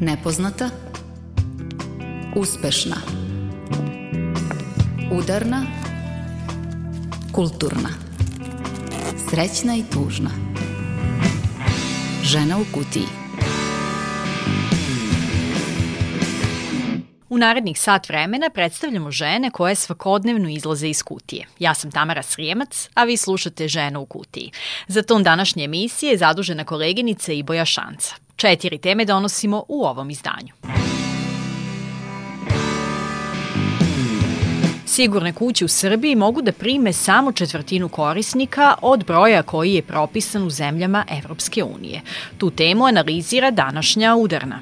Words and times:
Nepoznata 0.00 0.70
Uspešna 2.34 2.96
Udarna 5.12 5.66
Kulturna 7.32 7.88
Srećna 9.30 9.76
i 9.76 9.82
tužna 9.92 10.30
Žena 12.22 12.58
u 12.58 12.64
kutiji 12.74 13.06
U 17.28 17.38
narednih 17.38 17.80
sat 17.80 18.08
vremena 18.08 18.50
predstavljamo 18.50 19.10
žene 19.10 19.50
koje 19.50 19.74
svakodnevno 19.74 20.48
izlaze 20.48 20.88
iz 20.88 21.02
kutije. 21.02 21.46
Ja 21.58 21.74
sam 21.74 21.90
Tamara 21.90 22.22
Srijemac, 22.22 22.88
a 22.94 23.04
vi 23.04 23.16
slušate 23.16 23.68
Žena 23.68 23.98
u 23.98 24.06
kutiji. 24.06 24.50
Za 24.88 25.02
ton 25.02 25.22
današnje 25.22 25.64
emisije 25.64 26.10
je 26.10 26.18
zadužena 26.18 26.64
koleginica 26.64 27.32
Iboja 27.32 27.64
Šanca. 27.64 28.25
Četiri 28.36 28.78
teme 28.78 29.04
donosimo 29.04 29.64
u 29.68 29.84
ovom 29.84 30.10
izdanju. 30.10 30.52
Sigurne 34.86 35.32
kuće 35.32 35.64
u 35.64 35.68
Srbiji 35.68 36.14
mogu 36.14 36.42
da 36.42 36.52
prime 36.52 36.92
samo 36.92 37.32
četvrtinu 37.32 37.88
korisnika 37.88 38.74
od 38.82 39.04
broja 39.06 39.42
koji 39.42 39.74
je 39.74 39.82
propisan 39.82 40.42
u 40.42 40.50
zemljama 40.50 41.04
Evropske 41.18 41.64
unije. 41.64 42.00
Tu 42.38 42.50
temu 42.50 42.84
analizira 42.84 43.50
današnja 43.50 44.14
udarna. 44.14 44.60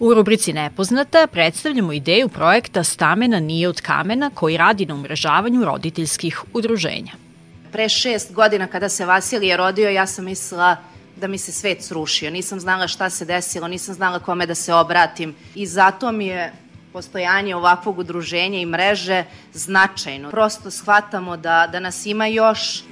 U 0.00 0.14
rubrici 0.14 0.52
Nepoznata 0.52 1.26
predstavljamo 1.26 1.92
ideju 1.92 2.28
projekta 2.28 2.84
Stamena 2.84 3.40
nije 3.40 3.68
od 3.68 3.80
kamena 3.80 4.30
koji 4.34 4.56
radi 4.56 4.86
na 4.86 4.94
umrežavanju 4.94 5.64
roditeljskih 5.64 6.42
udruženja. 6.52 7.29
Pre 7.72 7.88
šest 7.88 8.32
godina 8.32 8.66
kada 8.66 8.88
se 8.88 9.06
Vasilije 9.06 9.56
rodio, 9.56 9.90
ja 9.90 10.06
sam 10.06 10.24
mislila 10.24 10.76
da 11.16 11.26
mi 11.26 11.38
se 11.38 11.52
svet 11.52 11.84
srušio. 11.84 12.30
Nisam 12.30 12.60
znala 12.60 12.88
šta 12.88 13.10
se 13.10 13.24
desilo, 13.24 13.68
nisam 13.68 13.94
znala 13.94 14.18
kome 14.18 14.46
da 14.46 14.54
se 14.54 14.74
obratim 14.74 15.34
i 15.54 15.66
zato 15.66 16.12
mi 16.12 16.26
je 16.26 16.52
postojanje 16.92 17.56
ovakvog 17.56 17.98
udruženja 17.98 18.60
i 18.60 18.66
mreže 18.66 19.24
značajno. 19.52 20.30
Prosto 20.30 20.70
shvatamo 20.70 21.36
da, 21.36 21.68
da 21.72 21.80
nas 21.80 22.06
ima 22.06 22.26
još. 22.26 22.82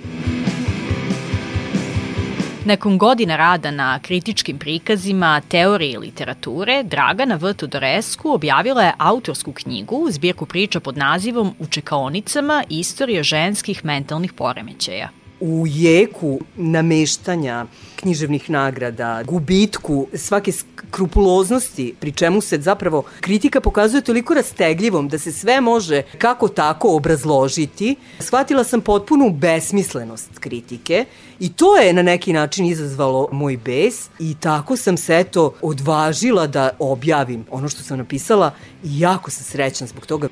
Nakon 2.68 2.98
godina 2.98 3.36
rada 3.36 3.70
na 3.70 3.98
kritičkim 3.98 4.58
prikazima 4.58 5.40
teorije 5.40 5.92
i 5.92 5.98
literature, 5.98 6.82
Dragana 6.82 7.34
V. 7.34 7.54
Todorescu 7.54 8.32
objavila 8.32 8.82
je 8.82 8.92
autorsku 8.98 9.52
knjigu, 9.52 10.08
zbirku 10.10 10.46
priča 10.46 10.80
pod 10.80 10.96
nazivom 10.96 11.54
U 11.58 11.66
čekaonicama 11.66 12.64
istorija 12.68 13.22
ženskih 13.22 13.84
mentalnih 13.84 14.32
poremećaja 14.32 15.08
u 15.40 15.64
jeku 15.66 16.40
nameštanja 16.56 17.66
književnih 17.96 18.50
nagrada, 18.50 19.22
gubitku 19.22 20.06
svake 20.14 20.52
skrupuloznosti, 20.52 21.94
pri 22.00 22.12
čemu 22.12 22.40
se 22.40 22.60
zapravo 22.60 23.02
kritika 23.20 23.60
pokazuje 23.60 24.02
toliko 24.02 24.34
rastegljivom 24.34 25.08
da 25.08 25.18
se 25.18 25.32
sve 25.32 25.60
može 25.60 26.02
kako 26.18 26.48
tako 26.48 26.96
obrazložiti, 26.96 27.96
shvatila 28.18 28.64
sam 28.64 28.80
potpunu 28.80 29.30
besmislenost 29.30 30.38
kritike 30.38 31.04
i 31.40 31.52
to 31.52 31.76
je 31.76 31.92
na 31.92 32.02
neki 32.02 32.32
način 32.32 32.66
izazvalo 32.66 33.28
moj 33.32 33.56
bes 33.56 34.08
i 34.18 34.34
tako 34.40 34.76
sam 34.76 34.96
se 34.96 35.18
eto 35.18 35.54
odvažila 35.62 36.46
da 36.46 36.70
objavim 36.78 37.44
ono 37.50 37.68
što 37.68 37.82
sam 37.82 37.98
napisala 37.98 38.54
i 38.84 39.00
jako 39.00 39.30
sam 39.30 39.44
srećna 39.44 39.86
zbog 39.86 40.06
toga. 40.06 40.28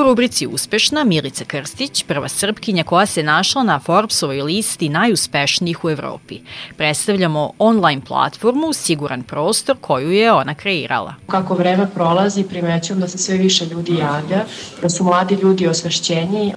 U 0.00 0.02
rubrici 0.02 0.46
Uspešna 0.46 1.04
Milica 1.04 1.44
Krstić, 1.44 2.04
prva 2.04 2.28
srpkinja 2.28 2.84
koja 2.84 3.06
se 3.06 3.22
našla 3.22 3.62
na 3.62 3.78
Forbesovoj 3.78 4.42
listi 4.42 4.88
najuspešnijih 4.88 5.84
u 5.84 5.90
Evropi. 5.90 6.40
Predstavljamo 6.76 7.52
online 7.58 8.02
platformu 8.08 8.72
Siguran 8.72 9.22
prostor 9.22 9.76
koju 9.80 10.10
je 10.10 10.32
ona 10.32 10.54
kreirala. 10.54 11.14
Kako 11.26 11.54
vreme 11.54 11.90
prolazi, 11.94 12.44
primećujem 12.44 13.00
da 13.00 13.08
se 13.08 13.18
sve 13.18 13.36
više 13.36 13.66
ljudi 13.66 13.94
javlja, 13.94 14.44
da 14.82 14.88
su 14.88 15.04
mladi 15.04 15.34
ljudi 15.34 15.66
osvešćeniji. 15.66 16.52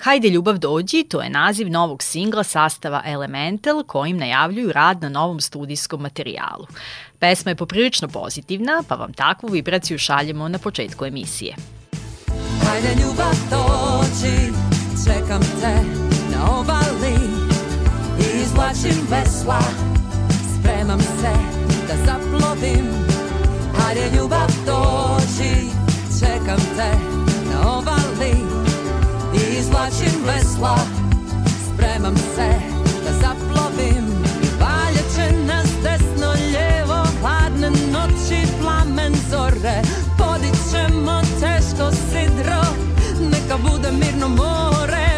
Hajde 0.00 0.28
ljubav 0.28 0.58
dođi, 0.58 1.04
to 1.04 1.20
je 1.20 1.30
naziv 1.30 1.70
novog 1.70 2.02
singla 2.02 2.42
sastava 2.44 3.02
Elemental 3.06 3.82
kojim 3.82 4.16
najavljuju 4.16 4.72
rad 4.72 5.02
na 5.02 5.08
novom 5.08 5.40
studijskom 5.40 6.02
materijalu. 6.02 6.66
Pesma 7.18 7.50
je 7.50 7.54
poprilično 7.54 8.08
pozitivna, 8.08 8.82
pa 8.88 8.94
vam 8.94 9.12
takvu 9.12 9.48
vibraciju 9.48 9.98
šaljemo 9.98 10.48
na 10.48 10.58
početku 10.58 11.04
emisije. 11.04 11.54
Hajde 12.66 12.88
ljubav 13.02 13.34
dođi, 13.50 14.52
čekam 15.04 15.40
te 15.40 15.74
na 16.32 16.58
obali 16.60 17.14
i 18.20 18.42
izvlačim 18.42 19.06
vesla, 19.10 19.60
spremam 20.58 21.00
se 21.00 21.32
da 21.88 21.94
zaplovim. 22.06 22.86
Hajde 23.78 24.16
ljubav 24.16 24.48
dođi, 24.66 25.54
čekam 26.20 26.60
te 26.76 26.92
na 27.52 27.78
obali 27.78 28.34
i 29.34 29.58
izvlačim 29.58 30.24
vesla, 30.26 30.78
spremam 31.74 32.16
se 32.16 32.22
da 32.36 32.36
zaplovim. 32.36 32.77
Zore 39.58 39.82
Podićemo 40.18 41.20
teško 41.40 41.90
sidro, 42.10 42.62
neka 43.20 43.56
bude 43.70 43.92
mirno 43.92 44.28
more. 44.28 45.08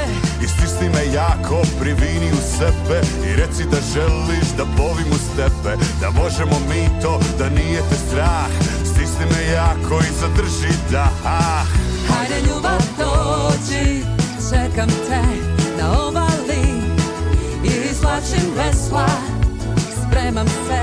Istisni 0.45 0.89
me 0.89 1.15
jako, 1.15 1.63
privini 1.81 2.33
u 2.33 2.59
sebe 2.59 3.01
I 3.27 3.37
reci 3.37 3.65
da 3.65 3.77
želiš 3.95 4.49
da 4.57 4.65
plovim 4.77 5.13
uz 5.13 5.37
tebe 5.37 5.77
Da 6.01 6.11
možemo 6.11 6.57
mi 6.69 7.03
to, 7.03 7.21
da 7.39 7.49
nije 7.49 7.81
te 7.91 7.97
strah. 8.09 8.51
Stisni 8.85 9.27
me 9.33 9.53
jako 9.53 10.01
i 10.01 10.13
zadrži 10.21 10.75
dah. 10.91 11.67
Hajde 12.09 12.41
ljubav 12.49 12.81
dođi, 12.99 14.05
čekam 14.51 14.89
te 14.89 15.23
na 15.79 16.07
obali 16.07 16.65
I 17.65 17.91
izvlačim 17.91 18.51
vesla, 18.57 19.09
spremam 20.07 20.47
se 20.47 20.81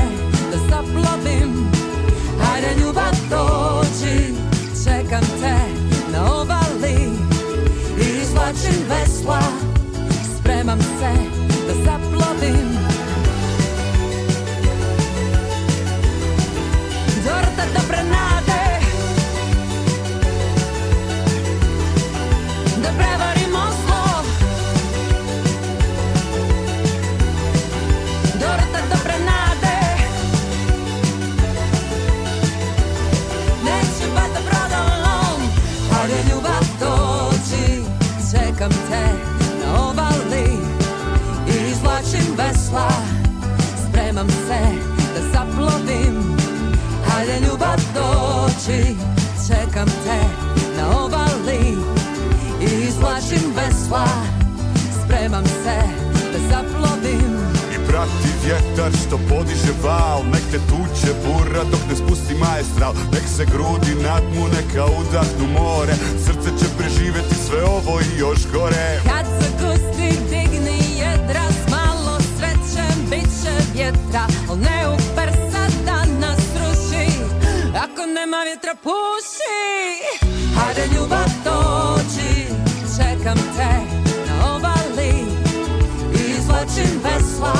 da 0.51 0.57
zaplovim 0.69 1.77
dođi, 3.30 4.34
čekam 4.84 5.22
te 5.42 5.58
na 6.12 6.42
obali. 6.42 6.98
I 8.00 8.22
izvlačim 8.22 8.82
vesla, 8.90 9.42
spremam 10.40 10.80
se 10.80 11.14
da 11.68 11.74
zaplovim 11.86 12.66
dođi 48.67 48.95
Čekam 49.47 49.85
te 49.85 50.22
na 50.78 51.03
obali 51.03 51.78
I 52.61 52.87
izvlačim 52.87 53.53
vesla. 53.55 54.08
Spremam 55.03 55.46
se 55.46 55.79
da 56.31 56.40
zaplovim. 56.49 57.37
I 57.73 57.87
prati 57.87 58.29
vjetar 58.43 58.91
što 59.08 59.17
podiže 59.29 59.73
val. 59.84 60.23
Nek 60.31 60.41
te 60.52 60.58
tuče 60.58 61.14
bura 61.25 61.64
dok 61.64 61.79
ne 61.90 61.96
spusti 61.96 62.35
maestral 62.35 62.93
Nek 63.14 63.23
se 63.37 63.46
grudi 63.46 64.03
nadmu, 64.03 64.47
neka 64.47 64.85
udahnu 64.85 65.47
more. 65.59 65.93
Srce 66.25 66.49
će 66.59 66.66
preživeti 66.78 67.35
sve 67.47 67.63
ovo 67.63 67.99
i 67.99 68.20
još 68.20 68.40
gore. 68.53 69.02
Kad 69.03 69.25
se 69.25 69.49
gusti 69.61 70.20
digni 70.29 70.79
jedra 70.99 71.43
S 71.49 71.72
malo 71.72 72.20
srećem 72.37 73.09
bit 73.09 73.29
će 73.43 73.53
vjetra 73.73 74.28
Al 74.49 74.58
ne 74.58 74.77
nema 78.14 78.44
vjetra 78.44 78.76
puši 78.84 79.58
Hajde 80.56 80.86
ljubav 80.96 81.30
dođi 81.44 82.48
Čekam 82.98 83.38
te 83.38 83.74
na 84.28 84.56
obali. 84.56 85.14
I 86.14 86.32
izvlačim 86.38 87.02
vesla 87.04 87.54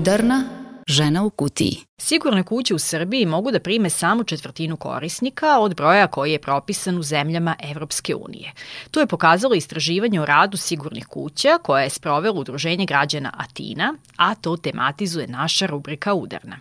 Udarna 0.00 0.44
žena 0.88 1.22
u 1.24 1.30
kutiji. 1.30 1.76
Sigurne 1.98 2.42
kuće 2.42 2.74
u 2.74 2.78
Srbiji 2.78 3.26
mogu 3.26 3.50
da 3.50 3.60
prime 3.60 3.90
samo 3.90 4.24
četvrtinu 4.24 4.76
korisnika 4.76 5.58
od 5.58 5.76
broja 5.76 6.06
koji 6.06 6.32
je 6.32 6.38
propisan 6.38 6.98
u 6.98 7.02
zemljama 7.02 7.56
Evropske 7.70 8.14
unije. 8.14 8.52
To 8.90 9.00
je 9.00 9.06
pokazalo 9.06 9.54
istraživanje 9.54 10.20
o 10.20 10.26
radu 10.26 10.56
sigurnih 10.56 11.06
kuća 11.06 11.58
koje 11.62 11.82
je 11.82 11.90
sprovelo 11.90 12.40
Udruženje 12.40 12.86
građana 12.86 13.32
Atina, 13.36 13.94
a 14.16 14.34
to 14.34 14.56
tematizuje 14.56 15.26
naša 15.26 15.66
rubrika 15.66 16.14
Udarna. 16.14 16.56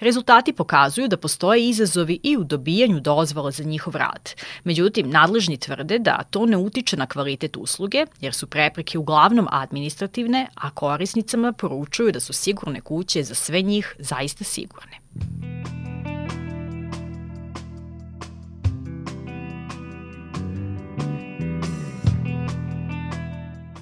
Rezultati 0.00 0.52
pokazuju 0.52 1.08
da 1.08 1.16
postoje 1.16 1.68
izazovi 1.68 2.20
i 2.22 2.36
u 2.36 2.44
dobijanju 2.44 3.00
dozvola 3.00 3.50
za 3.50 3.64
njihov 3.64 3.96
rad. 3.96 4.34
Međutim, 4.64 5.10
nadležni 5.10 5.56
tvrde 5.56 5.98
da 5.98 6.22
to 6.30 6.46
ne 6.46 6.56
utiče 6.56 6.96
na 6.96 7.06
kvalitet 7.06 7.56
usluge, 7.56 8.06
jer 8.20 8.34
su 8.34 8.46
prepreke 8.46 8.98
uglavnom 8.98 9.48
administrativne, 9.50 10.46
a 10.54 10.70
korisnicama 10.70 11.52
poručuju 11.52 12.12
da 12.12 12.20
su 12.20 12.32
sigurne 12.32 12.80
kuće 12.80 13.22
za 13.22 13.34
sve 13.34 13.62
njih 13.62 13.96
zaista 13.98 14.44
sigurne. 14.44 15.00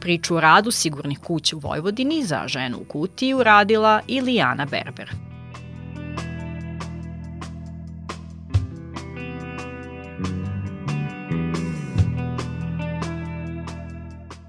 Priču 0.00 0.36
o 0.36 0.40
radu 0.40 0.70
sigurnih 0.70 1.18
kuća 1.18 1.56
u 1.56 1.58
Vojvodini 1.58 2.24
za 2.24 2.42
ženu 2.46 2.78
u 2.80 2.84
kutiji 2.84 3.34
uradila 3.34 4.00
Ilijana 4.06 4.66
Berber. 4.66 5.33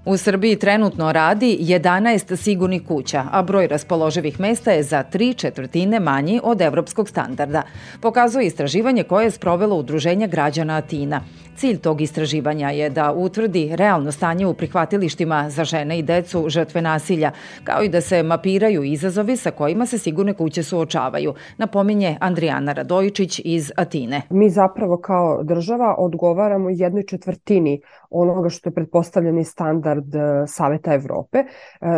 U 0.06 0.16
Srbiji 0.16 0.56
trenutno 0.56 1.12
radi 1.12 1.58
11 1.60 2.36
sigurnih 2.36 2.82
kuća, 2.88 3.24
a 3.32 3.42
broj 3.42 3.66
raspoloživih 3.66 4.40
mesta 4.40 4.72
je 4.72 4.82
za 4.82 5.02
tri 5.02 5.34
četvrtine 5.34 6.00
manji 6.00 6.40
od 6.42 6.60
evropskog 6.60 7.08
standarda. 7.08 7.62
Pokazuje 8.02 8.46
istraživanje 8.46 9.02
koje 9.02 9.24
je 9.24 9.30
sprovelo 9.30 9.76
Udruženje 9.76 10.26
građana 10.26 10.76
Atina. 10.76 11.20
Cilj 11.56 11.78
tog 11.78 12.00
istraživanja 12.00 12.70
je 12.70 12.90
da 12.90 13.12
utvrdi 13.12 13.70
realno 13.76 14.12
stanje 14.12 14.46
u 14.46 14.54
prihvatilištima 14.54 15.50
za 15.50 15.64
žene 15.64 15.98
i 15.98 16.02
decu 16.02 16.44
žrtve 16.48 16.82
nasilja, 16.82 17.30
kao 17.64 17.82
i 17.82 17.88
da 17.88 18.00
se 18.00 18.22
mapiraju 18.22 18.82
izazovi 18.82 19.36
sa 19.36 19.50
kojima 19.50 19.86
se 19.86 19.98
sigurne 19.98 20.34
kuće 20.34 20.62
suočavaju, 20.62 21.34
napominje 21.58 22.16
Andrijana 22.20 22.72
Radojičić 22.72 23.40
iz 23.44 23.72
Atine. 23.76 24.22
Mi 24.30 24.50
zapravo 24.50 24.96
kao 24.96 25.42
država 25.42 25.94
odgovaramo 25.98 26.70
jednoj 26.70 27.06
četvrtini 27.06 27.80
onoga 28.10 28.48
što 28.48 28.68
je 28.68 28.74
pretpostavljeni 28.74 29.44
standard 29.44 29.95
e, 29.98 30.46
Saveta 30.46 30.94
Evrope. 30.94 31.38
E, 31.38 31.46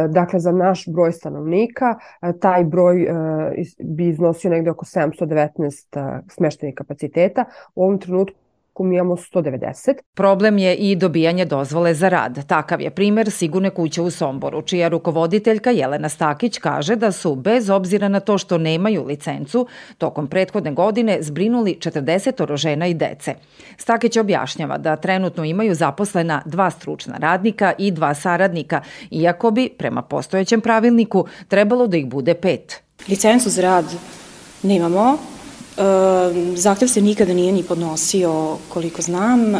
dakle, 0.08 0.40
za 0.40 0.52
naš 0.52 0.84
broj 0.88 1.12
stanovnika 1.12 1.94
e, 2.22 2.32
taj 2.40 2.64
broj 2.64 3.06
bi 3.78 4.08
iznosio 4.08 4.50
negde 4.50 4.70
oko 4.70 4.84
719 4.84 6.20
smeštenih 6.30 6.74
kapaciteta. 6.74 7.44
U 7.74 7.82
ovom 7.82 7.98
trenutku 7.98 8.47
mi 8.84 8.94
imamo 8.96 9.16
190. 9.16 9.94
Problem 10.14 10.58
je 10.58 10.74
i 10.74 10.96
dobijanje 10.96 11.44
dozvole 11.44 11.94
za 11.94 12.08
rad. 12.08 12.46
Takav 12.46 12.80
je 12.80 12.90
primer 12.90 13.30
sigurne 13.30 13.70
kuće 13.70 14.02
u 14.02 14.10
Somboru, 14.10 14.62
čija 14.62 14.88
rukovoditeljka 14.88 15.70
Jelena 15.70 16.08
Stakić 16.08 16.58
kaže 16.58 16.96
da 16.96 17.12
su, 17.12 17.34
bez 17.34 17.70
obzira 17.70 18.08
na 18.08 18.20
to 18.20 18.38
što 18.38 18.58
nemaju 18.58 19.04
licencu, 19.04 19.66
tokom 19.98 20.26
prethodne 20.26 20.72
godine 20.72 21.18
zbrinuli 21.20 21.78
40 21.80 22.56
žena 22.56 22.86
i 22.86 22.94
dece. 22.94 23.34
Stakić 23.76 24.16
objašnjava 24.16 24.78
da 24.78 24.96
trenutno 24.96 25.44
imaju 25.44 25.74
zaposlena 25.74 26.42
dva 26.44 26.70
stručna 26.70 27.16
radnika 27.18 27.72
i 27.78 27.90
dva 27.90 28.14
saradnika, 28.14 28.80
iako 29.10 29.50
bi, 29.50 29.68
prema 29.78 30.02
postojećem 30.02 30.60
pravilniku, 30.60 31.26
trebalo 31.48 31.86
da 31.86 31.96
ih 31.96 32.06
bude 32.06 32.34
pet. 32.34 32.82
Licencu 33.08 33.50
za 33.50 33.62
rad 33.62 33.84
nemamo, 34.62 35.18
zahtev 36.54 36.88
se 36.88 37.00
nikada 37.00 37.34
nije 37.34 37.52
ni 37.52 37.62
podnosio, 37.62 38.56
koliko 38.68 39.02
znam, 39.02 39.54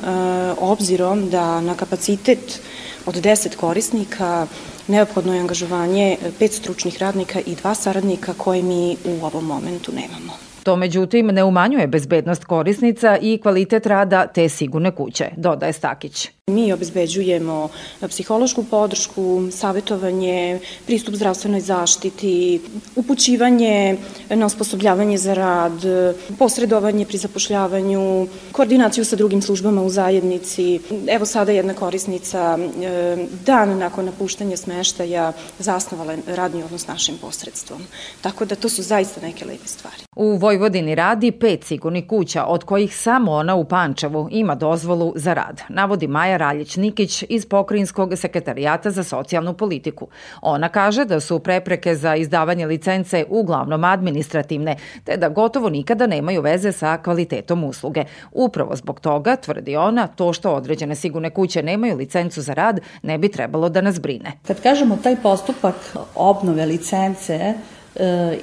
obzirom 0.61 1.31
da 1.31 1.61
na 1.61 1.75
kapacitet 1.75 2.61
od 3.06 3.15
10 3.15 3.56
korisnika 3.56 4.47
neophodno 4.87 5.35
je 5.35 5.41
angažovanje 5.41 6.17
pet 6.38 6.53
stručnih 6.53 6.99
radnika 6.99 7.41
i 7.41 7.55
dva 7.55 7.75
saradnika 7.75 8.35
koje 8.37 8.62
mi 8.62 8.97
u 9.05 9.25
ovom 9.26 9.44
momentu 9.44 9.93
nemamo. 9.93 10.48
To 10.69 10.76
međutim 10.76 11.26
ne 11.26 11.44
umanjuje 11.44 11.87
bezbednost 11.87 12.44
korisnica 12.44 13.19
i 13.20 13.38
kvalitet 13.43 13.87
rada 13.87 14.26
te 14.26 14.49
sigurne 14.49 14.91
kuće, 14.91 15.31
dodaje 15.37 15.73
Stakić. 15.73 16.29
Mi 16.47 16.73
obezbeđujemo 16.73 17.69
psihološku 18.09 18.65
podršku, 18.65 19.49
savjetovanje, 19.53 20.61
pristup 20.87 21.15
zdravstvenoj 21.15 21.61
zaštiti, 21.61 22.61
upućivanje 22.97 23.97
na 24.31 24.47
osposobljavanje 24.47 25.19
za 25.19 25.35
rad, 25.35 25.73
posredovanje 26.38 27.05
pri 27.05 27.19
zapošljavanju, 27.19 28.26
koordinaciju 28.53 29.05
sa 29.05 29.17
drugim 29.17 29.43
službama 29.43 29.82
u 29.82 29.91
zajednici. 29.91 30.81
Evo 31.09 31.26
sada 31.26 31.53
jedna 31.53 31.75
korisnica 31.75 32.59
e, 32.59 33.26
dan 33.47 33.79
nakon 33.79 34.05
napuštanja 34.05 34.56
smeštaja 34.56 35.32
zasnovala 35.59 36.17
radni 36.26 36.62
odnos 36.62 36.87
našim 36.87 37.19
posredstvom. 37.21 37.81
Tako 38.21 38.44
da 38.44 38.55
to 38.55 38.69
su 38.69 38.82
zaista 38.82 39.21
neke 39.21 39.44
lepe 39.44 39.67
stvari. 39.67 40.03
U 40.17 40.37
Vojvodini 40.37 40.58
radi 40.95 41.33
pet 41.33 41.65
sigurnih 41.65 42.07
kuća, 42.07 42.45
od 42.45 42.65
kojih 42.65 42.97
samo 42.97 43.33
ona 43.33 43.55
u 43.55 43.65
Pančevu 43.65 44.29
ima 44.31 44.55
dozvolu 44.55 45.13
za 45.17 45.35
rad, 45.35 45.63
navodi 45.69 46.07
Maja 46.07 46.39
Raljić-Nikić 46.39 47.25
iz 47.29 47.47
Pokrinjskog 47.47 48.13
sekretarijata 48.17 48.91
za 48.91 49.05
socijalnu 49.05 49.55
politiku. 49.55 50.09
Ona 50.43 50.69
kaže 50.69 51.05
da 51.05 51.21
su 51.21 51.39
prepreke 51.39 51.95
za 51.95 52.17
izdavanje 52.17 52.67
licence 52.67 53.25
uglavnom 53.29 53.85
administrativne, 53.85 54.77
te 55.05 55.17
da 55.17 55.29
gotovo 55.29 55.71
nikada 55.71 56.07
nemaju 56.07 56.43
veze 56.43 56.73
sa 56.73 56.97
kvalitetom 56.97 57.65
usluge. 57.65 58.05
Upravo 58.33 58.77
zbog 58.77 59.00
toga, 59.00 59.37
tvrdi 59.37 59.77
ona, 59.77 60.07
to 60.07 60.33
što 60.33 60.50
određene 60.50 60.95
sigurne 60.95 61.31
kuće 61.31 61.62
nemaju 61.62 61.97
licencu 61.97 62.43
za 62.43 62.55
rad 62.55 62.81
ne 63.03 63.19
bi 63.19 63.29
trebalo 63.29 63.69
da 63.69 63.81
nas 63.81 64.00
brine. 64.00 64.33
Kad 64.47 64.62
kažemo 64.62 64.99
taj 65.03 65.17
postupak 65.17 65.75
obnove 66.15 66.67
licence, 66.67 67.55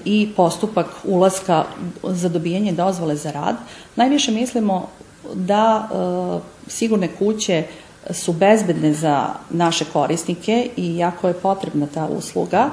i 0.06 0.30
postupak 0.36 0.88
ulaska 1.04 1.64
za 2.04 2.30
dobijanje 2.30 2.72
dozvole 2.72 3.16
za 3.16 3.32
rad, 3.32 3.56
najviše 3.96 4.32
mislimo 4.32 4.88
da 5.34 5.90
e, 5.92 6.40
sigurne 6.68 7.08
kuće 7.20 7.64
su 8.10 8.34
bezbedne 8.34 8.94
za 8.94 9.28
naše 9.50 9.86
korisnike 9.94 10.70
i 10.78 10.98
jako 10.98 11.28
je 11.28 11.34
potrebna 11.34 11.88
ta 11.94 12.08
usluga, 12.08 12.70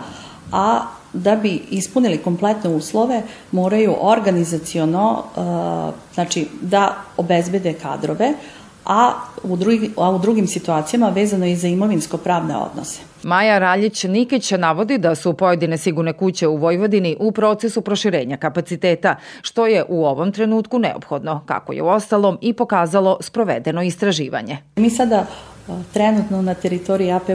a 0.52 0.80
da 1.12 1.36
bi 1.36 1.62
ispunili 1.70 2.18
kompletne 2.18 2.70
uslove 2.70 3.22
moraju 3.52 3.94
organizaciono 4.00 5.24
uh, 5.36 5.94
znači 6.14 6.48
da 6.60 6.96
obezbede 7.16 7.72
kadrove, 7.72 8.32
a 8.84 9.12
u, 9.42 9.56
drugi, 9.56 9.90
a 9.96 10.10
u 10.10 10.18
drugim 10.18 10.46
situacijama 10.46 11.08
vezano 11.08 11.46
i 11.46 11.56
za 11.56 11.68
imovinsko-pravne 11.68 12.56
odnose. 12.56 13.00
Maja 13.22 13.58
Raljić-Nikić 13.58 14.58
navodi 14.58 14.98
da 14.98 15.14
su 15.14 15.32
pojedine 15.32 15.78
sigurne 15.78 16.12
kuće 16.12 16.48
u 16.48 16.56
Vojvodini 16.56 17.16
u 17.20 17.32
procesu 17.32 17.80
proširenja 17.80 18.36
kapaciteta, 18.36 19.16
što 19.42 19.66
je 19.66 19.84
u 19.88 20.04
ovom 20.04 20.32
trenutku 20.32 20.78
neophodno, 20.78 21.42
kako 21.46 21.72
je 21.72 21.82
u 21.82 21.88
ostalom 21.88 22.38
i 22.40 22.52
pokazalo 22.52 23.18
sprovedeno 23.20 23.82
istraživanje. 23.82 24.58
Mi 24.76 24.90
sada 24.90 25.26
Trenutno 25.92 26.42
na 26.42 26.54
teritoriji 26.54 27.12
AP 27.12 27.28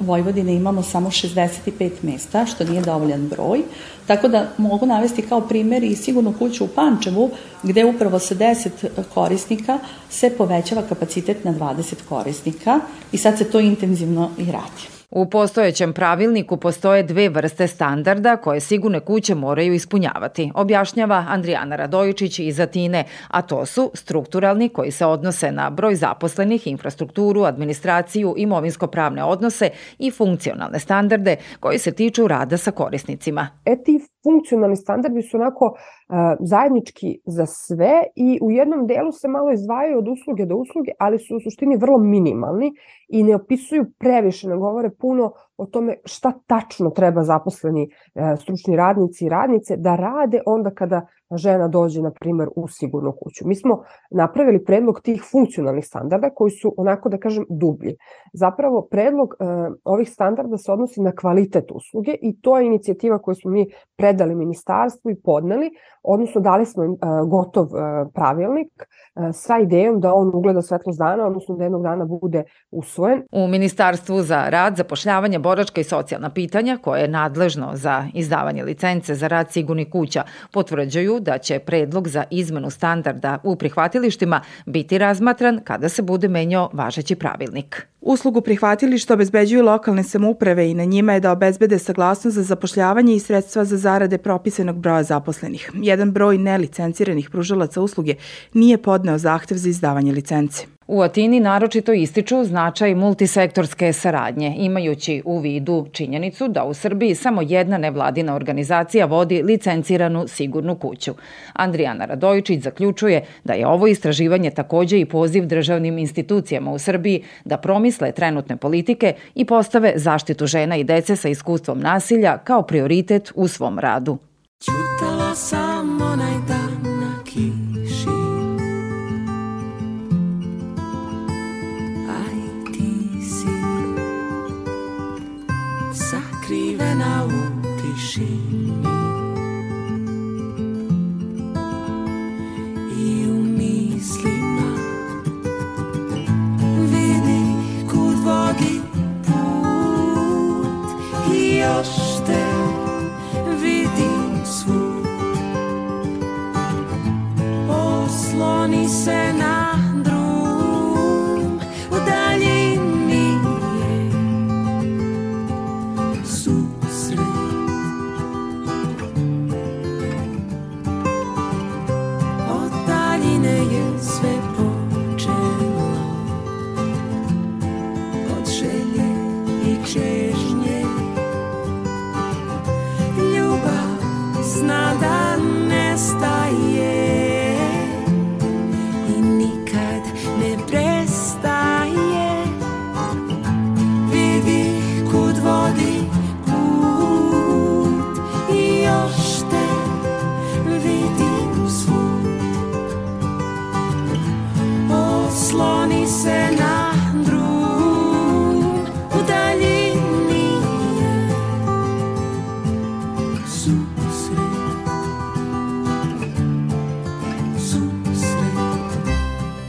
Vojvodine 0.00 0.54
imamo 0.54 0.82
samo 0.82 1.10
65 1.10 1.90
mesta, 2.02 2.46
što 2.46 2.64
nije 2.64 2.82
dovoljan 2.82 3.28
broj, 3.28 3.62
tako 4.06 4.28
da 4.28 4.48
mogu 4.58 4.86
navesti 4.86 5.22
kao 5.22 5.40
primjer 5.40 5.84
i 5.84 5.96
sigurno 5.96 6.34
kuću 6.38 6.64
u 6.64 6.68
Pančevu, 6.68 7.30
gde 7.62 7.84
upravo 7.84 8.18
sa 8.18 8.34
10 8.34 8.68
korisnika 9.14 9.78
se 10.10 10.30
povećava 10.30 10.82
kapacitet 10.82 11.44
na 11.44 11.54
20 11.54 11.94
korisnika 12.08 12.80
i 13.12 13.18
sad 13.18 13.38
se 13.38 13.50
to 13.50 13.60
intenzivno 13.60 14.30
i 14.38 14.44
radi. 14.52 14.95
U 15.10 15.30
postojećem 15.30 15.92
pravilniku 15.92 16.56
postoje 16.56 17.02
dve 17.02 17.28
vrste 17.28 17.66
standarda 17.68 18.36
koje 18.36 18.60
sigurne 18.60 19.00
kuće 19.00 19.34
moraju 19.34 19.74
ispunjavati, 19.74 20.50
objašnjava 20.54 21.24
Andrijana 21.28 21.76
Radojičić 21.76 22.38
iz 22.38 22.60
Atine, 22.60 23.04
a 23.28 23.42
to 23.42 23.66
su 23.66 23.90
strukturalni 23.94 24.68
koji 24.68 24.90
se 24.90 25.06
odnose 25.06 25.52
na 25.52 25.70
broj 25.70 25.94
zaposlenih, 25.94 26.66
infrastrukturu, 26.66 27.42
administraciju, 27.42 28.34
imovinsko-pravne 28.36 29.24
odnose 29.24 29.70
i 29.98 30.10
funkcionalne 30.10 30.78
standarde 30.78 31.36
koji 31.60 31.78
se 31.78 31.92
tiču 31.92 32.28
rada 32.28 32.56
sa 32.56 32.70
korisnicima. 32.70 33.48
E 33.64 33.82
ti 33.84 34.00
funkcionalni 34.26 34.76
standardi 34.76 35.22
su 35.22 35.36
onako 35.36 35.66
uh, 35.66 36.16
zajednički 36.40 37.10
za 37.26 37.46
sve 37.46 37.94
i 38.16 38.38
u 38.42 38.50
jednom 38.50 38.86
delu 38.86 39.12
se 39.12 39.28
malo 39.28 39.52
izdvajaju 39.52 39.98
od 39.98 40.08
usluge 40.08 40.44
do 40.46 40.56
usluge, 40.56 40.90
ali 40.98 41.18
su 41.18 41.36
u 41.36 41.40
suštini 41.40 41.76
vrlo 41.76 41.98
minimalni 41.98 42.68
i 43.08 43.24
ne 43.24 43.34
opisuju 43.36 43.84
previše, 43.98 44.48
ne 44.48 44.56
govore 44.56 44.90
puno 45.00 45.32
o 45.56 45.66
tome 45.66 45.96
šta 46.04 46.32
tačno 46.46 46.90
treba 46.90 47.22
zaposleni 47.22 47.84
e, 47.84 47.88
stručni 48.36 48.76
radnici 48.76 49.24
i 49.24 49.28
radnice 49.28 49.76
da 49.76 49.96
rade 49.96 50.40
onda 50.46 50.70
kada 50.70 51.06
žena 51.34 51.68
dođe, 51.68 52.02
na 52.02 52.10
primer, 52.10 52.48
u 52.56 52.68
sigurnu 52.68 53.12
kuću. 53.12 53.48
Mi 53.48 53.54
smo 53.54 53.82
napravili 54.10 54.64
predlog 54.64 55.00
tih 55.00 55.22
funkcionalnih 55.30 55.86
standarda 55.86 56.30
koji 56.30 56.50
su, 56.50 56.74
onako 56.76 57.08
da 57.08 57.18
kažem, 57.18 57.44
dublji. 57.50 57.96
Zapravo, 58.32 58.88
predlog 58.90 59.34
e, 59.34 59.44
ovih 59.84 60.10
standarda 60.10 60.56
se 60.56 60.72
odnosi 60.72 61.00
na 61.00 61.12
kvalitet 61.12 61.64
usluge 61.70 62.14
i 62.22 62.40
to 62.40 62.58
je 62.58 62.66
inicijativa 62.66 63.18
koju 63.18 63.34
smo 63.34 63.50
mi 63.50 63.66
predali 63.96 64.34
ministarstvu 64.34 65.10
i 65.10 65.20
podneli, 65.20 65.70
odnosno 66.02 66.40
dali 66.40 66.66
smo 66.66 66.84
im 66.84 66.92
e, 66.92 66.96
gotov 67.26 67.66
e, 67.66 68.04
pravilnik 68.14 68.72
e, 68.82 69.32
sa 69.32 69.58
idejom 69.58 70.00
da 70.00 70.14
on 70.14 70.30
ugleda 70.34 70.62
svetlost 70.62 70.98
dana, 70.98 71.26
odnosno 71.26 71.56
da 71.56 71.64
jednog 71.64 71.82
dana 71.82 72.04
bude 72.04 72.44
usvojen. 72.70 73.22
U 73.32 73.48
Ministarstvu 73.48 74.22
za 74.22 74.48
rad, 74.48 74.76
zapošljavanje, 74.76 75.38
boračka 75.38 75.80
i 75.80 75.84
socijalna 75.84 76.30
pitanja, 76.30 76.78
koje 76.82 77.00
je 77.00 77.08
nadležno 77.08 77.70
za 77.74 78.04
izdavanje 78.14 78.62
licence 78.62 79.14
za 79.14 79.28
rad 79.28 79.50
sigurnih 79.50 79.88
kuća, 79.92 80.22
potvrđuju 80.52 81.15
da 81.20 81.38
će 81.38 81.58
predlog 81.58 82.08
za 82.08 82.24
izmenu 82.30 82.70
standarda 82.70 83.38
u 83.42 83.56
prihvatilištima 83.56 84.40
biti 84.66 84.98
razmatran 84.98 85.60
kada 85.64 85.88
se 85.88 86.02
bude 86.02 86.28
menjao 86.28 86.70
važeći 86.72 87.14
pravilnik. 87.14 87.86
Uslugu 88.00 88.40
prihvatilišta 88.40 89.14
obezbeđuju 89.14 89.64
lokalne 89.64 90.02
samouprave 90.02 90.70
i 90.70 90.74
na 90.74 90.84
njima 90.84 91.12
je 91.12 91.20
da 91.20 91.32
obezbede 91.32 91.78
saglasnost 91.78 92.34
za 92.34 92.42
zapošljavanje 92.42 93.14
i 93.14 93.20
sredstva 93.20 93.64
za 93.64 93.76
zarade 93.76 94.18
propisanog 94.18 94.76
broja 94.76 95.02
zaposlenih. 95.02 95.70
Jedan 95.74 96.12
broj 96.12 96.38
nelicenciranih 96.38 97.30
pružalaca 97.30 97.80
usluge 97.80 98.14
nije 98.52 98.78
podneo 98.78 99.18
zahtev 99.18 99.56
za 99.56 99.68
izdavanje 99.68 100.12
licence. 100.12 100.75
U 100.88 101.02
Atini 101.02 101.40
naročito 101.40 101.92
ističu 101.92 102.44
značaj 102.44 102.94
multisektorske 102.94 103.92
saradnje, 103.92 104.54
imajući 104.58 105.22
u 105.24 105.38
vidu 105.38 105.86
činjenicu 105.92 106.48
da 106.48 106.64
u 106.64 106.74
Srbiji 106.74 107.14
samo 107.14 107.42
jedna 107.42 107.78
nevladina 107.78 108.34
organizacija 108.34 109.06
vodi 109.06 109.42
licenciranu 109.42 110.28
sigurnu 110.28 110.74
kuću. 110.74 111.14
Andrijana 111.52 112.04
Radojičić 112.04 112.62
zaključuje 112.62 113.24
da 113.44 113.52
je 113.52 113.66
ovo 113.66 113.86
istraživanje 113.86 114.50
takođe 114.50 115.00
i 115.00 115.04
poziv 115.04 115.46
državnim 115.46 115.98
institucijama 115.98 116.70
u 116.70 116.78
Srbiji 116.78 117.24
da 117.44 117.56
promisle 117.56 118.12
trenutne 118.12 118.56
politike 118.56 119.14
i 119.34 119.44
postave 119.44 119.92
zaštitu 119.96 120.46
žena 120.46 120.76
i 120.76 120.84
dece 120.84 121.16
sa 121.16 121.28
iskustvom 121.28 121.80
nasilja 121.80 122.38
kao 122.38 122.62
prioritet 122.62 123.32
u 123.34 123.48
svom 123.48 123.78
radu. 123.78 124.18
Čutala 124.64 125.34
sam 125.34 126.02
onaj 126.12 126.35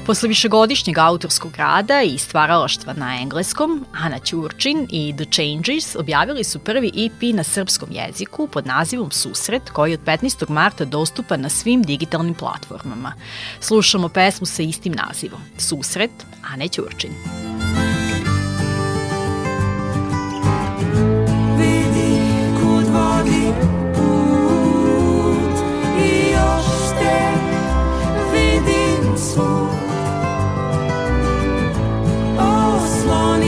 Posle 0.07 0.29
višegodišnjeg 0.29 0.97
autorskog 0.97 1.55
rada 1.55 2.01
i 2.01 2.17
stvaralaštva 2.17 2.93
na 2.93 3.17
engleskom, 3.21 3.85
Ana 3.93 4.19
Ćurčin 4.19 4.87
i 4.91 5.13
The 5.17 5.25
Changes 5.31 5.95
objavili 5.95 6.43
su 6.43 6.59
prvi 6.59 6.87
EP 6.87 7.35
na 7.35 7.43
srpskom 7.43 7.89
jeziku 7.91 8.47
pod 8.47 8.67
nazivom 8.67 9.11
Susret, 9.11 9.69
koji 9.69 9.91
je 9.91 9.97
od 9.97 10.03
15. 10.05 10.49
marta 10.49 10.85
dostupan 10.85 11.41
na 11.41 11.49
svim 11.49 11.83
digitalnim 11.83 12.33
platformama. 12.33 13.13
Slušamo 13.59 14.09
pesmu 14.09 14.45
sa 14.45 14.63
istim 14.63 14.93
nazivom, 14.93 15.41
Susret, 15.57 16.11
Ane 16.53 16.67
Ćurčin. 16.67 17.11
vidi 21.57 22.21
kud 22.61 22.85
vodi 22.93 23.53
put 23.95 25.59
i 25.99 26.31
još 26.31 26.65
te 26.99 27.31
vidim 28.33 29.17
svud 29.17 29.66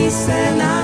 osloni 0.09 0.11
se 0.11 0.55
na 0.57 0.78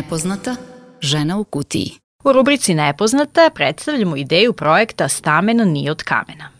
Nepoznata 0.00 0.56
žena 1.00 1.38
u 1.38 1.44
kutiji. 1.44 1.90
U 2.24 2.32
rubrici 2.32 2.74
Nepoznata 2.74 3.50
predstavljamo 3.54 4.16
ideju 4.16 4.52
projekta 4.52 5.08
Stameno 5.08 5.64
nije 5.64 5.90
od 5.90 6.02
kamena. 6.02 6.59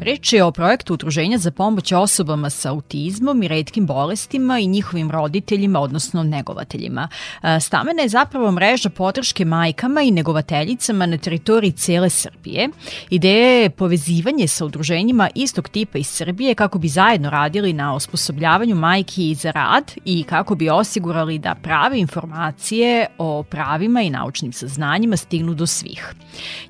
Reč 0.00 0.32
je 0.32 0.44
o 0.44 0.52
projektu 0.52 0.94
Udruženja 0.94 1.38
za 1.38 1.50
pomoć 1.50 1.92
osobama 1.92 2.50
sa 2.50 2.70
autizmom 2.70 3.42
i 3.42 3.48
redkim 3.48 3.86
bolestima 3.86 4.58
i 4.58 4.66
njihovim 4.66 5.10
roditeljima, 5.10 5.80
odnosno 5.80 6.22
negovateljima. 6.22 7.08
E, 7.42 7.60
Stamena 7.60 8.02
je 8.02 8.08
zapravo 8.08 8.52
mreža 8.52 8.90
podrške 8.90 9.44
majkama 9.44 10.02
i 10.02 10.10
negovateljicama 10.10 11.06
na 11.06 11.18
teritoriji 11.18 11.72
cele 11.72 12.10
Srbije. 12.10 12.68
Ideja 13.10 13.62
je 13.62 13.70
povezivanje 13.70 14.48
sa 14.48 14.64
udruženjima 14.64 15.28
istog 15.34 15.68
tipa 15.68 15.98
iz 15.98 16.06
Srbije 16.06 16.54
kako 16.54 16.78
bi 16.78 16.88
zajedno 16.88 17.30
radili 17.30 17.72
na 17.72 17.94
osposobljavanju 17.94 18.74
majki 18.74 19.34
za 19.34 19.50
rad 19.50 19.92
i 20.04 20.22
kako 20.22 20.54
bi 20.54 20.70
osigurali 20.70 21.38
da 21.38 21.54
prave 21.62 21.98
informacije 21.98 23.06
o 23.18 23.42
pravima 23.42 24.02
i 24.02 24.10
naučnim 24.10 24.52
saznanjima 24.52 25.16
stignu 25.16 25.54
do 25.54 25.66
svih. 25.66 26.14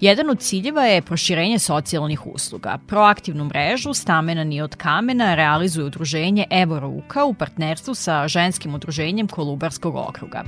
Jedan 0.00 0.30
od 0.30 0.40
ciljeva 0.40 0.82
je 0.82 1.02
proširenje 1.02 1.58
socijalnih 1.58 2.26
usluga. 2.26 2.78
Proaktivnu 3.20 3.44
mrežu 3.44 3.94
Stamena 3.94 4.44
nije 4.44 4.64
od 4.64 4.76
kamena 4.76 5.34
realizuje 5.34 5.84
udruženje 5.84 6.46
Evo 6.50 6.80
Ruka 6.80 7.24
u 7.24 7.34
partnerstvu 7.34 7.94
sa 7.94 8.28
ženskim 8.28 8.74
udruženjem 8.74 9.28
Kolubarskog 9.28 9.96
okruga. 9.96 10.44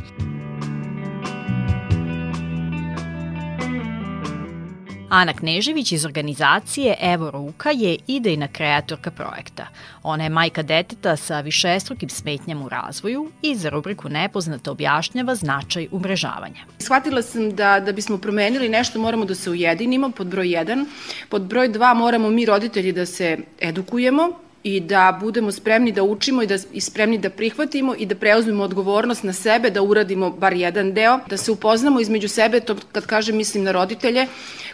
Ana 5.12 5.32
Knežević 5.32 5.92
iz 5.92 6.04
organizacije 6.04 6.96
Evo 7.00 7.30
Ruka 7.30 7.70
je 7.70 7.96
idejna 8.06 8.48
kreatorka 8.48 9.10
projekta. 9.10 9.66
Ona 10.02 10.24
je 10.24 10.30
majka 10.30 10.62
deteta 10.62 11.16
sa 11.16 11.40
višestrukim 11.40 12.08
smetnjama 12.08 12.64
u 12.64 12.68
razvoju 12.68 13.30
i 13.42 13.56
za 13.56 13.68
rubriku 13.68 14.08
Nepoznata 14.08 14.70
objašnjava 14.70 15.34
značaj 15.34 15.88
umrežavanja. 15.90 16.64
Shvatila 16.78 17.22
sam 17.22 17.54
da, 17.56 17.80
da 17.80 17.92
bismo 17.92 18.18
promenili 18.18 18.68
nešto 18.68 18.98
moramo 18.98 19.24
da 19.24 19.34
se 19.34 19.50
ujedinimo 19.50 20.10
pod 20.10 20.26
broj 20.26 20.46
1. 20.46 20.84
Pod 21.28 21.42
broj 21.42 21.68
2 21.68 21.94
moramo 21.94 22.30
mi 22.30 22.46
roditelji 22.46 22.92
da 22.92 23.06
se 23.06 23.38
edukujemo, 23.60 24.30
i 24.64 24.80
da 24.80 25.18
budemo 25.20 25.52
spremni 25.52 25.92
da 25.92 26.02
učimo 26.02 26.42
i, 26.42 26.46
da, 26.46 26.58
i 26.72 26.80
spremni 26.80 27.18
da 27.18 27.30
prihvatimo 27.30 27.94
i 27.98 28.06
da 28.06 28.14
preuzmemo 28.14 28.64
odgovornost 28.64 29.22
na 29.22 29.32
sebe, 29.32 29.70
da 29.70 29.82
uradimo 29.82 30.30
bar 30.30 30.52
jedan 30.52 30.92
deo, 30.94 31.18
da 31.28 31.36
se 31.36 31.50
upoznamo 31.50 32.00
između 32.00 32.28
sebe, 32.28 32.60
to 32.60 32.76
kad 32.92 33.06
kažem 33.06 33.36
mislim 33.36 33.64
na 33.64 33.72
roditelje, 33.72 34.26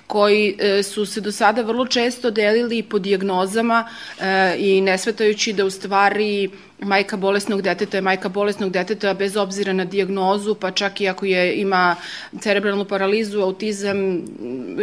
koji 0.06 0.56
e, 0.58 0.82
su 0.82 1.06
se 1.06 1.20
do 1.20 1.32
sada 1.32 1.62
vrlo 1.62 1.86
često 1.86 2.30
delili 2.30 2.82
po 2.82 2.98
dijagnozama 2.98 3.88
e, 4.20 4.56
i 4.58 4.80
nesvetajući 4.80 5.52
da 5.52 5.64
u 5.64 5.70
stvari 5.70 6.50
majka 6.80 7.16
bolesnog 7.16 7.62
deteta 7.62 7.96
je 7.96 8.02
majka 8.02 8.28
bolesnog 8.28 8.70
deteta 8.70 9.14
bez 9.14 9.36
obzira 9.36 9.72
na 9.72 9.84
diagnozu, 9.84 10.54
pa 10.54 10.70
čak 10.70 11.00
i 11.00 11.08
ako 11.08 11.26
je, 11.26 11.60
ima 11.60 11.96
cerebralnu 12.40 12.84
paralizu, 12.84 13.40
autizam, 13.40 14.22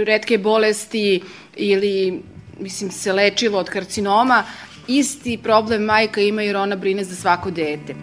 redke 0.05 0.37
bolesti 0.37 1.21
ili 1.55 2.21
mislim 2.59 2.91
se 2.91 3.13
lečilo 3.13 3.59
od 3.59 3.69
karcinoma, 3.69 4.43
isti 4.87 5.37
problem 5.43 5.83
majka 5.83 6.21
ima 6.21 6.41
jer 6.41 6.57
ona 6.57 6.75
brine 6.75 7.03
za 7.03 7.15
svako 7.15 7.51
dete. 7.51 7.95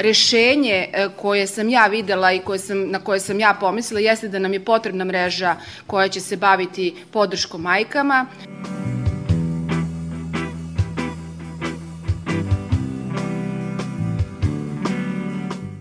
rešenje 0.00 0.88
e, 0.92 1.08
koje 1.16 1.46
sam 1.46 1.68
ja 1.68 1.86
videla 1.86 2.32
i 2.32 2.38
koje 2.38 2.58
sam, 2.58 2.90
na 2.90 2.98
koje 2.98 3.20
sam 3.20 3.40
ja 3.40 3.56
pomislila 3.60 4.00
jeste 4.00 4.28
da 4.28 4.38
nam 4.38 4.52
je 4.52 4.64
potrebna 4.64 5.04
mreža 5.04 5.56
koja 5.86 6.08
će 6.08 6.20
se 6.20 6.36
baviti 6.36 6.94
podrškom 7.10 7.62
majkama. 7.62 8.26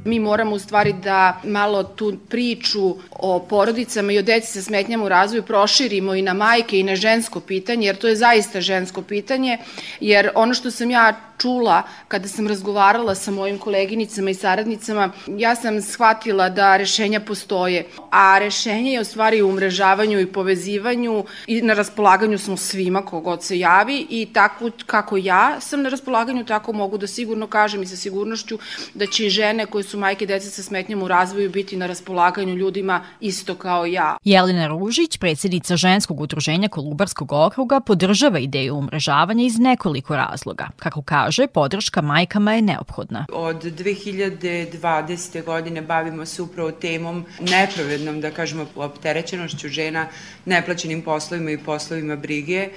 Mi 0.09 0.19
moramo 0.19 0.55
u 0.55 0.59
stvari 0.59 0.93
da 0.93 1.41
malo 1.43 1.83
tu 1.83 2.17
priču 2.29 2.95
o 3.11 3.39
porodicama 3.39 4.11
i 4.11 4.19
o 4.19 4.21
deci 4.21 4.51
sa 4.51 4.61
smetnjama 4.61 5.05
u 5.05 5.09
razvoju 5.09 5.43
proširimo 5.43 6.15
i 6.15 6.21
na 6.21 6.33
majke 6.33 6.79
i 6.79 6.83
na 6.83 6.95
žensko 6.95 7.39
pitanje, 7.39 7.87
jer 7.87 7.95
to 7.95 8.07
je 8.07 8.15
zaista 8.15 8.61
žensko 8.61 9.01
pitanje, 9.01 9.57
jer 9.99 10.29
ono 10.35 10.53
što 10.53 10.71
sam 10.71 10.91
ja 10.91 11.28
čula 11.39 11.83
kada 12.07 12.27
sam 12.27 12.47
razgovarala 12.47 13.15
sa 13.15 13.31
mojim 13.31 13.57
koleginicama 13.57 14.29
i 14.29 14.33
saradnicama, 14.33 15.11
ja 15.27 15.55
sam 15.55 15.81
shvatila 15.81 16.49
da 16.49 16.77
rešenja 16.77 17.19
postoje, 17.19 17.85
a 18.11 18.39
rešenje 18.39 18.91
je 18.91 19.01
u 19.01 19.03
stvari 19.03 19.41
u 19.41 19.49
umrežavanju 19.49 20.19
i 20.19 20.25
povezivanju 20.25 21.23
i 21.47 21.61
na 21.61 21.73
raspolaganju 21.73 22.37
smo 22.37 22.57
svima 22.57 23.01
kogod 23.05 23.43
se 23.43 23.59
javi 23.59 24.07
i 24.09 24.27
tako 24.33 24.69
kako 24.85 25.17
ja 25.17 25.61
sam 25.61 25.81
na 25.81 25.89
raspolaganju, 25.89 26.45
tako 26.45 26.73
mogu 26.73 26.97
da 26.97 27.07
sigurno 27.07 27.47
kažem 27.47 27.83
i 27.83 27.87
sa 27.87 27.95
sigurnošću 27.95 28.59
da 28.93 29.05
će 29.05 29.25
i 29.25 29.29
žene 29.29 29.65
koje 29.65 29.83
su 29.83 29.99
majke 29.99 30.25
dece 30.25 30.49
sa 30.49 30.63
smetnjama 30.63 31.05
u 31.05 31.07
razvoju 31.07 31.49
biti 31.49 31.77
na 31.77 31.87
raspolaganju 31.87 32.55
ljudima 32.55 33.01
isto 33.19 33.55
kao 33.55 33.85
ja. 33.85 34.17
Jelena 34.23 34.67
Ružić, 34.67 35.17
predsednica 35.17 35.77
ženskog 35.77 36.21
udruženja 36.21 36.69
Kolubarskog 36.69 37.31
okruga, 37.31 37.79
podržava 37.79 38.39
ideju 38.39 38.75
umrežavanja 38.75 39.45
iz 39.45 39.59
nekoliko 39.59 40.15
razloga. 40.15 40.67
Kako 40.79 41.01
kaže, 41.01 41.28
kaže, 41.29 41.47
podrška 41.47 42.01
majkama 42.01 42.53
je 42.53 42.61
neophodna. 42.61 43.25
Od 43.33 43.63
2020. 43.63 45.43
godine 45.43 45.81
bavimo 45.81 46.25
se 46.25 46.41
upravo 46.41 46.71
temom 46.71 47.25
nepravednom, 47.39 48.21
da 48.21 48.31
kažemo, 48.31 48.65
opterećenošću 48.75 49.69
žena 49.69 50.07
neplaćenim 50.45 51.01
poslovima 51.01 51.51
i 51.51 51.57
poslovima 51.57 52.15
brige 52.15 52.59
e, 52.65 52.69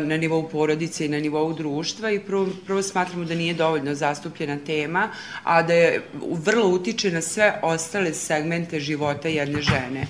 na 0.00 0.16
nivou 0.16 0.48
porodice 0.48 1.06
i 1.06 1.08
na 1.08 1.20
nivou 1.20 1.52
društva 1.52 2.10
i 2.10 2.18
prvo, 2.18 2.48
prvo 2.66 2.82
smatramo 2.82 3.24
da 3.24 3.34
nije 3.34 3.54
dovoljno 3.54 3.94
zastupljena 3.94 4.58
tema, 4.66 5.08
a 5.44 5.62
da 5.62 5.74
je 5.74 6.02
vrlo 6.22 6.68
utiče 6.68 7.10
na 7.10 7.22
sve 7.22 7.60
ostale 7.62 8.14
segmente 8.14 8.80
života 8.80 9.28
jedne 9.28 9.62
žene 9.62 10.06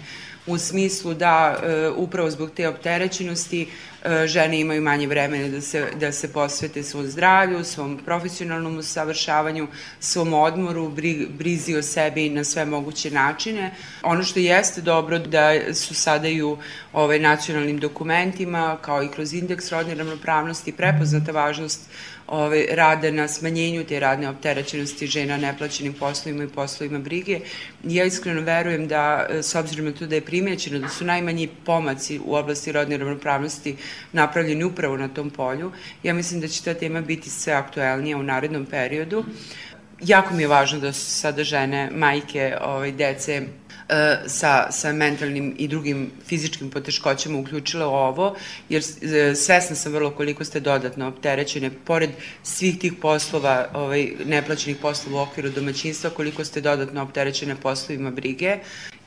u 0.46 0.58
smislu 0.58 1.14
da 1.14 1.56
e, 1.62 1.88
upravo 1.88 2.30
zbog 2.30 2.50
te 2.50 2.68
opterećenosti 2.68 3.68
e, 4.04 4.26
žene 4.26 4.60
imaju 4.60 4.82
manje 4.82 5.06
vremena 5.06 5.48
da 5.48 5.60
se, 5.60 5.86
da 6.00 6.12
se 6.12 6.32
posvete 6.32 6.82
svom 6.82 7.06
zdravlju, 7.06 7.64
svom 7.64 7.98
profesionalnom 8.04 8.78
usavršavanju, 8.78 9.68
svom 10.00 10.34
odmoru, 10.34 10.88
bri, 10.88 11.28
brizi 11.38 11.76
o 11.76 11.82
sebi 11.82 12.28
na 12.28 12.44
sve 12.44 12.64
moguće 12.64 13.10
načine. 13.10 13.74
Ono 14.02 14.22
što 14.22 14.40
jeste 14.40 14.80
dobro 14.80 15.18
da 15.18 15.74
su 15.74 15.94
sada 15.94 16.28
i 16.28 16.42
u 16.42 16.58
ovaj, 16.92 17.18
nacionalnim 17.18 17.78
dokumentima, 17.78 18.78
kao 18.80 19.02
i 19.02 19.08
kroz 19.08 19.34
indeks 19.34 19.70
rodne 19.70 19.94
ravnopravnosti, 19.94 20.72
prepoznata 20.72 21.32
važnost 21.32 21.80
ovaj, 22.26 22.66
rade 22.70 23.12
na 23.12 23.28
smanjenju 23.28 23.84
te 23.84 24.00
radne 24.00 24.28
opterećenosti 24.28 25.06
žena 25.06 25.36
neplaćenim 25.36 25.92
poslovima 25.92 26.44
i 26.44 26.48
poslovima 26.48 26.98
brige. 26.98 27.40
Ja 27.84 28.04
iskreno 28.04 28.40
verujem 28.40 28.88
da, 28.88 29.26
s 29.30 29.54
obzirom 29.54 29.86
na 29.86 29.92
to 29.92 30.06
da 30.06 30.14
je 30.14 30.20
primećeno 30.34 30.78
da 30.78 30.88
su 30.88 31.04
najmanji 31.04 31.48
pomaci 31.64 32.20
u 32.24 32.34
oblasti 32.34 32.72
rodne 32.72 32.96
ravnopravnosti 32.96 33.76
napravljeni 34.12 34.64
upravo 34.64 34.96
na 34.96 35.08
tom 35.08 35.30
polju, 35.30 35.72
ja 36.02 36.14
mislim 36.14 36.40
da 36.40 36.48
će 36.48 36.64
ta 36.64 36.74
tema 36.74 37.00
biti 37.00 37.30
sve 37.30 37.52
aktuelnija 37.52 38.16
u 38.16 38.22
narednom 38.22 38.66
periodu. 38.66 39.24
Jako 40.00 40.34
mi 40.34 40.42
je 40.42 40.48
važno 40.48 40.80
da 40.80 40.92
su 40.92 41.10
sada 41.10 41.44
žene, 41.44 41.90
majke, 41.94 42.56
ovaj, 42.60 42.92
dece, 42.92 43.42
sa, 44.26 44.72
sa 44.72 44.92
mentalnim 44.92 45.54
i 45.58 45.68
drugim 45.68 46.10
fizičkim 46.26 46.70
poteškoćama 46.70 47.38
uključila 47.38 47.86
ovo, 47.86 48.36
jer 48.68 48.82
e, 48.82 49.34
svesna 49.34 49.76
sam 49.76 49.92
vrlo 49.92 50.10
koliko 50.10 50.44
ste 50.44 50.60
dodatno 50.60 51.08
opterećene, 51.08 51.70
pored 51.84 52.10
svih 52.42 52.78
tih 52.78 52.92
poslova, 53.02 53.68
ovaj, 53.74 54.12
neplaćenih 54.24 54.76
poslova 54.76 55.20
u 55.20 55.22
okviru 55.22 55.50
domaćinstva, 55.50 56.10
koliko 56.10 56.44
ste 56.44 56.60
dodatno 56.60 57.02
opterećene 57.02 57.56
poslovima 57.56 58.10
brige. 58.10 58.58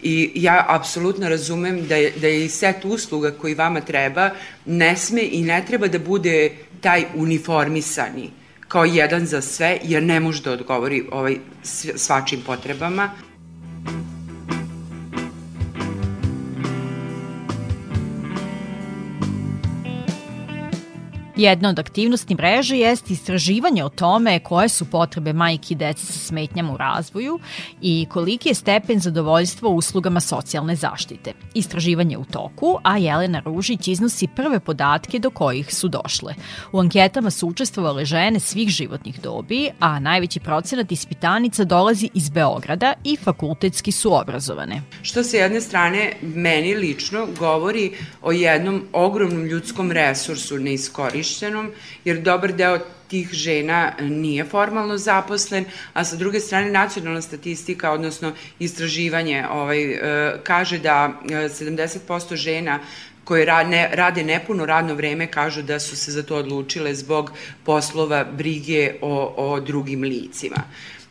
I 0.02 0.32
ja 0.36 0.66
apsolutno 0.68 1.30
razumem 1.30 1.88
da 1.88 1.96
je, 1.96 2.12
da 2.22 2.28
je 2.28 2.46
i 2.46 2.50
set 2.50 2.86
usluga 2.86 3.32
koji 3.32 3.56
vama 3.56 3.82
treba 3.82 4.30
ne 4.66 4.96
sme 4.98 5.22
i 5.32 5.42
ne 5.42 5.64
treba 5.68 5.88
da 5.88 6.00
bude 6.00 6.52
taj 6.82 7.06
uniformisani 7.16 8.30
kao 8.68 8.86
jedan 8.86 9.26
za 9.26 9.42
sve, 9.42 9.80
jer 9.84 10.04
ne 10.04 10.20
može 10.20 10.44
da 10.44 10.52
odgovori 10.52 11.06
ovaj, 11.12 11.38
svačim 11.96 12.42
potrebama. 12.46 13.12
Jedna 21.38 21.70
od 21.70 21.80
aktivnosti 21.80 22.36
mreže 22.36 22.78
jeste 22.78 23.14
istraživanje 23.14 23.84
o 23.84 23.90
tome 23.90 24.40
koje 24.40 24.70
su 24.70 24.86
potrebe 24.86 25.34
majki 25.34 25.74
i 25.74 25.78
dece 25.78 26.06
sa 26.06 26.20
smetnjama 26.20 26.74
u 26.74 26.78
razvoju 26.78 27.40
i 27.82 28.08
koliki 28.10 28.50
je 28.50 28.56
stepen 28.56 29.00
zadovoljstva 29.00 29.70
uslugama 29.70 30.20
socijalne 30.20 30.76
zaštite. 30.76 31.34
Istraživanje 31.54 32.14
je 32.14 32.18
u 32.18 32.26
toku, 32.26 32.78
a 32.84 32.98
Jelena 32.98 33.42
Ružić 33.46 33.88
iznosi 33.88 34.28
prve 34.36 34.60
podatke 34.60 35.20
do 35.20 35.30
kojih 35.30 35.74
su 35.76 35.88
došle. 35.88 36.34
U 36.72 36.80
anketama 36.80 37.32
su 37.32 37.48
učestvovale 37.48 38.06
žene 38.06 38.40
svih 38.40 38.70
životnih 38.70 39.22
dobi, 39.22 39.70
a 39.80 40.00
najveći 40.00 40.40
procenat 40.40 40.92
ispitanica 40.92 41.64
dolazi 41.64 42.10
iz 42.14 42.30
Beograda 42.30 42.94
i 43.04 43.18
fakultetski 43.18 43.92
su 43.92 44.14
obrazovane. 44.14 44.82
Što 45.02 45.24
se 45.24 45.38
jedne 45.38 45.62
strane 45.62 46.14
meni 46.22 46.76
lično 46.76 47.28
govori 47.40 47.92
o 48.22 48.32
jednom 48.32 48.84
ogromnom 48.94 49.46
ljudskom 49.46 49.92
resursu 49.92 50.58
neiskorišćenom 50.58 51.27
korišćenom, 51.28 51.72
jer 52.06 52.22
dobar 52.22 52.54
deo 52.54 52.80
tih 53.08 53.30
žena 53.32 53.94
nije 54.00 54.46
formalno 54.46 54.98
zaposlen, 54.98 55.66
a 55.94 56.04
sa 56.04 56.16
druge 56.16 56.40
strane 56.40 56.72
nacionalna 56.72 57.22
statistika, 57.22 57.92
odnosno 57.92 58.34
istraživanje, 58.60 59.46
ovaj, 59.52 59.84
e, 59.84 60.40
kaže 60.44 60.80
da 60.80 61.14
70% 61.26 62.34
e, 62.34 62.36
žena 62.36 62.80
koje 63.24 63.46
rade, 63.46 63.90
rade 63.94 64.24
nepuno 64.24 64.66
radno 64.66 64.94
vreme 64.96 65.28
kažu 65.28 65.62
da 65.62 65.80
su 65.80 65.96
se 65.96 66.12
za 66.12 66.24
to 66.24 66.36
odlučile 66.36 66.96
zbog 66.96 67.32
poslova 67.64 68.24
brige 68.24 68.96
o, 69.02 69.34
o 69.38 69.60
drugim 69.60 70.04
licima. 70.04 70.64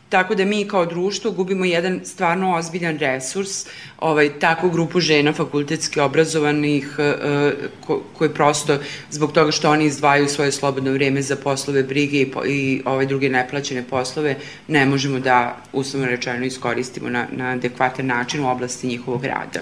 Tako 0.09 0.35
da 0.35 0.45
mi 0.45 0.67
kao 0.67 0.85
društvo 0.85 1.31
gubimo 1.31 1.65
jedan 1.65 1.99
stvarno 2.03 2.55
ozbiljan 2.55 2.97
resurs, 2.97 3.65
ovaj, 3.99 4.39
takvu 4.39 4.69
grupu 4.69 4.99
žena 4.99 5.33
fakultetski 5.33 5.99
obrazovanih 5.99 6.95
e, 6.99 7.03
e, 7.03 7.51
ko, 7.85 8.01
koje 8.17 8.33
prosto 8.33 8.77
zbog 9.11 9.31
toga 9.31 9.51
što 9.51 9.71
oni 9.71 9.85
izdvajaju 9.85 10.27
svoje 10.27 10.51
slobodno 10.51 10.91
vreme 10.91 11.21
za 11.21 11.35
poslove 11.35 11.83
brige 11.83 12.17
i, 12.17 12.31
i 12.47 12.81
ove 12.85 13.05
druge 13.05 13.29
neplaćene 13.29 13.83
poslove 13.83 14.35
ne 14.67 14.85
možemo 14.85 15.19
da 15.19 15.57
uslovno 15.73 16.07
rečeno 16.07 16.45
iskoristimo 16.45 17.09
na, 17.09 17.27
na 17.31 17.45
adekvatan 17.49 18.05
način 18.05 18.43
u 18.43 18.49
oblasti 18.49 18.87
njihovog 18.87 19.25
rada. 19.25 19.59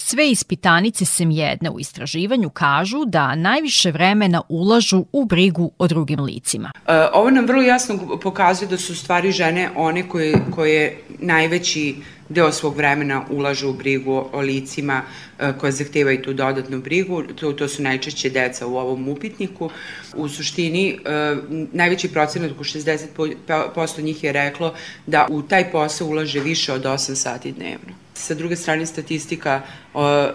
Sve 0.00 0.30
ispitanice 0.30 1.04
sem 1.04 1.30
jedne 1.30 1.70
u 1.70 1.80
istraživanju 1.80 2.50
kažu 2.50 3.04
da 3.04 3.34
najviše 3.34 3.90
vremena 3.90 4.42
ulažu 4.48 5.04
u 5.12 5.24
brigu 5.24 5.72
o 5.78 5.86
drugim 5.86 6.20
licima. 6.20 6.72
E, 6.86 7.06
ovo 7.12 7.30
nam 7.30 7.46
vrlo 7.46 7.62
jasno 7.62 8.18
pokazuje 8.22 8.68
da 8.68 8.78
su 8.78 8.96
stvari 8.96 9.32
žene 9.32 9.70
one 9.76 10.08
koje, 10.08 10.34
koje 10.54 10.98
najveći 11.18 11.96
deo 12.28 12.52
svog 12.52 12.76
vremena 12.76 13.24
ulažu 13.30 13.68
u 13.70 13.72
brigu 13.72 14.28
o 14.32 14.40
licima 14.40 15.02
e, 15.38 15.52
koje 15.60 15.72
zahtevaju 15.72 16.22
tu 16.22 16.32
dodatnu 16.32 16.80
brigu. 16.80 17.22
To, 17.22 17.52
to 17.52 17.68
su 17.68 17.82
najčešće 17.82 18.30
deca 18.30 18.66
u 18.66 18.76
ovom 18.76 19.08
upitniku. 19.08 19.70
U 20.14 20.28
suštini, 20.28 20.98
e, 21.04 21.36
najveći 21.72 22.08
procenat, 22.08 22.50
oko 22.50 22.64
60% 22.64 24.02
njih 24.02 24.24
je 24.24 24.32
reklo 24.32 24.74
da 25.06 25.26
u 25.30 25.42
taj 25.42 25.70
posao 25.70 26.08
ulaže 26.08 26.40
više 26.40 26.72
od 26.72 26.82
8 26.82 27.14
sati 27.14 27.52
dnevno. 27.52 28.07
Sa 28.18 28.34
druge 28.34 28.56
strane, 28.56 28.86
statistika 28.86 29.62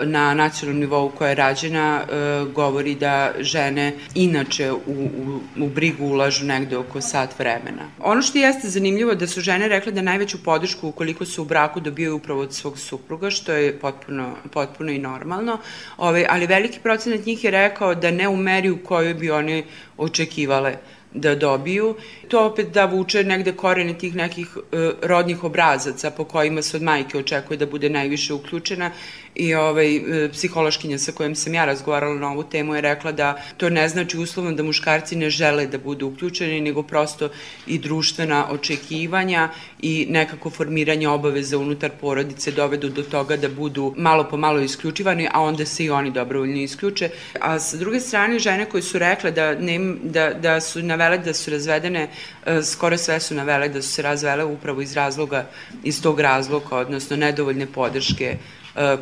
na 0.01 0.33
nacionalnom 0.33 0.79
nivou 0.79 1.09
koja 1.09 1.29
je 1.29 1.35
rađena 1.35 2.01
e, 2.01 2.45
govori 2.53 2.95
da 2.95 3.31
žene 3.39 3.93
inače 4.15 4.71
u, 4.71 4.77
u, 4.87 5.39
u 5.59 5.69
brigu 5.69 6.05
ulažu 6.05 6.45
negde 6.45 6.77
oko 6.77 7.01
sat 7.01 7.39
vremena. 7.39 7.89
Ono 7.99 8.21
što 8.21 8.37
jeste 8.37 8.69
zanimljivo 8.69 9.15
da 9.15 9.27
su 9.27 9.41
žene 9.41 9.67
rekle 9.67 9.91
da 9.91 10.01
najveću 10.01 10.43
podršku 10.43 10.87
ukoliko 10.87 11.25
su 11.25 11.41
u 11.41 11.45
braku 11.45 11.79
dobijaju 11.79 12.15
upravo 12.15 12.41
od 12.41 12.53
svog 12.53 12.79
supruga, 12.79 13.29
što 13.29 13.51
je 13.51 13.79
potpuno, 13.79 14.35
potpuno 14.51 14.91
i 14.91 14.97
normalno, 14.99 15.59
Ove, 15.97 16.25
ali 16.29 16.47
veliki 16.47 16.79
procenat 16.79 17.25
njih 17.25 17.43
je 17.43 17.51
rekao 17.51 17.95
da 17.95 18.11
ne 18.11 18.27
u 18.27 18.37
meri 18.37 18.69
u 18.69 18.83
kojoj 18.83 19.13
bi 19.13 19.31
one 19.31 19.63
očekivale 19.97 20.75
da 21.13 21.35
dobiju. 21.35 21.95
To 22.27 22.45
opet 22.45 22.67
da 22.73 22.85
vuče 22.85 23.23
negde 23.23 23.51
korene 23.51 23.97
tih 23.97 24.15
nekih 24.15 24.57
e, 24.57 24.91
rodnih 25.01 25.43
obrazaca 25.43 26.11
po 26.11 26.23
kojima 26.23 26.61
se 26.61 26.77
od 26.77 26.83
majke 26.83 27.17
očekuje 27.17 27.57
da 27.57 27.65
bude 27.65 27.89
najviše 27.89 28.33
uključena 28.33 28.91
i 29.35 29.53
ovaj, 29.55 29.95
e, 29.95 30.29
psihološkinja 30.31 30.97
sa 30.97 31.11
kojom 31.11 31.35
sam 31.35 31.53
ja 31.53 31.65
razgovarala 31.65 32.15
na 32.15 32.31
ovu 32.31 32.43
temu 32.43 32.75
je 32.75 32.81
rekla 32.81 33.11
da 33.11 33.41
to 33.57 33.69
ne 33.69 33.89
znači 33.89 34.17
uslovno 34.17 34.51
da 34.51 34.63
muškarci 34.63 35.15
ne 35.15 35.29
žele 35.29 35.67
da 35.67 35.77
budu 35.77 36.07
uključeni, 36.07 36.61
nego 36.61 36.83
prosto 36.83 37.29
i 37.67 37.79
društvena 37.79 38.47
očekivanja 38.51 39.49
i 39.81 40.05
nekako 40.09 40.49
formiranje 40.49 41.07
obaveza 41.09 41.57
unutar 41.57 41.91
porodice 42.01 42.51
dovedu 42.51 42.89
do 42.89 43.03
toga 43.03 43.37
da 43.37 43.49
budu 43.49 43.93
malo 43.97 44.23
po 44.29 44.37
malo 44.37 44.59
isključivani, 44.59 45.27
a 45.33 45.41
onda 45.41 45.65
se 45.65 45.85
i 45.85 45.89
oni 45.89 46.11
dobrovoljno 46.11 46.57
isključe. 46.57 47.09
A 47.39 47.59
sa 47.59 47.77
druge 47.77 47.99
strane, 47.99 48.39
žene 48.39 48.65
koje 48.65 48.81
su 48.81 48.99
rekle 48.99 49.31
da, 49.31 49.55
ne, 49.55 49.79
da, 50.03 50.33
da 50.33 50.61
su 50.61 50.81
navele 50.81 51.17
da 51.17 51.33
su 51.33 51.51
razvedene, 51.51 52.09
e, 52.45 52.61
skoro 52.63 52.97
sve 52.97 53.19
su 53.19 53.35
navele 53.35 53.69
da 53.69 53.81
su 53.81 53.89
se 53.89 54.01
razvele 54.01 54.43
upravo 54.43 54.81
iz 54.81 54.93
razloga, 54.93 55.49
iz 55.83 56.01
tog 56.01 56.19
razloga, 56.19 56.77
odnosno 56.77 57.17
nedovoljne 57.17 57.65
podrške 57.65 58.37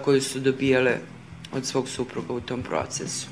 koju 0.04 0.22
su 0.22 0.40
dobijale 0.40 0.98
od 1.54 1.66
svog 1.66 1.90
supruga 1.90 2.34
u 2.34 2.42
tom 2.42 2.64
procesu. 2.64 3.28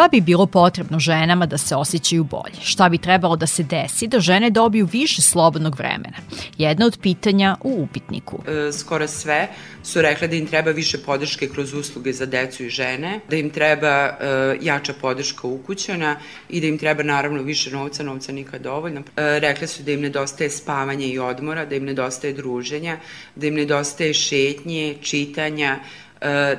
Šta 0.00 0.08
bi 0.08 0.20
bilo 0.20 0.46
potrebno 0.46 0.98
ženama 0.98 1.46
da 1.46 1.58
se 1.58 1.76
osjećaju 1.76 2.24
bolje? 2.24 2.60
Šta 2.62 2.88
bi 2.88 2.98
trebalo 2.98 3.36
da 3.36 3.46
se 3.46 3.62
desi 3.62 4.06
da 4.06 4.20
žene 4.20 4.50
dobiju 4.50 4.88
više 4.92 5.22
slobodnog 5.22 5.76
vremena? 5.76 6.16
Jedno 6.58 6.86
od 6.86 6.98
pitanja 7.02 7.56
u 7.60 7.82
upitniku. 7.82 8.38
E, 8.48 8.72
skoro 8.72 9.08
sve 9.08 9.48
su 9.82 10.02
rekle 10.02 10.28
da 10.28 10.36
im 10.36 10.46
treba 10.46 10.70
više 10.70 10.98
podrške 10.98 11.48
kroz 11.48 11.74
usluge 11.74 12.12
za 12.12 12.26
decu 12.26 12.64
i 12.64 12.68
žene, 12.68 13.20
da 13.30 13.36
im 13.36 13.50
treba 13.50 13.88
e, 13.88 14.14
jača 14.60 14.92
podrška 15.00 15.46
ukućana 15.46 16.16
i 16.48 16.60
da 16.60 16.66
im 16.66 16.78
treba 16.78 17.02
naravno 17.02 17.42
više 17.42 17.70
novca, 17.70 18.02
novca 18.02 18.32
nikad 18.32 18.62
dovoljno. 18.62 19.00
E, 19.00 19.04
rekle 19.40 19.66
su 19.66 19.82
da 19.82 19.92
im 19.92 20.00
nedostaje 20.00 20.50
spavanja 20.50 21.06
i 21.06 21.18
odmora, 21.18 21.64
da 21.64 21.74
im 21.74 21.84
nedostaje 21.84 22.32
druženja, 22.32 22.96
da 23.36 23.46
im 23.46 23.54
nedostaje 23.54 24.14
šetnje, 24.14 24.96
čitanja, 25.02 25.78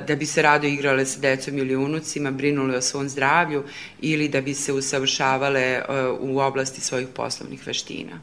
da 0.06 0.16
bi 0.16 0.26
se 0.26 0.42
rado 0.42 0.66
igrale 0.66 1.06
sa 1.06 1.20
decom 1.20 1.58
ili 1.58 1.76
unucima, 1.76 2.30
brinule 2.30 2.76
o 2.76 2.82
svom 2.82 3.08
zdravlju 3.08 3.64
ili 4.00 4.28
da 4.28 4.40
bi 4.40 4.54
se 4.54 4.72
usavršavale 4.72 5.60
e, 5.60 5.82
u 6.20 6.38
oblasti 6.38 6.80
svojih 6.80 7.08
poslovnih 7.14 7.66
veština. 7.66 8.20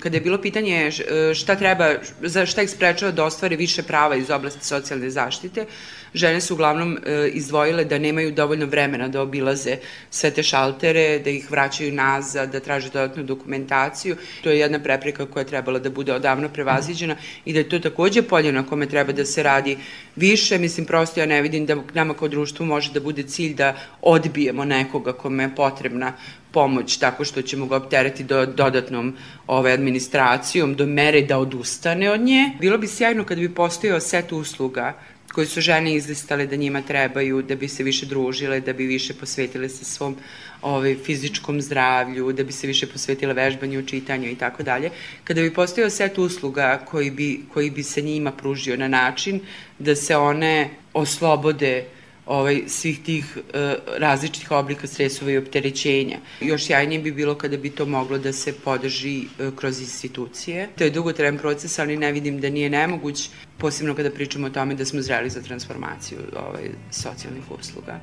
Kada 0.00 0.16
je 0.16 0.20
bilo 0.20 0.38
pitanje 0.38 0.88
e, 0.88 1.34
šta 1.34 1.56
treba, 1.56 1.94
za 2.20 2.46
šta 2.46 2.62
ih 2.62 2.70
sprečava 2.70 3.12
da 3.12 3.24
ostvare 3.24 3.56
više 3.56 3.82
prava 3.82 4.16
iz 4.16 4.30
oblasti 4.30 4.66
socijalne 4.66 5.10
zaštite, 5.10 5.66
žene 6.14 6.40
su 6.40 6.54
uglavnom 6.54 6.98
e, 7.06 7.28
izdvojile 7.28 7.84
da 7.84 7.98
nemaju 7.98 8.32
dovoljno 8.32 8.66
vremena 8.66 9.08
da 9.08 9.22
obilaze 9.22 9.76
sve 10.10 10.30
te 10.30 10.42
šaltere, 10.42 11.18
da 11.18 11.30
ih 11.30 11.50
vraćaju 11.50 11.92
nazad, 11.92 12.52
da 12.52 12.60
traže 12.60 12.90
dodatnu 12.90 13.22
dokumentaciju. 13.22 14.16
To 14.42 14.50
je 14.50 14.58
jedna 14.58 14.78
prepreka 14.78 15.26
koja 15.26 15.40
je 15.40 15.46
trebala 15.46 15.78
da 15.78 15.90
bude 15.90 16.12
odavno 16.12 16.48
prevaziđena 16.48 17.16
i 17.44 17.52
da 17.52 17.58
je 17.58 17.68
to 17.68 17.78
takođe 17.78 18.22
polje 18.22 18.52
na 18.52 18.66
kome 18.66 18.86
treba 18.86 19.12
da 19.12 19.24
se 19.24 19.42
radi 19.42 19.78
više. 20.16 20.58
Mislim, 20.58 20.86
prosto 20.86 21.20
ja 21.20 21.26
ne 21.26 21.42
vidim 21.42 21.66
da 21.66 21.76
nama 21.94 22.14
kao 22.14 22.28
društvu 22.28 22.66
može 22.66 22.92
da 22.92 23.00
bude 23.00 23.22
cilj 23.22 23.54
da 23.54 23.76
odbijemo 24.00 24.64
nekoga 24.64 25.12
kome 25.12 25.42
je 25.42 25.54
potrebna 25.56 26.12
pomoć 26.52 26.96
tako 26.96 27.24
što 27.24 27.42
ćemo 27.42 27.66
ga 27.66 27.76
optereti 27.76 28.24
do, 28.24 28.46
dodatnom 28.46 29.16
ove, 29.46 29.72
administracijom 29.72 30.74
do 30.74 30.86
mere 30.86 31.22
da 31.22 31.38
odustane 31.38 32.10
od 32.10 32.20
nje. 32.20 32.50
Bilo 32.60 32.78
bi 32.78 32.86
sjajno 32.86 33.24
kada 33.24 33.40
bi 33.40 33.54
postojao 33.54 34.00
set 34.00 34.32
usluga 34.32 34.94
koji 35.32 35.46
su 35.46 35.60
žene 35.60 35.94
izlistale 35.94 36.46
da 36.46 36.56
njima 36.56 36.82
trebaju, 36.82 37.42
da 37.42 37.54
bi 37.54 37.68
se 37.68 37.82
više 37.82 38.06
družile, 38.06 38.60
da 38.60 38.72
bi 38.72 38.86
više 38.86 39.14
posvetile 39.14 39.68
se 39.68 39.84
svom 39.84 40.16
ovaj, 40.62 40.96
fizičkom 41.04 41.60
zdravlju, 41.60 42.32
da 42.32 42.44
bi 42.44 42.52
se 42.52 42.66
više 42.66 42.86
posvetile 42.86 43.34
vežbanju, 43.34 43.86
čitanju 43.86 44.28
i 44.28 44.36
tako 44.36 44.62
dalje. 44.62 44.90
Kada 45.24 45.40
bi 45.40 45.54
postojao 45.54 45.90
set 45.90 46.18
usluga 46.18 46.84
koji 46.90 47.10
bi, 47.10 47.40
koji 47.52 47.70
bi 47.70 47.82
se 47.82 48.02
njima 48.02 48.32
pružio 48.32 48.76
na 48.76 48.88
način 48.88 49.40
da 49.78 49.96
se 49.96 50.16
one 50.16 50.70
oslobode 50.92 51.84
ovaj, 52.26 52.62
svih 52.66 53.00
tih 53.02 53.38
e, 53.54 53.74
različitih 53.98 54.50
oblika 54.50 54.86
stresova 54.86 55.30
i 55.30 55.38
opterećenja. 55.38 56.18
Još 56.40 56.66
sjajnije 56.66 57.00
bi 57.00 57.12
bilo 57.12 57.34
kada 57.34 57.56
bi 57.56 57.70
to 57.70 57.86
moglo 57.86 58.18
da 58.18 58.32
se 58.32 58.52
podrži 58.52 59.20
e, 59.20 59.50
kroz 59.56 59.80
institucije. 59.80 60.68
To 60.78 60.84
je 60.84 60.90
dugotrajan 60.90 61.38
proces, 61.38 61.78
ali 61.78 61.96
ne 61.96 62.12
vidim 62.12 62.40
da 62.40 62.50
nije 62.50 62.70
nemoguć, 62.70 63.30
posebno 63.58 63.94
kada 63.94 64.10
pričamo 64.10 64.46
o 64.46 64.50
tome 64.50 64.74
da 64.74 64.84
smo 64.84 65.02
zreli 65.02 65.30
za 65.30 65.42
transformaciju 65.42 66.18
ovaj, 66.36 66.70
socijalnih 66.90 67.50
usluga. 67.50 68.00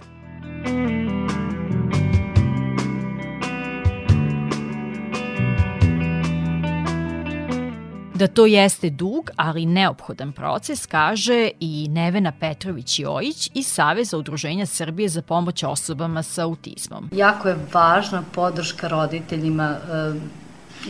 Da 8.19 8.27
to 8.27 8.45
jeste 8.45 8.89
dug, 8.89 9.29
ali 9.36 9.65
neophodan 9.65 10.32
proces, 10.32 10.86
kaže 10.86 11.49
i 11.60 11.88
Nevena 11.89 12.32
Petrović-Jojić 12.41 13.51
iz 13.53 13.67
Saveza 13.67 14.17
udruženja 14.17 14.65
Srbije 14.65 15.10
za 15.10 15.21
pomoć 15.21 15.63
osobama 15.63 16.23
sa 16.23 16.43
autizmom. 16.43 17.10
Jako 17.12 17.49
je 17.49 17.58
važna 17.73 18.23
podrška 18.32 18.88
roditeljima. 18.88 19.63
E, 19.65 20.13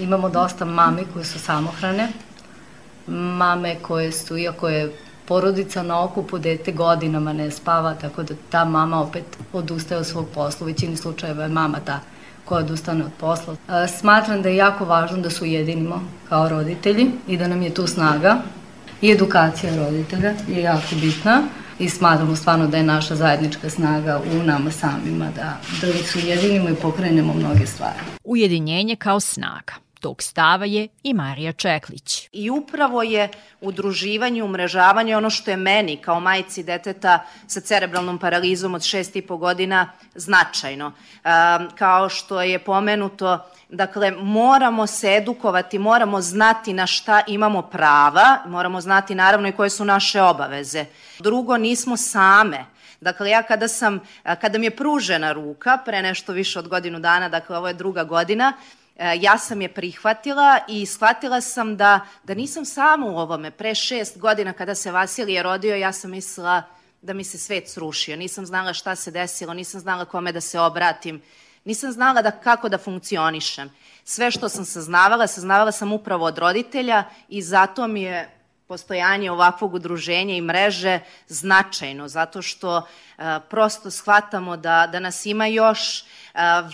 imamo 0.01 0.29
dosta 0.29 0.65
mame 0.65 1.03
koje 1.13 1.25
su 1.25 1.39
samohrane, 1.39 2.07
mame 3.07 3.75
koje 3.81 4.11
su, 4.11 4.37
iako 4.37 4.69
je 4.69 4.91
porodica 5.25 5.83
na 5.83 6.03
okupu, 6.03 6.39
dete 6.39 6.71
godinama 6.71 7.33
ne 7.33 7.51
spava, 7.51 7.93
tako 7.93 8.23
da 8.23 8.33
ta 8.49 8.65
mama 8.65 9.01
opet 9.01 9.37
odustaje 9.53 9.99
od 9.99 10.07
svog 10.07 10.27
posla. 10.33 10.65
U 10.65 10.67
većini 10.67 10.97
slučajeva 10.97 11.43
je 11.43 11.49
mama 11.49 11.79
ta 11.85 11.99
koja 12.49 12.59
odustane 12.59 13.05
od 13.05 13.11
posla. 13.19 13.55
Smatram 13.99 14.41
da 14.41 14.49
je 14.49 14.55
jako 14.55 14.85
važno 14.85 15.17
da 15.17 15.29
se 15.29 15.43
ujedinimo 15.43 16.03
kao 16.29 16.49
roditelji 16.49 17.11
i 17.27 17.37
da 17.37 17.47
nam 17.47 17.61
je 17.61 17.73
tu 17.73 17.87
snaga 17.87 18.37
i 19.01 19.11
edukacija 19.11 19.75
roditelja 19.75 20.33
je 20.47 20.61
jako 20.61 20.95
bitna 21.01 21.41
i 21.79 21.89
smatramo 21.89 22.35
stvarno 22.35 22.67
da 22.67 22.77
je 22.77 22.83
naša 22.83 23.15
zajednička 23.15 23.69
snaga 23.69 24.21
u 24.31 24.43
nama 24.43 24.71
samima 24.71 25.29
da, 25.35 25.57
da 25.81 26.03
se 26.03 26.19
ujedinimo 26.19 26.69
i 26.69 26.75
pokrenemo 26.75 27.33
mnoge 27.33 27.65
stvari. 27.65 27.99
Ujedinjenje 28.23 28.95
kao 28.95 29.19
snaga. 29.19 29.88
Tog 29.99 30.21
stava 30.21 30.65
je 30.65 30.87
i 31.03 31.13
Marija 31.13 31.51
Čeklić. 31.51 32.29
I 32.31 32.49
upravo 32.49 33.03
je 33.03 33.29
udruživanje, 33.61 34.43
umrežavanje 34.43 35.17
ono 35.17 35.29
što 35.29 35.51
je 35.51 35.57
meni 35.57 35.97
kao 35.97 36.19
majci 36.19 36.63
deteta 36.63 37.25
sa 37.47 37.59
cerebralnom 37.59 38.17
paralizom 38.17 38.73
od 38.73 38.83
šest 38.83 39.15
i 39.15 39.21
po 39.21 39.37
godina 39.37 39.91
značajno. 40.15 40.91
Kao 41.75 42.09
što 42.09 42.41
je 42.41 42.59
pomenuto, 42.59 43.45
dakle, 43.69 44.11
moramo 44.11 44.87
se 44.87 45.15
edukovati, 45.15 45.79
moramo 45.79 46.21
znati 46.21 46.73
na 46.73 46.87
šta 46.87 47.21
imamo 47.27 47.61
prava, 47.61 48.37
moramo 48.45 48.81
znati 48.81 49.15
naravno 49.15 49.47
i 49.47 49.51
koje 49.51 49.69
su 49.69 49.85
naše 49.85 50.21
obaveze. 50.21 50.85
Drugo, 51.19 51.57
nismo 51.57 51.97
same. 51.97 52.65
Dakle, 53.01 53.29
ja 53.29 53.43
kada 53.43 53.67
sam, 53.67 53.99
kada 54.41 54.57
mi 54.57 54.65
je 54.65 54.75
pružena 54.75 55.31
ruka 55.31 55.77
pre 55.85 56.01
nešto 56.01 56.33
više 56.33 56.59
od 56.59 56.67
godinu 56.67 56.99
dana, 56.99 57.29
dakle, 57.29 57.57
ovo 57.57 57.67
je 57.67 57.73
druga 57.73 58.03
godina, 58.03 58.53
E, 58.53 58.78
ja 59.19 59.37
sam 59.37 59.61
je 59.61 59.73
prihvatila 59.73 60.59
i 60.67 60.85
shvatila 60.85 61.41
sam 61.41 61.77
da, 61.77 61.99
da 62.23 62.33
nisam 62.33 62.65
sama 62.65 63.05
u 63.05 63.17
ovome. 63.17 63.51
Pre 63.51 63.75
šest 63.75 64.17
godina 64.17 64.53
kada 64.53 64.75
se 64.75 64.91
Vasilije 64.91 65.43
rodio, 65.43 65.75
ja 65.75 65.91
sam 65.91 66.11
mislila 66.11 66.63
da 67.01 67.13
mi 67.13 67.23
se 67.23 67.37
svet 67.37 67.69
srušio. 67.69 68.17
Nisam 68.17 68.45
znala 68.45 68.73
šta 68.73 68.95
se 68.95 69.11
desilo, 69.11 69.53
nisam 69.53 69.81
znala 69.81 70.05
kome 70.05 70.31
da 70.31 70.41
se 70.41 70.59
obratim. 70.59 71.21
Nisam 71.65 71.91
znala 71.91 72.21
da 72.21 72.31
kako 72.31 72.69
da 72.69 72.77
funkcionišem. 72.77 73.71
Sve 74.03 74.31
što 74.31 74.49
sam 74.49 74.65
saznavala, 74.65 75.27
saznavala 75.27 75.71
sam 75.71 75.93
upravo 75.93 76.25
od 76.25 76.37
roditelja 76.37 77.03
i 77.29 77.41
zato 77.41 77.87
mi 77.87 78.01
je 78.01 78.38
postojanje 78.69 79.31
ovakvog 79.31 79.73
udruženja 79.73 80.35
i 80.35 80.41
mreže 80.41 80.99
značajno, 81.27 82.07
zato 82.07 82.41
što 82.41 82.77
e, 82.77 83.39
prosto 83.49 83.91
shvatamo 83.91 84.57
da, 84.57 84.87
da 84.91 84.99
nas 84.99 85.25
ima 85.25 85.47
još, 85.47 86.01
e, 86.01 86.05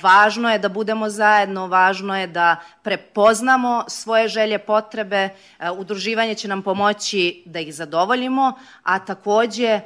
važno 0.01 0.51
je 0.51 0.59
da 0.59 0.69
budemo 0.69 1.09
zajedno, 1.09 1.67
važno 1.67 2.17
je 2.19 2.27
da 2.27 2.55
prepoznamo 2.83 3.85
svoje 3.87 4.27
želje, 4.27 4.59
potrebe, 4.59 5.29
e, 5.59 5.71
udruživanje 5.71 6.35
će 6.35 6.47
nam 6.47 6.61
pomoći 6.61 7.43
da 7.45 7.59
ih 7.59 7.75
zadovoljimo, 7.75 8.53
a 8.83 8.99
takođe 8.99 9.79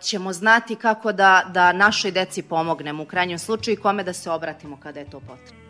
ćemo 0.00 0.32
znati 0.32 0.76
kako 0.76 1.12
da, 1.12 1.44
da 1.48 1.72
našoj 1.72 2.10
deci 2.10 2.42
pomognemo, 2.42 3.02
u 3.02 3.06
krajnjem 3.06 3.38
slučaju 3.38 3.74
i 3.74 3.80
kome 3.80 4.04
da 4.04 4.12
se 4.12 4.30
obratimo 4.30 4.78
kada 4.80 5.00
je 5.00 5.10
to 5.10 5.20
potrebno. 5.20 5.67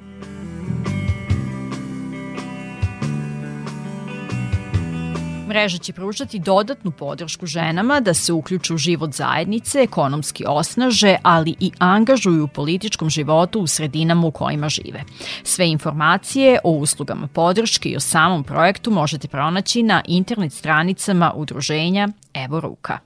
Mreža 5.49 5.79
će 5.79 5.93
pružati 5.93 6.39
dodatnu 6.39 6.91
podršku 6.91 7.47
ženama 7.47 8.01
da 8.01 8.15
se 8.15 8.33
uključu 8.33 8.75
u 8.75 8.79
život 8.79 9.13
zajednice, 9.13 9.79
ekonomski 9.79 10.45
osnaže, 10.47 11.17
ali 11.23 11.55
i 11.61 11.71
angažuju 11.79 12.45
u 12.45 12.49
političkom 12.49 13.11
životu 13.11 13.61
u 13.61 13.67
sredinama 13.67 14.27
u 14.27 14.31
kojima 14.31 14.69
žive. 14.69 15.05
Sve 15.43 15.69
informacije 15.69 16.59
o 16.65 16.71
uslugama 16.71 17.27
podrške 17.27 17.89
i 17.89 17.97
o 17.97 18.01
samom 18.01 18.45
projektu 18.45 18.91
možete 18.91 19.29
pronaći 19.29 19.83
na 19.83 20.03
internet 20.07 20.53
stranicama 20.53 21.33
udruženja 21.37 22.09
Evo 22.35 22.61
Ruka. 22.61 22.99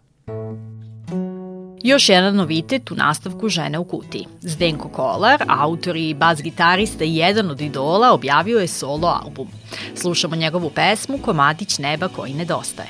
Još 1.83 2.09
jedan 2.09 2.37
novitet 2.37 2.91
u 2.91 2.95
nastavku 2.95 3.49
Žene 3.49 3.79
u 3.79 3.85
kutiji. 3.85 4.27
Zdenko 4.41 4.89
Kolar, 4.89 5.43
autor 5.49 5.97
i 5.97 6.15
bas-gitarista 6.15 7.05
i 7.05 7.17
jedan 7.17 7.51
od 7.51 7.61
idola, 7.61 8.13
objavio 8.13 8.59
je 8.59 8.69
solo 8.69 9.09
album. 9.25 9.49
Slušamo 9.95 10.37
njegovu 10.37 10.71
pesmu 10.71 11.19
Komadić 11.19 11.79
neba 11.79 12.09
koji 12.09 12.35
nedostaje. 12.35 12.89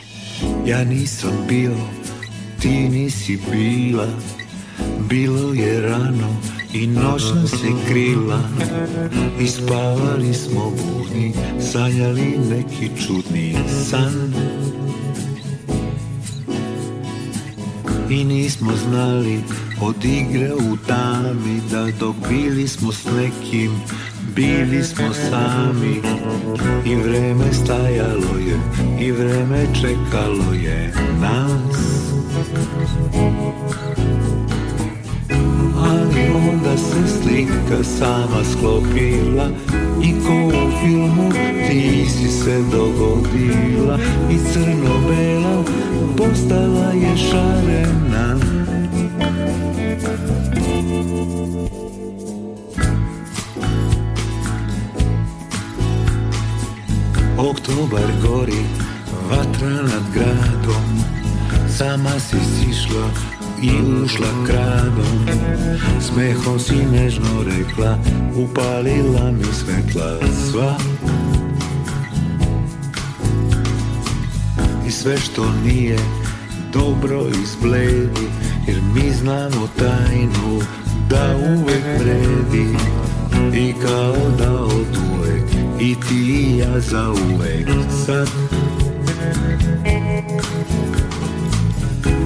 Ja 0.67 0.85
nisam 0.85 1.45
bio, 1.49 1.77
ti 2.61 2.69
nisi 2.69 3.39
bila, 3.53 4.07
bilo 5.09 5.53
je 5.55 5.81
rano 5.81 6.37
i 6.73 6.87
noć 6.87 7.23
nas 7.35 7.53
je 7.53 7.87
krila 7.89 8.41
I 9.41 9.47
spavali 9.47 10.35
smo 10.35 10.71
budni, 10.71 11.33
sanjali 11.73 12.39
neki 12.51 12.91
čudni 13.07 13.57
san 13.91 14.35
I 18.13 18.25
nismo 18.25 18.73
znali 18.89 19.41
od 19.81 20.05
igre 20.05 20.55
u 20.55 20.77
tami 20.87 21.61
Da 21.71 21.89
dok 22.01 22.17
bili 22.29 22.69
smo 22.69 22.93
s 22.93 23.05
nekim 23.05 23.73
Bili 24.37 24.85
smo 24.85 25.13
sami. 25.31 26.01
I 26.85 26.95
vreme 26.95 27.53
stajalo 27.53 28.39
je 28.47 28.59
I 29.01 29.13
vreme 29.13 29.67
čekalo 29.81 30.53
je 30.55 30.95
nas. 31.21 32.03
Ali 35.77 36.49
onda 36.49 36.77
se 36.77 37.23
slika 37.23 37.85
sama 37.85 38.45
sklopila 38.53 39.49
I 40.03 40.13
ko 40.27 40.47
u 40.47 40.71
filmu 40.81 41.33
ti 41.69 42.07
si 42.11 42.29
se 42.29 42.63
dogodila 42.73 43.99
I 44.31 44.39
crno-bela 44.53 45.65
postala 46.17 46.93
je 46.93 47.17
šarena. 47.17 48.37
Oktobar 57.39 58.13
gori, 58.23 58.65
vatra 59.31 59.69
nad 59.69 60.03
gradom 60.15 61.03
Sama 61.69 62.21
si 62.21 62.37
sišla 62.37 63.09
i 63.63 63.71
ušla 64.05 64.27
kradom 64.47 65.27
Smehom 66.01 66.59
si 66.59 66.77
nežno 66.93 67.43
rekla, 67.47 67.99
upalila 68.37 69.31
mi 69.31 69.45
svetla 69.45 70.19
sva 70.51 70.77
sve 75.03 75.19
što 75.19 75.53
nije 75.65 75.99
dobro 76.73 77.27
izbledi 77.43 78.29
Jer 78.67 78.81
mi 78.95 79.11
znamo 79.11 79.69
tajnu 79.79 80.61
da 81.11 81.37
uvek 81.37 81.85
vredi. 82.01 82.67
I 83.55 83.73
kao 83.83 84.17
da 84.39 84.53
od 84.53 84.99
uvek 85.13 85.45
i 85.81 85.97
ti 86.09 86.15
i 86.15 86.59
ja 86.59 86.81
za 86.81 87.11
uvek. 87.11 87.69
Sad 88.07 88.29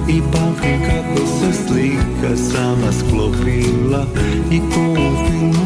I 0.09 0.21
pamtim 0.21 0.79
kako 0.85 1.27
se 1.27 1.53
slika 1.67 2.37
sama 2.37 2.91
sklopila 2.91 4.05
I 4.51 4.59
ko 4.59 4.81
u 4.91 5.27
filmu 5.27 5.56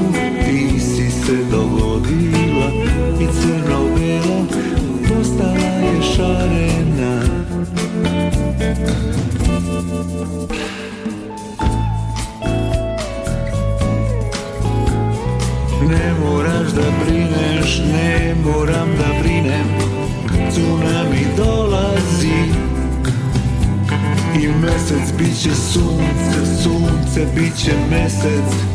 će 25.41 25.56
sunce, 25.56 26.62
sunce 26.63 27.25
bit 27.36 27.58
će 27.58 27.71
mesec 27.89 28.70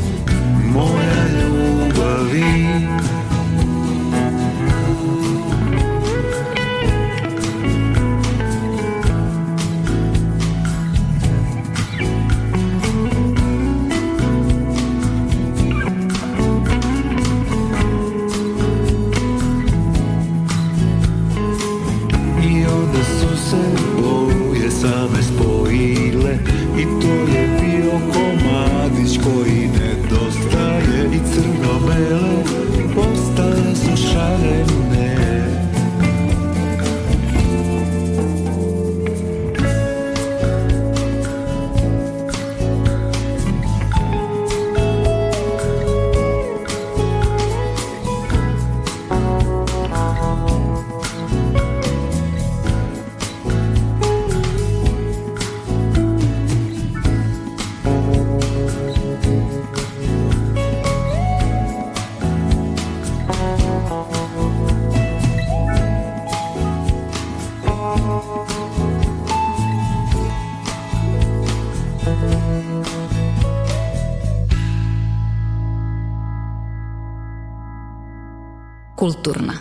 Kulturna. 79.07 79.53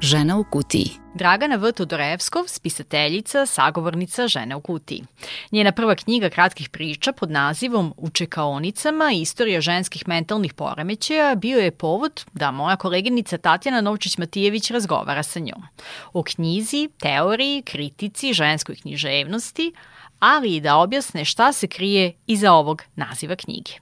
Žena 0.00 0.38
u 0.38 0.44
kutiji. 0.44 0.90
Dragana 1.14 1.56
V. 1.56 1.72
Todorevskov, 1.72 2.44
spisateljica, 2.46 3.46
sagovornica 3.46 4.28
Žene 4.28 4.56
u 4.56 4.60
kutiji. 4.60 5.04
Njena 5.52 5.72
prva 5.72 5.94
knjiga 5.94 6.30
kratkih 6.30 6.68
priča 6.68 7.12
pod 7.12 7.30
nazivom 7.30 7.94
U 7.96 8.10
čekaonicama 8.10 9.12
istorija 9.12 9.60
ženskih 9.60 10.08
mentalnih 10.08 10.54
poremećaja 10.54 11.34
bio 11.34 11.58
je 11.58 11.70
povod 11.70 12.24
da 12.32 12.50
moja 12.50 12.76
koleginica 12.76 13.38
Tatjana 13.38 13.80
Novčić-Matijević 13.82 14.72
razgovara 14.72 15.22
sa 15.22 15.40
njom. 15.40 15.62
O 16.12 16.22
knjizi, 16.22 16.88
teoriji, 17.00 17.62
kritici, 17.62 18.32
ženskoj 18.32 18.76
književnosti, 18.76 19.72
ali 20.18 20.56
i 20.56 20.60
da 20.60 20.76
objasne 20.76 21.24
šta 21.24 21.52
se 21.52 21.66
krije 21.66 22.12
iza 22.26 22.52
ovog 22.52 22.82
naziva 22.96 23.36
knjige. 23.36 23.72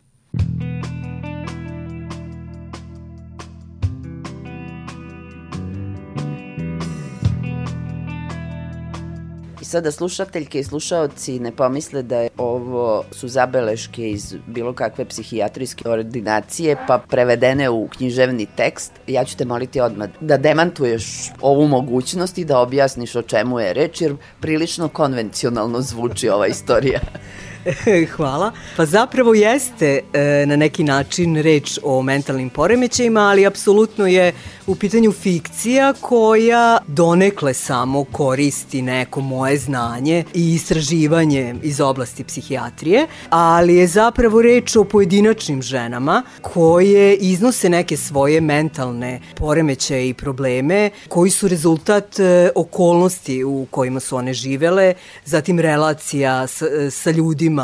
Sada 9.66 9.90
slušateljke 9.90 10.60
i 10.60 10.64
slušaoci 10.64 11.40
ne 11.40 11.52
pomisle 11.52 12.02
da 12.02 12.20
je 12.20 12.28
ovo 12.38 13.04
su 13.12 13.28
zabeleške 13.28 14.10
iz 14.10 14.34
bilo 14.46 14.72
kakve 14.72 15.04
psihijatrijske 15.04 15.88
ordinacije 15.88 16.76
pa 16.86 16.98
prevedene 16.98 17.70
u 17.70 17.88
književni 17.88 18.46
tekst. 18.56 18.92
Ja 19.06 19.24
ću 19.24 19.36
te 19.36 19.44
moliti 19.44 19.80
odmah 19.80 20.08
da 20.20 20.36
demantuješ 20.36 21.32
ovu 21.40 21.68
mogućnost 21.68 22.38
i 22.38 22.44
da 22.44 22.58
objasniš 22.58 23.16
o 23.16 23.22
čemu 23.22 23.60
je 23.60 23.72
reč 23.72 24.00
jer 24.00 24.16
prilično 24.40 24.88
konvencionalno 24.88 25.80
zvuči 25.80 26.28
ova 26.28 26.46
istorija. 26.46 27.00
Hvala. 28.16 28.52
Pa 28.76 28.86
zapravo 28.86 29.34
jeste 29.34 30.00
e, 30.12 30.46
na 30.46 30.56
neki 30.56 30.84
način 30.84 31.36
reč 31.36 31.78
o 31.82 32.02
mentalnim 32.02 32.50
poremećajima, 32.50 33.20
ali 33.20 33.46
apsolutno 33.46 34.06
je 34.06 34.32
u 34.66 34.74
pitanju 34.74 35.12
fikcija 35.12 35.92
koja 36.00 36.78
donekle 36.86 37.54
samo 37.54 38.04
koristi 38.04 38.82
neko 38.82 39.20
moje 39.20 39.58
znanje 39.58 40.24
i 40.34 40.54
istraživanje 40.54 41.54
iz 41.62 41.80
oblasti 41.80 42.24
psihijatrije, 42.24 43.06
ali 43.30 43.74
je 43.74 43.86
zapravo 43.86 44.42
reč 44.42 44.76
o 44.76 44.84
pojedinačnim 44.84 45.62
ženama 45.62 46.22
koje 46.42 47.16
iznose 47.16 47.68
neke 47.68 47.96
svoje 47.96 48.40
mentalne 48.40 49.20
poremećaje 49.36 50.08
i 50.08 50.14
probleme 50.14 50.90
koji 51.08 51.30
su 51.30 51.48
rezultat 51.48 52.20
e, 52.20 52.50
okolnosti 52.54 53.44
u 53.44 53.66
kojima 53.70 54.00
su 54.00 54.16
one 54.16 54.34
živele, 54.34 54.94
zatim 55.24 55.60
relacija 55.60 56.46
sa, 56.46 56.66
sa 56.90 57.10
ljudima 57.10 57.55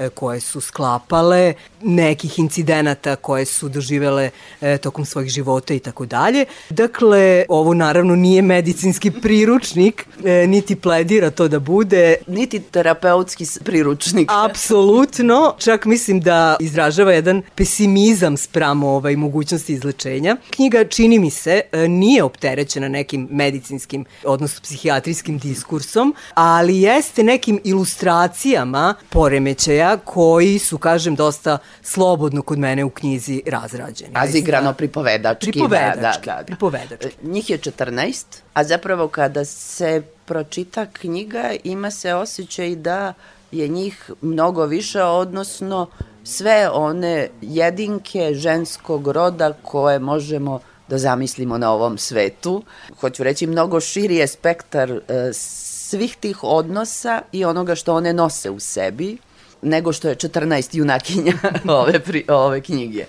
E, 0.00 0.08
koje 0.08 0.40
su 0.40 0.60
sklapale, 0.60 1.54
nekih 1.82 2.38
incidenata 2.38 3.16
koje 3.16 3.44
su 3.44 3.68
doživele 3.68 4.30
e, 4.60 4.78
tokom 4.78 5.04
svojih 5.04 5.30
života 5.30 5.74
i 5.74 5.78
tako 5.78 6.06
dalje. 6.06 6.44
Dakle, 6.70 7.44
ovo 7.48 7.74
naravno 7.74 8.16
nije 8.16 8.42
medicinski 8.42 9.10
priručnik, 9.22 10.06
e, 10.24 10.46
niti 10.46 10.76
pledira 10.76 11.30
to 11.30 11.48
da 11.48 11.58
bude. 11.58 12.14
Niti 12.26 12.60
terapeutski 12.60 13.46
priručnik. 13.64 14.30
Apsolutno, 14.48 15.54
čak 15.58 15.84
mislim 15.84 16.20
da 16.20 16.56
izražava 16.60 17.12
jedan 17.12 17.42
pesimizam 17.54 18.36
spramo 18.36 18.88
ovaj, 18.88 19.16
mogućnosti 19.16 19.72
izlečenja. 19.72 20.36
Knjiga, 20.50 20.84
čini 20.84 21.18
mi 21.18 21.30
se, 21.30 21.60
nije 21.88 22.22
opterećena 22.22 22.88
nekim 22.88 23.28
medicinskim, 23.30 24.04
odnosno 24.24 24.60
psihijatrijskim 24.62 25.38
diskursom, 25.38 26.14
ali 26.34 26.80
jeste 26.80 27.22
nekim 27.22 27.60
ilustracijama 27.64 28.94
poremećaja 29.40 29.96
koji 29.96 30.58
su, 30.58 30.78
kažem, 30.78 31.14
dosta 31.14 31.58
slobodno 31.82 32.42
kod 32.42 32.58
mene 32.58 32.84
u 32.84 32.90
knjizi 32.90 33.42
razrađeni. 33.46 34.14
Razigrano 34.14 34.72
pripovedački. 34.72 35.52
Pripovedački, 35.52 36.26
da, 36.26 36.32
da, 36.32 36.38
da. 36.38 36.44
pripovedački. 36.46 37.06
E, 37.06 37.28
njih 37.28 37.50
je 37.50 37.58
14, 37.58 38.24
a 38.54 38.64
zapravo 38.64 39.08
kada 39.08 39.44
se 39.44 40.02
pročita 40.24 40.86
knjiga 40.86 41.52
ima 41.64 41.90
se 41.90 42.14
osjećaj 42.14 42.76
da 42.76 43.14
je 43.52 43.68
njih 43.68 44.10
mnogo 44.20 44.66
više, 44.66 45.02
odnosno 45.02 45.86
sve 46.24 46.68
one 46.70 47.28
jedinke 47.40 48.34
ženskog 48.34 49.08
roda 49.08 49.52
koje 49.62 49.98
možemo 49.98 50.60
da 50.88 50.98
zamislimo 50.98 51.58
na 51.58 51.72
ovom 51.72 51.98
svetu. 51.98 52.62
Hoću 53.00 53.22
reći, 53.22 53.46
mnogo 53.46 53.80
širi 53.80 54.16
je 54.16 54.26
spektar 54.26 54.90
e, 54.90 55.32
svih 55.32 56.16
tih 56.16 56.44
odnosa 56.44 57.22
i 57.32 57.44
onoga 57.44 57.74
što 57.74 57.94
one 57.94 58.12
nose 58.12 58.50
u 58.50 58.60
sebi 58.60 59.18
nego 59.62 59.92
što 59.92 60.08
je 60.08 60.16
14 60.16 60.76
junakinja 60.76 61.32
ove, 61.82 62.00
pri, 62.00 62.24
ove 62.28 62.60
knjige. 62.60 63.04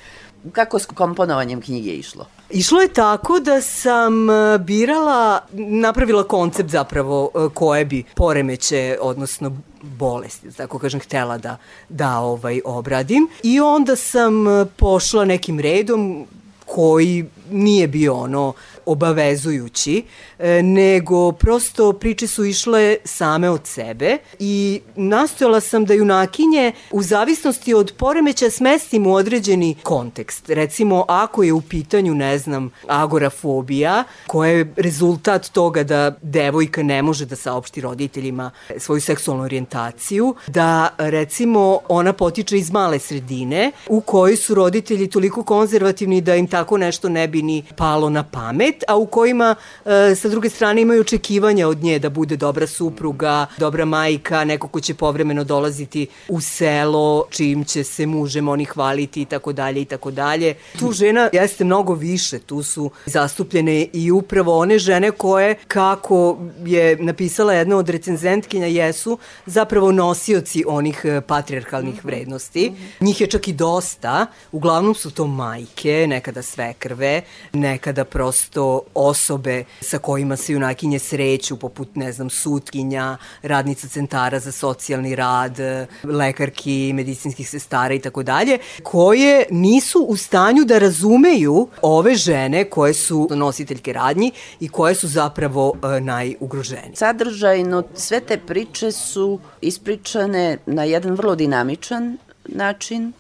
Kako 0.52 0.80
s 0.80 0.86
komponovanjem 0.86 1.62
knjige 1.62 1.92
išlo? 1.92 2.26
Išlo 2.50 2.82
je 2.82 2.94
tako 2.94 3.40
da 3.40 3.62
sam 3.62 4.30
e, 4.30 4.58
birala, 4.60 5.40
napravila 5.54 6.24
koncept 6.24 6.70
zapravo 6.70 7.30
e, 7.36 7.50
koje 7.54 7.86
bi 7.86 8.04
poremeće, 8.16 8.98
odnosno 9.02 9.58
bolesti, 9.82 10.52
tako 10.52 10.80
kažem, 10.80 11.00
htela 11.00 11.38
da, 11.38 11.58
da 11.90 12.20
ovaj, 12.20 12.62
obradim. 12.66 13.28
I 13.44 13.60
onda 13.60 13.96
sam 13.96 14.48
e, 14.48 14.66
pošla 14.66 15.26
nekim 15.26 15.60
redom 15.60 16.28
koji 16.66 17.26
nije 17.52 17.88
bio 17.88 18.16
ono 18.16 18.54
obavezujući, 18.86 20.04
e, 20.40 20.64
nego 20.64 21.32
prosto 21.32 21.94
priče 21.94 22.28
su 22.28 22.46
išle 22.46 22.98
same 23.06 23.50
od 23.50 23.68
sebe 23.68 24.18
i 24.40 24.82
nastojala 24.96 25.60
sam 25.60 25.86
da 25.86 25.94
junakinje 25.94 26.72
u 26.92 27.04
zavisnosti 27.04 27.74
od 27.74 27.94
poremeća 27.98 28.50
smestim 28.50 29.08
u 29.08 29.14
određeni 29.14 29.76
kontekst. 29.84 30.50
Recimo, 30.50 31.06
ako 31.08 31.44
je 31.44 31.54
u 31.54 31.62
pitanju, 31.62 32.16
ne 32.16 32.38
znam, 32.38 32.72
agorafobija, 32.88 34.04
koja 34.28 34.52
je 34.52 34.74
rezultat 34.78 35.50
toga 35.50 35.84
da 35.84 36.16
devojka 36.22 36.84
ne 36.84 37.02
može 37.02 37.26
da 37.26 37.36
saopšti 37.36 37.82
roditeljima 37.82 38.52
svoju 38.78 39.02
seksualnu 39.02 39.44
orijentaciju, 39.44 40.36
da 40.48 40.90
recimo 40.98 41.80
ona 41.90 42.14
potiče 42.14 42.58
iz 42.58 42.72
male 42.72 43.00
sredine 43.00 43.72
u 43.88 44.02
kojoj 44.02 44.36
su 44.36 44.56
roditelji 44.56 45.10
toliko 45.10 45.44
konzervativni 45.44 46.22
da 46.22 46.36
im 46.36 46.48
tako 46.48 46.78
nešto 46.78 47.10
ne 47.10 47.28
bi 47.28 47.42
ni 47.42 47.64
palo 47.78 48.10
na 48.10 48.24
pamet, 48.24 48.71
a 48.88 48.96
u 48.96 49.06
kojima 49.06 49.56
e, 49.86 50.16
sa 50.16 50.30
druge 50.30 50.50
strane 50.50 50.82
imaju 50.82 51.02
očekivanja 51.02 51.68
od 51.68 51.84
nje 51.84 52.00
da 52.00 52.10
bude 52.10 52.38
dobra 52.38 52.68
supruga, 52.68 53.46
dobra 53.58 53.86
majka, 53.86 54.44
neko 54.46 54.68
ko 54.68 54.80
će 54.80 54.94
povremeno 54.94 55.44
dolaziti 55.44 56.08
u 56.30 56.42
selo, 56.42 57.26
čim 57.30 57.66
će 57.66 57.84
se 57.84 58.06
mužem 58.06 58.48
oni 58.48 58.66
hvaliti 58.66 59.22
i 59.22 59.26
tako 59.26 59.54
dalje 59.54 59.82
i 59.82 59.86
tako 59.86 60.12
dalje. 60.12 60.56
Tu 60.80 60.92
žena 60.92 61.30
jeste 61.34 61.64
mnogo 61.64 61.94
više, 61.94 62.40
tu 62.40 62.64
su 62.64 62.92
zastupljene 63.06 63.88
i 63.94 64.12
upravo 64.12 64.58
one 64.58 64.80
žene 64.80 65.12
koje, 65.12 65.56
kako 65.68 66.38
je 66.66 66.98
napisala 67.00 67.54
jedna 67.54 67.78
od 67.78 67.90
recenzentkinja, 67.90 68.68
jesu 68.68 69.18
zapravo 69.46 69.92
nosioci 69.92 70.64
onih 70.68 71.02
e, 71.04 71.22
patriarhalnih 71.22 72.06
vrednosti. 72.06 72.72
Njih 73.00 73.22
je 73.22 73.28
čak 73.28 73.48
i 73.48 73.54
dosta, 73.54 74.26
uglavnom 74.52 74.96
su 74.96 75.12
to 75.12 75.28
majke, 75.28 76.06
nekada 76.08 76.42
svekrve, 76.42 77.22
nekada 77.54 78.06
prosto 78.06 78.61
osobe 78.94 79.64
sa 79.82 79.98
kojima 79.98 80.36
se 80.38 80.54
junakinje 80.54 81.00
sreću, 81.00 81.58
poput, 81.58 81.96
ne 81.96 82.12
znam, 82.12 82.30
sutkinja, 82.30 83.18
radnica 83.42 83.88
centara 83.88 84.40
za 84.40 84.52
socijalni 84.52 85.16
rad, 85.16 85.58
lekarki, 86.04 86.94
medicinskih 86.94 87.50
sestara 87.50 87.94
i 87.94 88.00
tako 88.00 88.24
dalje, 88.24 88.58
koje 88.84 89.46
nisu 89.50 90.06
u 90.08 90.18
stanju 90.18 90.64
da 90.66 90.80
razumeju 90.80 91.68
ove 91.82 92.16
žene 92.16 92.64
koje 92.70 92.94
su 92.94 93.28
nositeljke 93.32 93.94
radnji 93.94 94.32
i 94.60 94.70
koje 94.70 94.96
su 94.96 95.08
zapravo 95.08 95.74
e, 95.74 96.00
najugroženije. 96.00 96.96
Sadržajno 96.96 97.84
sve 97.96 98.20
te 98.20 98.38
priče 98.38 98.92
su 98.92 99.40
ispričane 99.62 100.58
na 100.66 100.84
jedan 100.84 101.12
vrlo 101.16 101.36
dinamičan 101.36 102.18
način, 102.46 103.14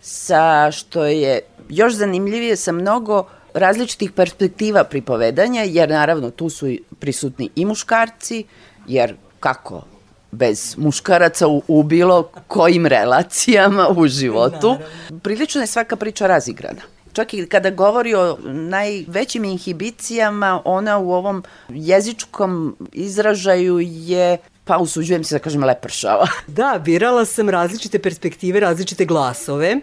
sa 0.00 0.70
što 0.70 1.04
je 1.04 1.40
još 1.68 1.94
zanimljivije 1.94 2.56
sa 2.56 2.72
mnogo 2.72 3.24
različitih 3.58 4.12
perspektiva 4.12 4.84
pripovedanja, 4.84 5.62
jer 5.62 5.88
naravno 5.88 6.30
tu 6.30 6.50
su 6.50 6.66
prisutni 6.98 7.50
i 7.56 7.64
muškarci, 7.64 8.44
jer 8.86 9.14
kako 9.40 9.82
bez 10.30 10.74
muškaraca 10.78 11.48
u, 11.48 11.62
u 11.68 11.82
bilo 11.82 12.22
kojim 12.46 12.86
relacijama 12.86 13.88
u 13.96 14.08
životu. 14.08 14.76
Prilično 15.22 15.60
je 15.60 15.66
svaka 15.66 15.96
priča 15.96 16.26
razigrana. 16.26 16.80
Čak 17.12 17.34
i 17.34 17.46
kada 17.46 17.70
govori 17.70 18.14
o 18.14 18.38
najvećim 18.44 19.44
inhibicijama, 19.44 20.62
ona 20.64 20.98
u 20.98 21.12
ovom 21.12 21.44
jezičkom 21.68 22.76
izražaju 22.92 23.80
je 23.80 24.38
pa 24.68 24.78
usuđujem 24.78 25.24
se 25.24 25.34
da 25.34 25.38
kažem 25.38 25.64
lepršava. 25.64 26.28
Da, 26.58 26.82
birala 26.84 27.24
sam 27.24 27.48
različite 27.48 27.98
perspektive, 27.98 28.60
različite 28.60 29.04
glasove. 29.04 29.76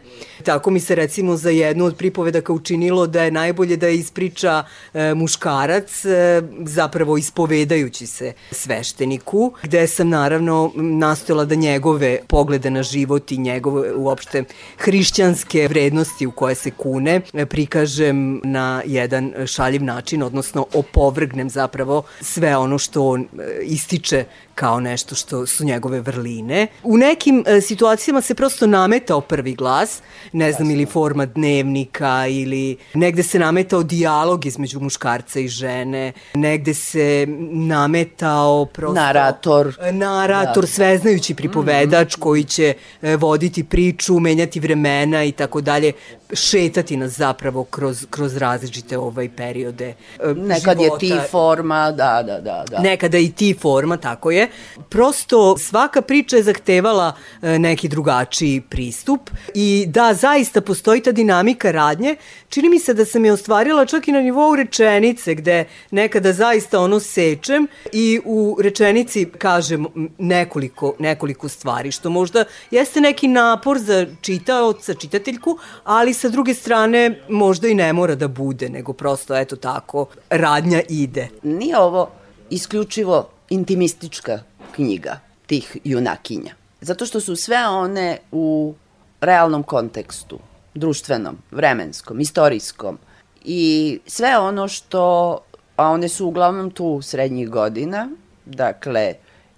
Tako 0.44 0.72
mi 0.72 0.80
se 0.80 0.96
recimo 0.96 1.38
za 1.38 1.50
jednu 1.50 1.86
od 1.86 1.96
pripovedaka 1.96 2.54
učinilo 2.54 3.08
da 3.08 3.24
je 3.24 3.32
najbolje 3.32 3.78
da 3.78 3.90
ispriča 3.90 4.64
e, 4.94 5.14
muškarac, 5.14 6.06
e, 6.06 6.42
zapravo 6.66 7.18
ispovedajući 7.18 8.08
se 8.08 8.34
svešteniku, 8.52 9.54
gde 9.64 9.88
sam 9.88 10.10
naravno 10.10 10.72
nastojala 10.76 11.46
da 11.46 11.56
njegove 11.56 12.20
poglede 12.28 12.70
na 12.70 12.84
život 12.84 13.32
i 13.32 13.38
njegove 13.38 13.94
uopšte 13.96 14.44
hrišćanske 14.78 15.68
vrednosti 15.68 16.28
u 16.28 16.32
koje 16.32 16.56
se 16.56 16.72
kune 16.72 17.22
e, 17.34 17.46
prikažem 17.46 18.42
na 18.44 18.82
jedan 18.86 19.34
šaljiv 19.46 19.84
način, 19.84 20.24
odnosno 20.24 20.66
opovrgnem 20.74 21.50
zapravo 21.50 22.04
sve 22.22 22.58
ono 22.58 22.78
što 22.78 23.08
on 23.08 23.22
e, 23.22 23.26
ističe 23.62 24.26
kao 24.56 24.80
nešto 24.80 25.16
što 25.16 25.46
su 25.46 25.66
njegove 25.66 26.02
vrline. 26.02 26.68
U 26.84 26.98
nekim 26.98 27.44
e, 27.48 27.62
situacijama 27.62 28.22
se 28.22 28.36
prosto 28.36 28.68
nametao 28.68 29.22
prvi 29.22 29.56
glas, 29.56 30.02
ne 30.34 30.52
znam, 30.52 30.72
ili 30.72 30.86
forma 30.86 31.26
dnevnika, 31.26 32.28
ili 32.28 32.78
negde 32.94 33.24
se 33.24 33.40
nametao 33.40 33.84
dijalog 33.84 34.46
između 34.46 34.80
muškarca 34.80 35.40
i 35.40 35.48
žene, 35.48 36.14
negde 36.34 36.74
se 36.74 37.28
nametao 37.52 38.66
prosto... 38.66 38.94
Narator. 38.94 39.76
E, 39.82 39.92
narator, 39.92 40.64
da. 40.64 40.68
sveznajući 40.68 41.36
pripovedač 41.36 42.18
mm 42.18 42.20
-hmm. 42.20 42.24
koji 42.24 42.44
će 42.44 42.74
e, 43.02 43.16
voditi 43.16 43.64
priču, 43.64 44.20
menjati 44.20 44.60
vremena 44.60 45.24
i 45.24 45.32
tako 45.32 45.62
dalje, 45.62 45.92
šetati 46.34 46.98
nas 46.98 47.12
zapravo 47.12 47.64
kroz, 47.64 48.06
kroz 48.10 48.38
različite 48.38 48.98
ovaj 48.98 49.30
periode 49.36 49.94
e, 50.20 50.34
Nekad 50.36 50.78
života. 50.78 51.06
je 51.06 51.12
ti 51.12 51.20
forma, 51.32 51.92
da, 51.92 52.24
da, 52.26 52.42
da, 52.42 52.66
da. 52.72 52.80
Nekada 52.80 53.18
i 53.18 53.32
ti 53.32 53.56
forma, 53.62 53.98
tako 53.98 54.32
je. 54.32 54.45
Prosto 54.90 55.58
svaka 55.58 56.02
priča 56.02 56.36
je 56.36 56.44
zahtevala 56.44 57.14
e, 57.42 57.60
neki 57.60 57.88
drugačiji 57.88 58.62
pristup 58.62 59.30
i 59.54 59.86
da, 59.88 60.14
zaista 60.14 60.62
postoji 60.62 61.02
ta 61.02 61.12
dinamika 61.12 61.72
radnje. 61.72 62.16
Čini 62.50 62.70
mi 62.70 62.80
se 62.80 62.94
da 62.94 63.06
sam 63.06 63.26
je 63.26 63.34
ostvarila 63.34 63.86
čak 63.86 64.08
i 64.08 64.12
na 64.12 64.22
nivou 64.22 64.56
rečenice 64.56 65.36
gde 65.36 65.66
nekada 65.92 66.34
zaista 66.34 66.80
ono 66.80 67.00
sečem 67.00 67.68
i 67.92 68.20
u 68.26 68.58
rečenici 68.62 69.26
kažem 69.38 69.86
nekoliko, 70.18 70.94
nekoliko 71.00 71.50
stvari, 71.50 71.92
što 71.92 72.10
možda 72.10 72.46
jeste 72.72 73.02
neki 73.02 73.28
napor 73.28 73.80
za 73.80 74.06
čitaoca, 74.22 74.94
čitateljku, 74.94 75.58
ali 75.84 76.14
sa 76.14 76.30
druge 76.30 76.54
strane 76.54 77.22
možda 77.30 77.68
i 77.68 77.74
ne 77.74 77.94
mora 77.94 78.16
da 78.16 78.28
bude, 78.28 78.70
nego 78.70 78.94
prosto 78.94 79.36
eto 79.36 79.56
tako, 79.56 80.06
radnja 80.30 80.82
ide. 80.90 81.28
Nije 81.44 81.78
ovo 81.78 82.10
isključivo 82.50 83.35
intimistička 83.50 84.40
knjiga 84.72 85.20
tih 85.46 85.78
junakinja. 85.84 86.54
Zato 86.82 87.06
što 87.06 87.20
su 87.20 87.36
sve 87.36 87.68
one 87.68 88.18
u 88.32 88.74
realnom 89.22 89.64
kontekstu, 89.64 90.40
društvenom, 90.74 91.38
vremenskom, 91.52 92.20
istorijskom 92.20 92.98
i 93.44 94.00
sve 94.08 94.38
ono 94.38 94.68
što, 94.68 95.38
a 95.76 95.90
one 95.90 96.10
su 96.10 96.28
uglavnom 96.28 96.72
tu 96.72 97.02
srednjih 97.02 97.50
godina, 97.50 98.10
dakle, 98.46 99.14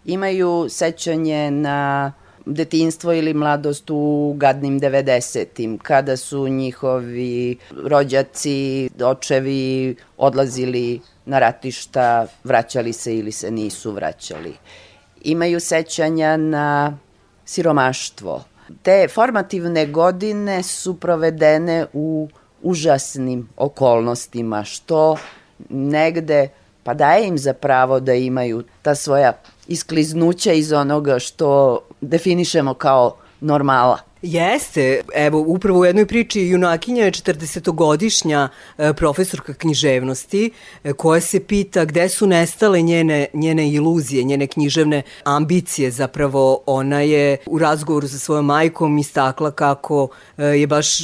imaju 0.05 0.65
sećanje 0.69 1.51
na 1.51 2.13
detinstvo 2.53 3.13
ili 3.13 3.33
mladost 3.33 3.89
u 3.89 4.33
gadnim 4.37 4.79
90-im, 4.79 5.77
kada 5.77 6.17
su 6.17 6.47
njihovi 6.47 7.57
rođaci, 7.83 8.89
očevi 9.03 9.95
odlazili 10.17 11.01
na 11.25 11.39
ratišta, 11.39 12.27
vraćali 12.43 12.93
se 12.93 13.17
ili 13.17 13.31
se 13.31 13.51
nisu 13.51 13.91
vraćali. 13.91 14.53
Imaju 15.21 15.59
sećanja 15.59 16.37
na 16.37 16.97
siromaštvo. 17.45 18.43
Te 18.83 19.07
formativne 19.07 19.85
godine 19.85 20.63
su 20.63 20.99
provedene 20.99 21.85
u 21.93 22.29
užasnim 22.61 23.49
okolnostima, 23.57 24.63
što 24.63 25.17
negde 25.69 26.49
pa 26.83 26.93
daje 26.93 27.27
im 27.27 27.37
za 27.37 27.53
pravo 27.53 27.99
da 27.99 28.13
imaju 28.13 28.63
ta 28.81 28.95
svoja 28.95 29.33
iskliznuća 29.67 30.53
iz 30.53 30.71
onoga 30.71 31.19
što 31.19 31.79
definišemo 32.01 32.73
kao 32.73 33.15
normala. 33.41 34.07
Jeste, 34.21 35.01
evo 35.15 35.43
upravo 35.47 35.79
u 35.79 35.85
jednoj 35.85 36.05
priči 36.05 36.41
junakinja 36.41 37.05
je 37.05 37.11
40-godišnja 37.11 38.47
e, 38.77 38.93
profesorka 38.93 39.53
književnosti 39.53 40.51
e, 40.83 40.93
koja 40.93 41.21
se 41.21 41.39
pita 41.39 41.85
gde 41.85 42.09
su 42.09 42.27
nestale 42.27 42.81
njene, 42.81 43.27
njene 43.33 43.71
iluzije, 43.71 44.23
njene 44.23 44.47
književne 44.47 45.01
ambicije. 45.23 45.91
Zapravo 45.91 46.59
ona 46.65 47.01
je 47.01 47.37
u 47.45 47.59
razgovoru 47.59 48.07
sa 48.07 48.19
svojom 48.19 48.45
majkom 48.45 48.97
istakla 48.97 49.51
kako 49.51 50.07
e, 50.37 50.43
je 50.43 50.67
baš 50.67 50.97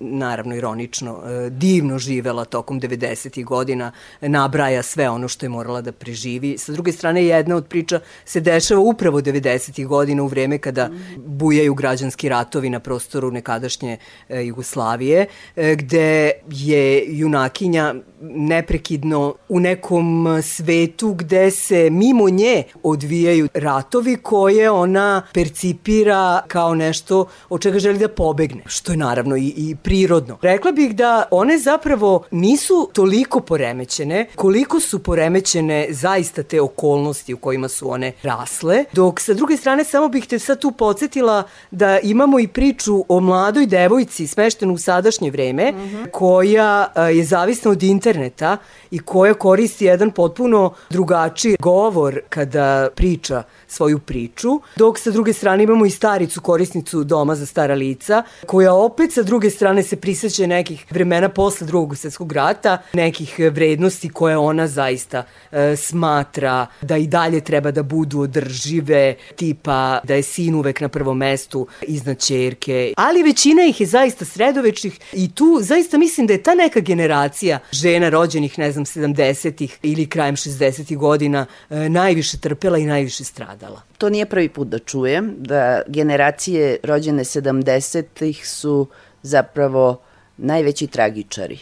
naravno 0.00 0.56
ironično, 0.56 1.22
e, 1.26 1.50
divno 1.50 1.98
živela 1.98 2.44
tokom 2.44 2.80
90. 2.80 3.44
godina, 3.44 3.92
nabraja 4.20 4.82
sve 4.82 5.10
ono 5.10 5.28
što 5.28 5.46
je 5.46 5.50
morala 5.50 5.80
da 5.80 5.92
preživi. 5.92 6.58
Sa 6.58 6.72
druge 6.72 6.92
strane, 6.92 7.24
jedna 7.24 7.56
od 7.56 7.66
priča 7.66 8.00
se 8.24 8.40
dešava 8.40 8.80
upravo 8.80 9.20
90. 9.20 9.86
godina 9.86 10.22
u 10.22 10.26
vreme 10.26 10.58
kada 10.58 10.90
bujaju 11.16 11.74
građanski 11.74 12.28
ratovi 12.28 12.70
na 12.70 12.80
prostoru 12.80 13.30
nekadašnje 13.30 13.96
e, 14.28 14.44
Jugoslavije, 14.44 15.26
e, 15.56 15.76
gde 15.76 16.30
je 16.50 17.04
junakinja 17.18 17.94
neprekidno 18.20 19.34
u 19.48 19.60
nekom 19.60 20.26
svetu 20.42 21.14
gde 21.14 21.50
se 21.50 21.90
mimo 21.90 22.28
nje 22.28 22.62
odvijaju 22.82 23.48
ratovi 23.54 24.16
koje 24.16 24.70
ona 24.70 25.22
percipira 25.34 26.42
kao 26.48 26.74
nešto 26.74 27.26
od 27.48 27.60
čega 27.60 27.78
želi 27.78 27.98
da 27.98 28.08
pobegne, 28.08 28.62
što 28.66 28.92
je 28.92 28.96
naravno 28.96 29.36
i, 29.36 29.54
i 29.56 29.76
prirodno. 29.82 30.38
Rekla 30.42 30.72
bih 30.72 30.96
da 30.96 31.28
one 31.30 31.58
zapravo 31.58 32.22
nisu 32.30 32.90
toliko 32.92 33.40
poremećene 33.40 34.26
koliko 34.34 34.80
su 34.80 35.02
poremećene 35.02 35.86
zaista 35.90 36.42
te 36.42 36.60
okolnosti 36.60 37.34
u 37.34 37.38
kojima 37.38 37.68
su 37.68 37.90
one 37.90 38.12
rasle, 38.22 38.84
dok 38.92 39.20
sa 39.20 39.34
druge 39.34 39.56
strane 39.56 39.84
samo 39.84 40.08
bih 40.08 40.26
te 40.26 40.38
sad 40.38 40.60
tu 40.60 40.70
podsjetila 40.70 41.42
da 41.70 41.98
imamo 41.98 42.40
i 42.40 42.46
priču 42.48 43.04
o 43.08 43.20
mladoj 43.20 43.66
devojci 43.66 44.26
smeštenu 44.26 44.74
u 44.74 44.78
sadašnje 44.78 45.30
vreme 45.30 45.72
mm 45.72 45.76
-hmm. 45.76 46.10
koja 46.10 46.92
je 47.14 47.24
zavisna 47.24 47.70
od 47.70 47.82
interneta 47.82 48.06
interneta 48.16 48.56
i 48.90 48.98
koja 48.98 49.34
koristi 49.34 49.84
jedan 49.84 50.10
potpuno 50.10 50.74
drugačiji 50.90 51.56
govor 51.60 52.20
kada 52.28 52.88
priča 52.94 53.42
svoju 53.68 53.98
priču, 53.98 54.60
dok 54.76 54.98
sa 54.98 55.10
druge 55.10 55.32
strane 55.32 55.64
imamo 55.64 55.86
i 55.86 55.90
staricu 55.90 56.40
korisnicu 56.40 57.04
doma 57.04 57.34
za 57.34 57.46
stara 57.46 57.74
lica, 57.74 58.22
koja 58.46 58.74
opet 58.74 59.12
sa 59.12 59.22
druge 59.22 59.50
strane 59.50 59.82
se 59.82 59.96
priseća 59.96 60.46
nekih 60.46 60.86
vremena 60.90 61.28
posle 61.28 61.66
drugog 61.66 61.96
svetskog 61.96 62.32
rata, 62.32 62.78
nekih 62.92 63.38
vrednosti 63.52 64.08
koje 64.08 64.36
ona 64.36 64.66
zaista 64.66 65.24
e, 65.52 65.76
smatra 65.76 66.66
da 66.82 66.96
i 66.96 67.06
dalje 67.06 67.40
treba 67.40 67.70
da 67.70 67.82
budu 67.82 68.20
održive, 68.20 69.14
tipa 69.36 70.00
da 70.04 70.14
je 70.14 70.22
sin 70.22 70.54
uvek 70.54 70.80
na 70.80 70.88
prvom 70.88 71.18
mestu 71.18 71.66
iznad 71.82 72.24
čerke, 72.24 72.92
ali 72.96 73.22
većina 73.22 73.64
ih 73.64 73.80
je 73.80 73.86
zaista 73.86 74.24
sredovečnih 74.24 74.98
i 75.12 75.34
tu 75.34 75.58
zaista 75.60 75.98
mislim 75.98 76.26
da 76.26 76.32
je 76.32 76.42
ta 76.42 76.54
neka 76.54 76.80
generacija 76.80 77.58
žena 77.72 77.95
rođenih, 78.02 78.58
ne 78.58 78.72
znam, 78.72 78.84
70-ih 78.84 79.78
ili 79.82 80.06
krajem 80.06 80.36
60-ih 80.36 80.98
godina 80.98 81.46
e, 81.70 81.88
najviše 81.88 82.38
trpela 82.38 82.78
i 82.78 82.86
najviše 82.86 83.24
stradala. 83.24 83.82
To 83.98 84.08
nije 84.08 84.26
prvi 84.26 84.48
put 84.48 84.68
da 84.68 84.78
čujem, 84.78 85.34
da 85.38 85.82
generacije 85.86 86.78
rođene 86.82 87.24
70-ih 87.24 88.48
su 88.48 88.86
zapravo 89.22 90.00
najveći 90.36 90.86
tragičari 90.86 91.58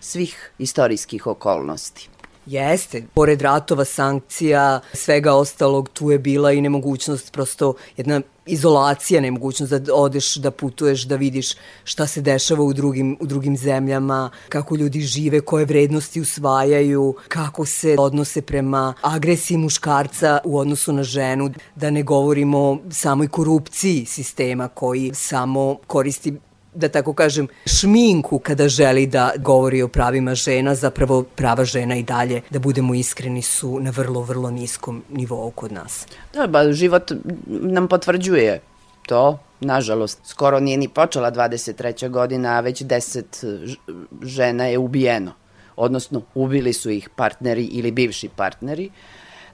svih 0.00 0.50
istorijskih 0.58 1.26
okolnosti. 1.26 2.08
Jeste, 2.48 3.02
pored 3.14 3.42
ratova, 3.42 3.84
sankcija, 3.84 4.80
svega 4.92 5.34
ostalog, 5.34 5.88
tu 5.88 6.10
je 6.10 6.18
bila 6.18 6.52
i 6.52 6.60
nemogućnost, 6.60 7.32
prosto 7.32 7.74
jedna 7.96 8.20
izolacija, 8.46 9.20
nemogućnost 9.20 9.72
da 9.72 9.94
odeš, 9.94 10.34
da 10.36 10.50
putuješ, 10.50 11.02
da 11.02 11.16
vidiš 11.16 11.52
šta 11.84 12.06
se 12.06 12.20
dešava 12.20 12.64
u 12.64 12.72
drugim, 12.72 13.16
u 13.20 13.26
drugim 13.26 13.56
zemljama, 13.56 14.30
kako 14.48 14.76
ljudi 14.76 15.00
žive, 15.00 15.40
koje 15.40 15.64
vrednosti 15.64 16.20
usvajaju, 16.20 17.14
kako 17.28 17.66
se 17.66 17.96
odnose 17.98 18.42
prema 18.42 18.94
agresiji 19.02 19.56
muškarca 19.56 20.38
u 20.44 20.58
odnosu 20.58 20.92
na 20.92 21.02
ženu, 21.02 21.50
da 21.74 21.90
ne 21.90 22.02
govorimo 22.02 22.78
samoj 22.90 23.28
korupciji 23.28 24.04
sistema 24.06 24.68
koji 24.68 25.10
samo 25.14 25.76
koristi 25.86 26.34
da 26.74 26.88
tako 26.88 27.12
kažem, 27.12 27.48
šminku 27.66 28.38
kada 28.38 28.68
želi 28.68 29.06
da 29.06 29.32
govori 29.38 29.82
o 29.82 29.88
pravima 29.88 30.34
žena, 30.34 30.74
zapravo 30.74 31.22
prava 31.22 31.64
žena 31.64 31.96
i 31.96 32.02
dalje, 32.02 32.40
da 32.50 32.58
budemo 32.58 32.94
iskreni, 32.94 33.42
su 33.42 33.80
na 33.80 33.90
vrlo, 33.90 34.22
vrlo 34.22 34.50
niskom 34.50 35.02
nivou 35.10 35.50
kod 35.50 35.72
nas. 35.72 36.06
Da, 36.34 36.46
ba, 36.46 36.72
život 36.72 37.12
nam 37.46 37.88
potvrđuje 37.88 38.60
to, 39.06 39.38
nažalost, 39.60 40.20
skoro 40.24 40.60
nije 40.60 40.76
ni 40.76 40.88
počela 40.88 41.32
23. 41.32 42.08
godina, 42.10 42.56
a 42.56 42.60
već 42.60 42.82
10 42.82 43.76
žena 44.22 44.66
je 44.66 44.78
ubijeno. 44.78 45.32
Odnosno, 45.76 46.22
ubili 46.34 46.72
su 46.72 46.90
ih 46.90 47.10
partneri 47.16 47.64
ili 47.64 47.90
bivši 47.90 48.28
partneri. 48.36 48.90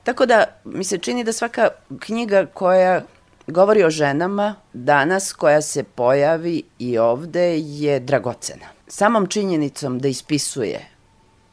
Tako 0.02 0.26
da, 0.26 0.44
mi 0.64 0.84
se 0.84 0.98
čini 0.98 1.24
da 1.24 1.32
svaka 1.32 1.68
knjiga 2.00 2.46
koja 2.46 3.02
govori 3.46 3.84
o 3.84 3.90
ženama 3.90 4.54
danas 4.72 5.32
koja 5.32 5.62
se 5.62 5.82
pojavi 5.82 6.62
i 6.78 6.98
ovde 6.98 7.58
je 7.58 8.00
dragocena. 8.00 8.66
Samom 8.86 9.26
činjenicom 9.26 9.98
da 9.98 10.08
ispisuje 10.08 10.86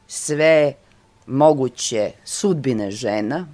sve 0.08 0.74
moguće 1.28 2.12
sudbine 2.24 2.92
žena 2.92 3.48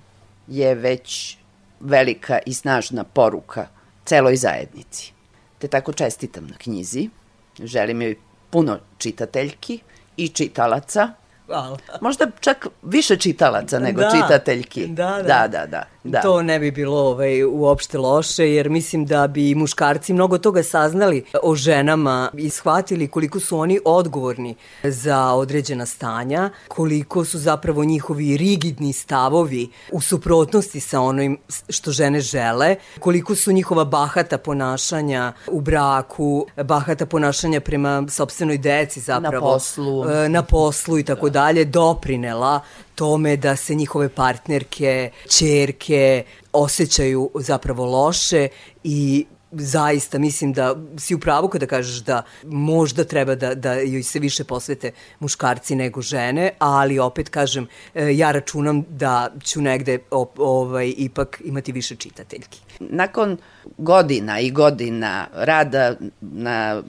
je 0.48 0.76
već 0.76 1.38
velika 1.80 2.40
i 2.46 2.54
snažna 2.54 3.04
poruka 3.04 3.68
celoj 4.06 4.36
zajednici. 4.36 5.14
Te 5.60 5.68
tako 5.68 5.94
čestitam 5.94 6.48
na 6.48 6.58
knjizi, 6.58 7.10
želim 7.60 8.02
joj 8.02 8.16
puno 8.50 8.80
čitateljki 8.98 9.80
i 10.18 10.30
čitalaca, 10.30 11.14
Hvala. 11.48 11.78
Možda 12.02 12.26
čak 12.40 12.68
više 12.82 13.18
čitalaca 13.18 13.80
nego 13.80 14.02
da, 14.02 14.10
čitateljki. 14.10 14.88
Da, 14.88 15.10
da. 15.10 15.24
da, 15.24 15.48
da, 15.48 15.66
da. 15.66 15.84
Da. 16.08 16.22
To 16.22 16.42
ne 16.42 16.60
bi 16.60 16.72
bilo 16.72 16.98
ovaj, 17.00 17.44
uopšte 17.44 17.98
loše, 17.98 18.52
jer 18.54 18.70
mislim 18.70 19.06
da 19.06 19.28
bi 19.28 19.56
muškarci 19.56 20.14
mnogo 20.14 20.38
toga 20.38 20.64
saznali 20.64 21.24
o 21.44 21.56
ženama 21.56 22.32
i 22.38 22.50
shvatili 22.50 23.08
koliko 23.08 23.40
su 23.40 23.58
oni 23.58 23.80
odgovorni 23.86 24.56
za 24.84 25.34
određena 25.34 25.86
stanja, 25.86 26.50
koliko 26.68 27.26
su 27.26 27.40
zapravo 27.40 27.84
njihovi 27.84 28.38
rigidni 28.38 28.94
stavovi 28.94 29.70
u 29.92 30.02
suprotnosti 30.02 30.80
sa 30.80 31.02
onim 31.02 31.38
što 31.70 31.92
žene 31.92 32.22
žele, 32.22 32.76
koliko 33.00 33.36
su 33.36 33.52
njihova 33.52 33.86
bahata 33.86 34.38
ponašanja 34.38 35.34
u 35.48 35.62
braku, 35.62 36.46
bahata 36.64 37.06
ponašanja 37.06 37.62
prema 37.62 38.04
sobstvenoj 38.10 38.58
deci 38.58 39.00
zapravo. 39.00 39.48
Na 39.48 39.54
poslu. 39.54 40.10
E, 40.10 40.30
na 40.30 40.44
poslu 40.44 41.00
i 41.00 41.04
tako 41.04 41.30
da. 41.30 41.40
dalje, 41.40 41.66
doprinela 41.66 42.62
tome 42.98 43.38
da 43.38 43.56
se 43.56 43.76
njihove 43.76 44.10
partnerke, 44.10 45.12
čerke 45.38 46.24
osjećaju 46.54 47.30
zapravo 47.36 47.86
loše 47.86 48.48
i 48.84 49.26
zaista 49.52 50.20
mislim 50.20 50.54
da 50.54 50.76
si 50.98 51.16
u 51.16 51.20
pravu 51.20 51.48
kada 51.48 51.66
kažeš 51.66 52.04
da 52.04 52.24
možda 52.44 53.04
treba 53.04 53.36
da, 53.36 53.56
da 53.56 53.74
joj 53.74 54.04
se 54.04 54.20
više 54.20 54.44
posvete 54.44 54.92
muškarci 55.20 55.76
nego 55.76 56.02
žene, 56.02 56.52
ali 56.60 57.00
opet 57.00 57.30
kažem, 57.30 57.68
e, 57.96 58.18
ja 58.18 58.32
računam 58.32 58.84
da 58.90 59.30
ću 59.44 59.62
negde 59.62 60.00
ovaj, 60.38 60.94
ipak 60.98 61.42
imati 61.46 61.72
više 61.72 61.96
čitateljki. 61.96 62.60
Nakon 62.80 63.38
godina 63.78 64.40
i 64.40 64.52
godina 64.52 65.28
rada 65.34 65.96
na 66.22 66.84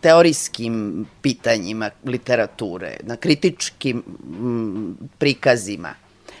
teorijskim 0.00 1.06
pitanjima 1.22 1.90
literature, 2.04 2.96
na 3.02 3.16
kritičkim 3.16 4.02
m, 4.24 4.96
prikazima, 5.18 5.94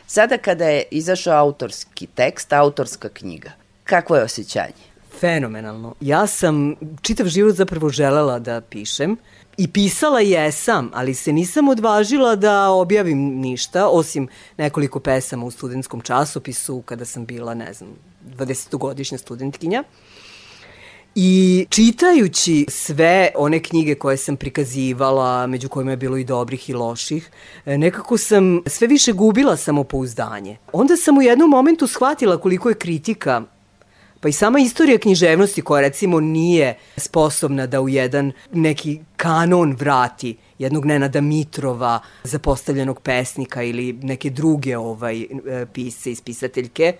sada 0.06 0.38
kada 0.38 0.64
je 0.64 0.84
izašao 0.90 1.38
autorski 1.38 2.06
tekst, 2.06 2.52
autorska 2.52 3.08
knjiga, 3.08 3.50
kakvo 3.84 4.16
je 4.16 4.22
osjećanje? 4.22 4.86
Fenomenalno. 5.20 5.94
Ja 6.00 6.26
sam 6.26 6.74
čitav 7.02 7.26
život 7.26 7.54
zapravo 7.54 7.88
želela 7.88 8.38
da 8.38 8.60
pišem 8.60 9.16
i 9.56 9.68
pisala 9.68 10.20
jesam, 10.20 10.90
ali 10.94 11.14
se 11.14 11.32
nisam 11.32 11.68
odvažila 11.68 12.36
da 12.36 12.70
objavim 12.70 13.18
ništa, 13.18 13.88
osim 13.88 14.28
nekoliko 14.56 15.00
pesama 15.00 15.46
u 15.46 15.50
studentskom 15.50 16.00
časopisu 16.00 16.82
kada 16.82 17.04
sam 17.04 17.26
bila, 17.26 17.54
ne 17.54 17.72
znam, 17.72 17.88
20-godišnja 18.38 19.18
studentkinja. 19.18 19.84
I 21.18 21.66
čitajući 21.70 22.66
sve 22.68 23.30
one 23.36 23.62
knjige 23.62 23.94
koje 23.94 24.16
sam 24.16 24.36
prikazivala, 24.36 25.46
među 25.46 25.68
kojima 25.68 25.90
je 25.90 25.96
bilo 25.96 26.16
i 26.16 26.24
dobrih 26.24 26.70
i 26.70 26.74
loših, 26.74 27.30
nekako 27.66 28.18
sam 28.18 28.62
sve 28.66 28.86
više 28.86 29.12
gubila 29.12 29.56
samopouzdanje. 29.56 30.56
Onda 30.72 30.96
sam 30.96 31.18
u 31.18 31.22
jednom 31.22 31.50
momentu 31.50 31.86
shvatila 31.86 32.40
koliko 32.40 32.68
je 32.68 32.74
kritika 32.74 33.42
Pa 34.20 34.28
i 34.28 34.32
sama 34.32 34.58
istorija 34.58 34.98
književnosti 34.98 35.62
koja 35.62 35.80
recimo 35.80 36.20
nije 36.20 36.78
sposobna 36.96 37.66
da 37.66 37.80
u 37.80 37.88
jedan 37.88 38.32
neki 38.52 39.00
kanon 39.16 39.76
vrati 39.78 40.36
jednog 40.58 40.84
Nenada 40.84 41.20
Mitrova, 41.20 42.00
zapostavljenog 42.24 43.00
pesnika 43.00 43.62
ili 43.62 43.92
neke 43.92 44.30
druge 44.30 44.78
ovaj, 44.78 45.20
e, 45.22 45.26
pisce 45.72 46.10
i 46.10 46.14
spisateljke, 46.14 46.92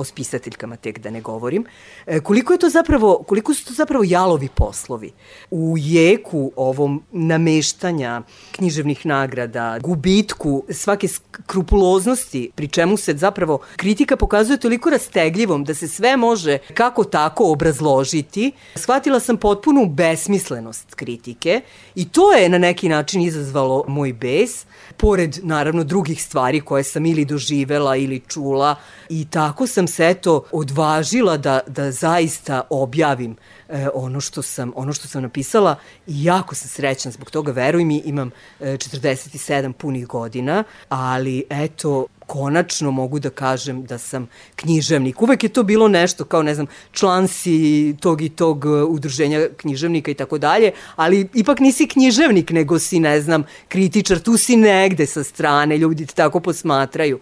o 0.00 0.04
spisateljkama 0.04 0.76
tek 0.76 0.98
da 0.98 1.10
ne 1.10 1.20
govorim, 1.20 1.64
e, 2.06 2.20
koliko 2.20 2.52
je 2.52 2.58
to 2.58 2.68
zapravo, 2.68 3.24
koliko 3.28 3.54
su 3.54 3.64
to 3.66 3.74
zapravo 3.74 4.04
jalovi 4.06 4.48
poslovi. 4.54 5.12
U 5.50 5.74
jeku 5.78 6.52
ovom 6.56 7.02
nameštanja 7.12 8.22
književnih 8.52 9.06
nagrada, 9.06 9.78
gubitku 9.78 10.64
svake 10.70 11.08
skrupuloznosti, 11.08 12.50
pri 12.54 12.68
čemu 12.68 12.96
se 12.96 13.14
zapravo 13.16 13.58
kritika 13.76 14.16
pokazuje 14.16 14.60
toliko 14.60 14.90
rastegljivom 14.90 15.64
da 15.64 15.74
se 15.74 15.88
sve 15.88 16.16
može 16.16 16.58
kako 16.74 17.04
tako 17.04 17.52
obrazložiti, 17.52 18.52
shvatila 18.74 19.20
sam 19.20 19.36
potpunu 19.36 19.86
besmislenost 19.86 20.94
kritike 20.94 21.60
i 21.94 22.08
to 22.08 22.32
je 22.32 22.48
na 22.48 22.58
neki 22.58 22.88
način 22.88 23.22
izazvalo 23.22 23.84
moj 23.88 24.12
bes, 24.12 24.64
pored 24.96 25.38
naravno 25.42 25.84
drugih 25.84 26.22
stvari 26.22 26.60
koje 26.60 26.84
sam 26.84 27.06
ili 27.06 27.24
doživela 27.24 27.96
ili 27.96 28.20
čula 28.28 28.76
i 29.08 29.24
tako 29.30 29.66
sam 29.66 29.88
se 29.90 30.08
eto 30.08 30.44
odvažila 30.52 31.36
da, 31.36 31.60
da 31.66 31.90
zaista 31.92 32.62
objavim 32.70 33.36
e, 33.68 33.88
ono 33.94 34.20
što 34.20 34.42
sam 34.42 34.72
ono 34.76 34.92
što 34.92 35.08
sam 35.08 35.22
napisala 35.22 35.76
i 36.06 36.24
jako 36.24 36.54
sam 36.54 36.68
srećna 36.68 37.10
zbog 37.10 37.30
toga 37.30 37.52
veruj 37.52 37.84
mi 37.84 37.98
imam 37.98 38.30
e, 38.60 38.64
47 38.72 39.72
punih 39.72 40.06
godina 40.06 40.64
ali 40.88 41.44
eto 41.50 42.06
konačno 42.30 42.90
mogu 42.90 43.18
da 43.18 43.30
kažem 43.30 43.84
da 43.84 43.98
sam 43.98 44.28
književnik. 44.56 45.22
Uvek 45.22 45.42
je 45.42 45.48
to 45.48 45.62
bilo 45.62 45.88
nešto 45.88 46.24
kao, 46.24 46.42
ne 46.42 46.54
znam, 46.54 46.66
član 46.92 47.28
si 47.28 47.96
tog 48.00 48.22
i 48.22 48.28
tog 48.28 48.64
udruženja 48.88 49.48
književnika 49.56 50.10
i 50.10 50.14
tako 50.14 50.38
dalje, 50.38 50.70
ali 50.96 51.28
ipak 51.34 51.60
nisi 51.60 51.88
književnik, 51.88 52.50
nego 52.50 52.78
si, 52.78 53.00
ne 53.00 53.20
znam, 53.20 53.44
kritičar, 53.68 54.18
tu 54.18 54.36
si 54.36 54.56
negde 54.56 55.06
sa 55.06 55.24
strane, 55.24 55.78
ljudi 55.78 56.06
te 56.06 56.14
tako 56.14 56.40
posmatraju 56.40 57.18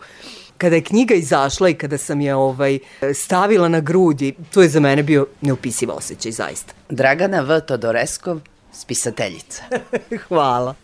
kada 0.59 0.77
je 0.77 0.85
knjiga 0.85 1.15
izašla 1.15 1.69
i 1.69 1.75
kada 1.75 1.99
sam 1.99 2.21
je 2.21 2.35
ovaj 2.35 2.79
stavila 3.15 3.69
na 3.69 3.81
grudi, 3.81 4.35
to 4.51 4.63
je 4.63 4.69
za 4.69 4.81
mene 4.81 5.03
bio 5.03 5.27
neupisiv 5.41 5.91
osjećaj, 5.91 6.33
zaista. 6.33 6.73
Dragana 6.89 7.41
V. 7.41 7.61
Todoreskov, 7.61 8.41
spisateljica. 8.73 9.63
Hvala. 10.29 10.75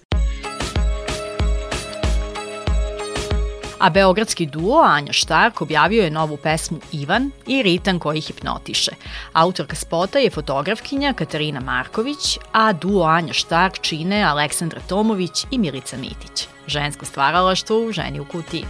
a 3.84 3.90
beogradski 3.90 4.46
duo 4.46 4.82
Anja 4.82 5.12
Štark 5.12 5.62
objavio 5.62 6.04
je 6.04 6.10
novu 6.10 6.36
pesmu 6.36 6.78
Ivan 6.92 7.30
i 7.46 7.62
ritam 7.62 7.98
koji 7.98 8.20
hipnotiše. 8.20 8.92
Autorka 9.32 9.76
spota 9.76 10.18
je 10.18 10.30
fotografkinja 10.30 11.12
Katarina 11.12 11.60
Marković, 11.60 12.38
a 12.52 12.72
duo 12.72 13.04
Anja 13.06 13.32
Štark 13.32 13.78
čine 13.80 14.22
Aleksandra 14.22 14.80
Tomović 14.88 15.46
i 15.50 15.58
Milica 15.58 15.96
Mitić. 15.96 16.48
Žensko 16.66 17.04
stvaralaštvo 17.04 17.78
u 17.78 17.92
Ženi 17.92 18.20
u 18.20 18.24
kutiji. 18.24 18.64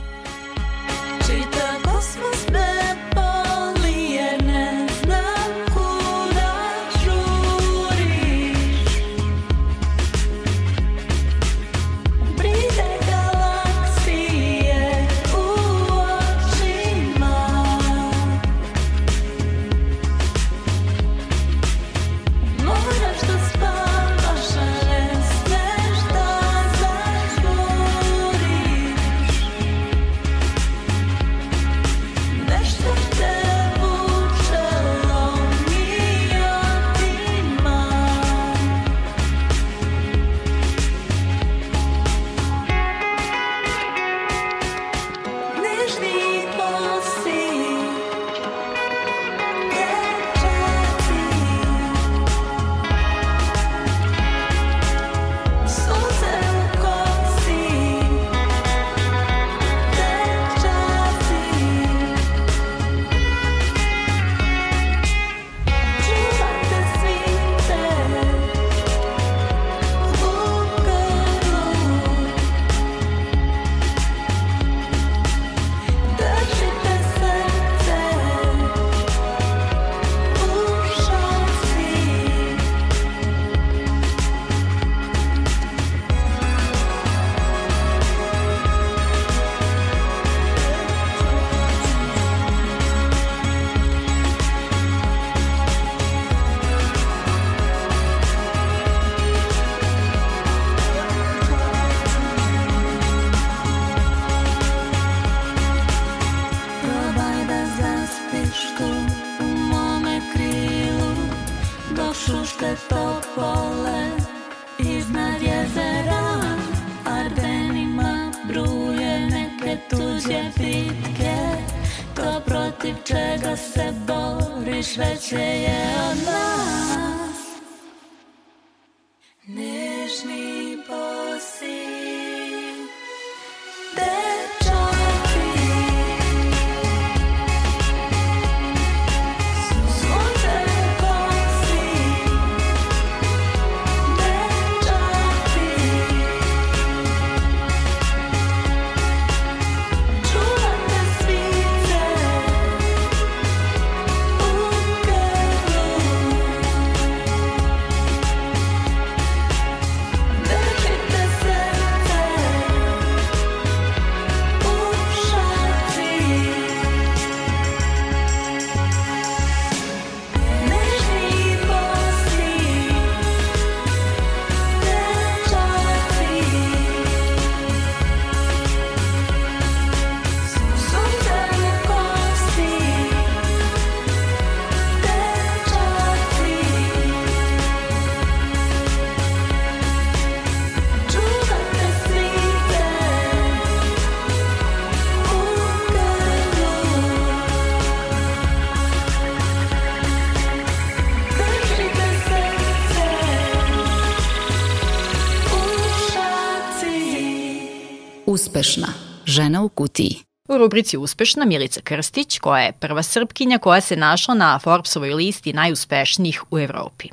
U 209.65 209.69
kutiji. 209.69 210.17
U 210.49 210.59
rubrici 210.59 210.97
Uspešna 210.97 211.45
Milica 211.45 211.81
Krstić, 211.81 212.39
koja 212.39 212.63
je 212.63 212.73
prva 212.73 213.03
srpkinja 213.03 213.59
koja 213.59 213.81
se 213.81 213.97
našla 213.97 214.35
na 214.35 214.59
Forbesovoj 214.59 215.15
listi 215.15 215.53
najuspešnijih 215.53 216.43
u 216.51 216.59
Evropi. 216.59 217.09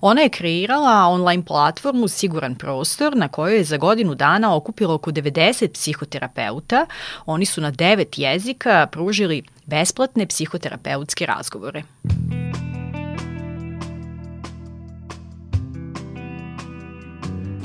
Ona 0.00 0.20
je 0.20 0.28
kreirala 0.28 1.06
online 1.06 1.44
platformu 1.44 2.08
Siguran 2.08 2.54
prostor 2.54 3.16
na 3.16 3.28
kojoj 3.28 3.56
je 3.56 3.64
za 3.64 3.76
godinu 3.76 4.14
dana 4.14 4.56
okupilo 4.56 4.94
oko 4.94 5.10
90 5.10 5.68
psihoterapeuta. 5.68 6.86
Oni 7.26 7.46
su 7.46 7.60
na 7.60 7.70
devet 7.70 8.18
jezika 8.18 8.86
pružili 8.92 9.42
besplatne 9.66 10.26
psihoterapeutske 10.26 11.26
razgovore. 11.26 11.82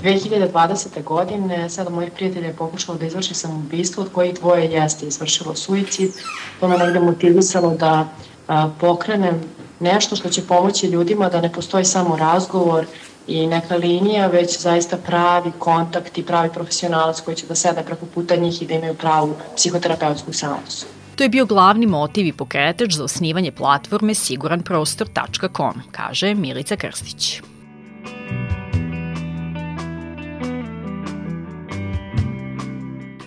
2020. 0.06 1.03
godine 1.03 1.70
sada 1.70 1.89
mojih 1.89 2.12
prijatelja 2.12 2.47
je 2.47 2.56
pokušalo 2.56 2.97
da 2.97 3.06
izvrši 3.06 3.34
samoubistvo, 3.34 4.03
od 4.03 4.12
kojih 4.12 4.34
dvoje 4.34 4.72
jeste 4.72 5.06
izvršilo 5.06 5.56
suicid. 5.56 6.12
To 6.60 6.68
me 6.68 6.78
negde 6.78 6.99
motivisalo 6.99 7.76
da 7.76 8.08
a, 8.47 8.70
pokrenem 8.80 9.41
nešto 9.80 10.16
što 10.16 10.30
će 10.30 10.47
pomoći 10.47 10.88
ljudima 10.88 11.30
da 11.30 11.41
ne 11.41 11.51
postoji 11.51 11.86
samo 11.86 12.18
razgovor 12.18 12.86
i 13.28 13.47
neka 13.47 13.76
linija, 13.76 14.28
već 14.28 14.60
zaista 14.60 14.97
pravi 14.97 15.51
kontakt 15.60 16.18
i 16.18 16.24
pravi 16.24 16.49
profesionalac 16.53 17.22
koji 17.22 17.38
će 17.38 17.47
da 17.47 17.56
sede 17.56 17.84
preko 17.86 18.06
puta 18.06 18.36
njih 18.36 18.62
i 18.62 18.66
da 18.66 18.74
imaju 18.74 18.93
pravu 18.93 19.36
psihoterapeutsku 19.56 20.34
seansu. 20.34 20.86
To 21.16 21.24
je 21.24 21.30
bio 21.30 21.45
glavni 21.45 21.86
motiv 21.86 22.26
i 22.26 22.34
pokretač 22.34 22.93
za 22.93 23.03
osnivanje 23.03 23.51
platforme 23.51 24.14
siguranprostor.com, 24.14 25.82
kaže 25.91 26.34
Milica 26.36 26.76
Krstić. 26.76 27.41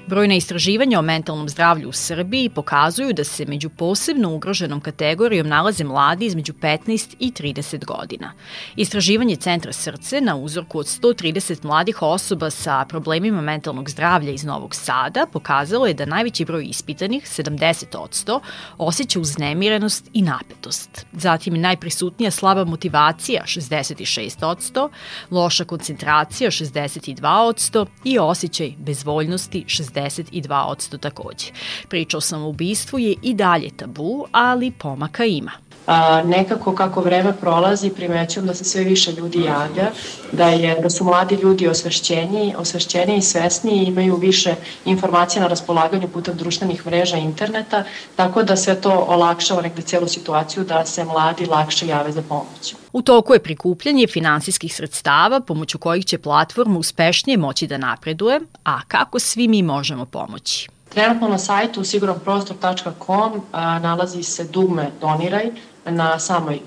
Brojna 0.08 0.34
istraživanja 0.34 0.98
o 0.98 1.02
mentalnom 1.02 1.48
zdravlju 1.48 1.88
u 1.88 1.92
Srbiji 1.92 2.48
pokazuju 2.48 3.12
da 3.12 3.24
se 3.24 3.44
među 3.46 3.68
posebno 3.68 4.34
ugroženom 4.34 4.80
kategorijom 4.80 5.48
nalaze 5.48 5.84
mladi 5.84 6.26
između 6.26 6.52
15 6.52 7.14
i 7.18 7.32
30 7.32 7.84
godina. 7.84 8.32
Istraživanje 8.76 9.36
Centra 9.36 9.72
srce 9.72 10.20
na 10.20 10.36
uzorku 10.36 10.78
od 10.78 10.86
130 10.86 11.64
mladih 11.64 12.02
osoba 12.02 12.50
sa 12.50 12.84
problemima 12.88 13.40
mentalnog 13.40 13.90
zdravlja 13.90 14.30
iz 14.30 14.44
Novog 14.44 14.74
Sada 14.74 15.26
pokazalo 15.32 15.86
je 15.86 15.94
da 15.94 16.06
najveći 16.06 16.44
broj 16.44 16.64
ispitanih, 16.64 17.24
70%, 17.24 18.40
osjeća 18.78 19.20
uznemirenost 19.20 20.10
i 20.12 20.22
napetost. 20.22 21.06
Zatim 21.12 21.60
najprisutnija 21.60 22.30
slaba 22.30 22.64
motivacija, 22.64 23.42
66%, 23.46 24.88
loša 25.30 25.64
koncentracija, 25.64 26.50
62% 26.50 27.86
i 28.04 28.18
osjećaj 28.18 28.72
bezvoljnosti, 28.78 29.64
60%. 29.68 29.97
42% 30.00 30.98
takođe. 30.98 31.46
Priča 31.88 32.16
o 32.16 32.20
samoubistvu 32.20 32.98
je 32.98 33.14
i 33.22 33.34
dalje 33.34 33.70
tabu, 33.76 34.26
ali 34.32 34.70
pomaka 34.70 35.24
ima. 35.24 35.67
A, 35.88 36.22
nekako 36.22 36.74
kako 36.74 37.00
vreme 37.00 37.32
prolazi 37.40 37.90
primećujem 37.90 38.46
da 38.46 38.54
se 38.54 38.64
sve 38.64 38.84
više 38.84 39.12
ljudi 39.12 39.40
javlja, 39.40 39.90
da, 40.32 40.48
je, 40.48 40.80
da 40.82 40.90
su 40.90 41.04
mladi 41.04 41.34
ljudi 41.34 41.68
osvešćeni, 41.68 42.54
osvešćeni 42.58 43.16
i 43.16 43.22
svesni 43.22 43.70
i 43.70 43.86
imaju 43.86 44.16
više 44.16 44.54
informacija 44.84 45.42
na 45.42 45.48
raspolaganju 45.48 46.08
putem 46.08 46.36
društvenih 46.36 46.86
mreža 46.86 47.16
i 47.16 47.22
interneta, 47.22 47.84
tako 48.16 48.42
da 48.42 48.56
sve 48.56 48.80
to 48.80 49.06
olakšava 49.08 49.62
negde 49.62 49.82
celu 49.82 50.08
situaciju 50.08 50.64
da 50.64 50.84
se 50.84 51.04
mladi 51.04 51.46
lakše 51.46 51.86
jave 51.86 52.12
za 52.12 52.22
pomoć. 52.22 52.74
U 52.92 53.02
toku 53.02 53.32
je 53.32 53.42
prikupljanje 53.42 54.06
finansijskih 54.06 54.74
sredstava 54.74 55.40
pomoću 55.40 55.78
kojih 55.78 56.04
će 56.04 56.18
platforma 56.18 56.78
uspešnije 56.78 57.38
moći 57.38 57.66
da 57.66 57.78
napreduje, 57.78 58.40
a 58.64 58.80
kako 58.88 59.18
svi 59.18 59.48
mi 59.48 59.62
možemo 59.62 60.04
pomoći? 60.04 60.68
Trenutno 60.88 61.28
na 61.28 61.38
sajtu 61.38 61.84
siguranprostor.com 61.84 63.42
nalazi 63.56 64.22
se 64.22 64.44
dugme 64.44 64.90
Doniraj 65.00 65.50
na 65.90 66.18
samoj 66.18 66.60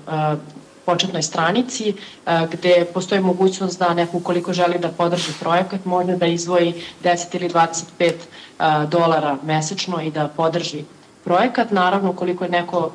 početnoj 0.86 1.22
stranici 1.22 1.94
gde 2.52 2.84
postoji 2.94 3.20
mogućnost 3.20 3.78
da 3.78 3.94
neko 3.94 4.16
ukoliko 4.16 4.52
želi 4.52 4.78
da 4.78 4.88
podrži 4.88 5.32
projekat 5.40 5.84
može 5.84 6.16
da 6.16 6.26
izvoji 6.26 6.74
10 7.04 7.36
ili 7.36 7.48
25 7.48 8.12
dolara 8.88 9.36
mesečno 9.42 10.02
i 10.02 10.10
da 10.10 10.28
podrži 10.28 10.84
projekat. 11.24 11.70
Naravno, 11.70 12.10
ukoliko 12.10 12.44
je 12.44 12.50
neko 12.50 12.90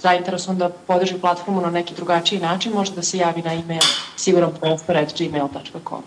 zainteresovan 0.00 0.58
da 0.58 0.68
podrži 0.68 1.18
platformu 1.20 1.60
na 1.60 1.70
neki 1.70 1.94
drugačiji 1.94 2.40
način, 2.40 2.72
može 2.72 2.92
da 2.94 3.02
se 3.02 3.18
javi 3.18 3.42
na 3.42 3.54
e-mail 3.54 3.82
siguranprostor.gmail.com. 4.16 6.02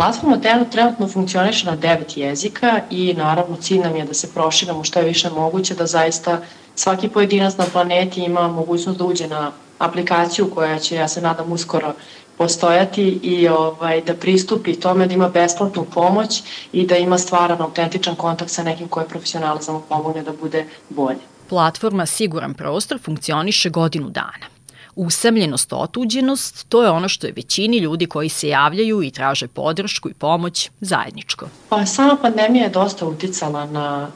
Platforma 0.00 0.38
trenutno 0.70 1.08
funkcioniše 1.08 1.66
na 1.66 1.76
devet 1.76 2.16
jezika 2.16 2.80
i 2.90 3.14
naravno 3.14 3.56
cilj 3.56 3.78
nam 3.78 3.96
je 3.96 4.04
da 4.04 4.14
se 4.14 4.34
proširamo 4.34 4.84
što 4.84 4.98
je 4.98 5.04
više 5.04 5.30
moguće, 5.30 5.74
da 5.74 5.86
zaista 5.86 6.40
svaki 6.74 7.08
pojedinac 7.08 7.56
na 7.56 7.64
planeti 7.72 8.20
ima 8.20 8.48
mogućnost 8.48 8.98
da 8.98 9.04
uđe 9.04 9.28
na 9.28 9.52
aplikaciju 9.78 10.50
koja 10.54 10.78
će, 10.78 10.96
ja 10.96 11.08
se 11.08 11.20
nadam, 11.20 11.52
uskoro 11.52 11.92
postojati 12.38 13.02
i 13.22 13.48
ovaj, 13.48 14.00
da 14.00 14.14
pristupi 14.14 14.80
tome 14.80 15.06
da 15.06 15.14
ima 15.14 15.28
besplatnu 15.28 15.84
pomoć 15.94 16.42
i 16.72 16.86
da 16.86 16.96
ima 16.96 17.18
stvaran 17.18 17.60
autentičan 17.60 18.14
kontakt 18.14 18.50
sa 18.50 18.62
nekim 18.62 18.88
koji 18.88 19.04
je 19.04 19.08
profesionalac 19.08 19.68
mu 19.68 19.82
pomogne 19.88 20.22
da 20.22 20.32
bude 20.32 20.64
bolje. 20.88 21.20
Platforma 21.48 22.06
Siguran 22.06 22.54
prostor 22.54 22.98
funkcioniše 23.04 23.70
godinu 23.70 24.10
dana. 24.10 24.59
Usamljenost, 25.02 25.72
otuđenost, 25.72 26.66
to 26.68 26.82
je 26.82 26.90
ono 26.90 27.08
što 27.08 27.26
je 27.26 27.32
većini 27.36 27.78
ljudi 27.78 28.06
koji 28.06 28.28
se 28.28 28.48
javljaju 28.48 29.02
i 29.02 29.10
traže 29.10 29.48
podršku 29.48 30.10
i 30.10 30.14
pomoć 30.14 30.70
zajedničko. 30.80 31.48
Pa 31.68 31.86
sama 31.86 32.16
pandemija 32.22 32.64
je 32.64 32.70
dosta 32.70 33.06
uticala 33.06 33.66
na 33.66 34.08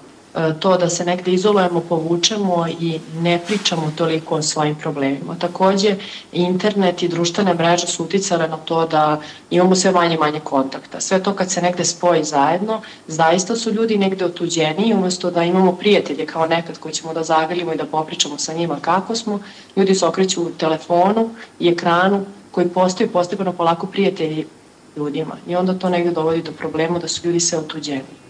to 0.60 0.76
da 0.76 0.88
se 0.90 1.04
negde 1.04 1.32
izolujemo, 1.32 1.80
povučemo 1.80 2.66
i 2.80 3.00
ne 3.20 3.40
pričamo 3.46 3.92
toliko 3.96 4.34
o 4.34 4.42
svojim 4.42 4.74
problemima. 4.74 5.36
Takođe, 5.38 5.96
internet 6.32 7.02
i 7.02 7.08
društvene 7.08 7.54
mreže 7.54 7.86
su 7.86 8.04
uticale 8.04 8.48
na 8.48 8.56
to 8.56 8.86
da 8.86 9.20
imamo 9.50 9.74
sve 9.74 9.90
manje 9.90 10.14
i 10.14 10.18
manje 10.18 10.40
kontakta. 10.40 11.00
Sve 11.00 11.22
to 11.22 11.34
kad 11.34 11.50
se 11.50 11.62
negde 11.62 11.84
spoji 11.84 12.24
zajedno, 12.24 12.82
zaista 13.06 13.56
su 13.56 13.72
ljudi 13.72 13.98
negde 13.98 14.24
otuđeni 14.24 14.94
umesto 14.94 15.30
da 15.30 15.42
imamo 15.42 15.72
prijatelje 15.72 16.26
kao 16.26 16.46
nekad 16.46 16.78
koji 16.78 16.94
ćemo 16.94 17.14
da 17.14 17.22
zagrlimo 17.22 17.72
i 17.72 17.76
da 17.76 17.84
popričamo 17.84 18.38
sa 18.38 18.52
njima 18.54 18.78
kako 18.80 19.16
smo, 19.16 19.38
ljudi 19.76 19.94
se 19.94 20.06
okreću 20.06 20.42
u 20.42 20.50
telefonu 20.50 21.30
i 21.60 21.68
ekranu 21.68 22.24
koji 22.50 22.68
postaju 22.68 23.12
postepeno 23.12 23.52
polako 23.52 23.86
prijatelji 23.86 24.46
ljudima. 24.96 25.36
I 25.48 25.56
onda 25.56 25.78
to 25.78 25.88
negde 25.88 26.10
dovodi 26.10 26.42
do 26.42 26.52
problema 26.52 26.98
da 26.98 27.08
su 27.08 27.26
ljudi 27.26 27.40
sve 27.40 27.58
otuđeni. 27.58 28.23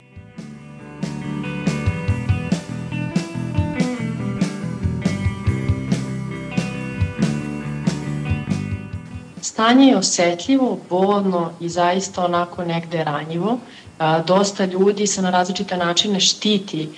Stanje 9.54 9.86
je 9.86 9.96
osetljivo, 9.96 10.78
bolno 10.90 11.50
i 11.60 11.68
zaista 11.68 12.24
onako 12.24 12.64
negde 12.64 13.04
ranjivo. 13.04 13.58
Dosta 14.26 14.64
ljudi 14.64 15.06
se 15.06 15.22
na 15.22 15.30
različite 15.30 15.76
načine 15.76 16.20
štiti 16.20 16.88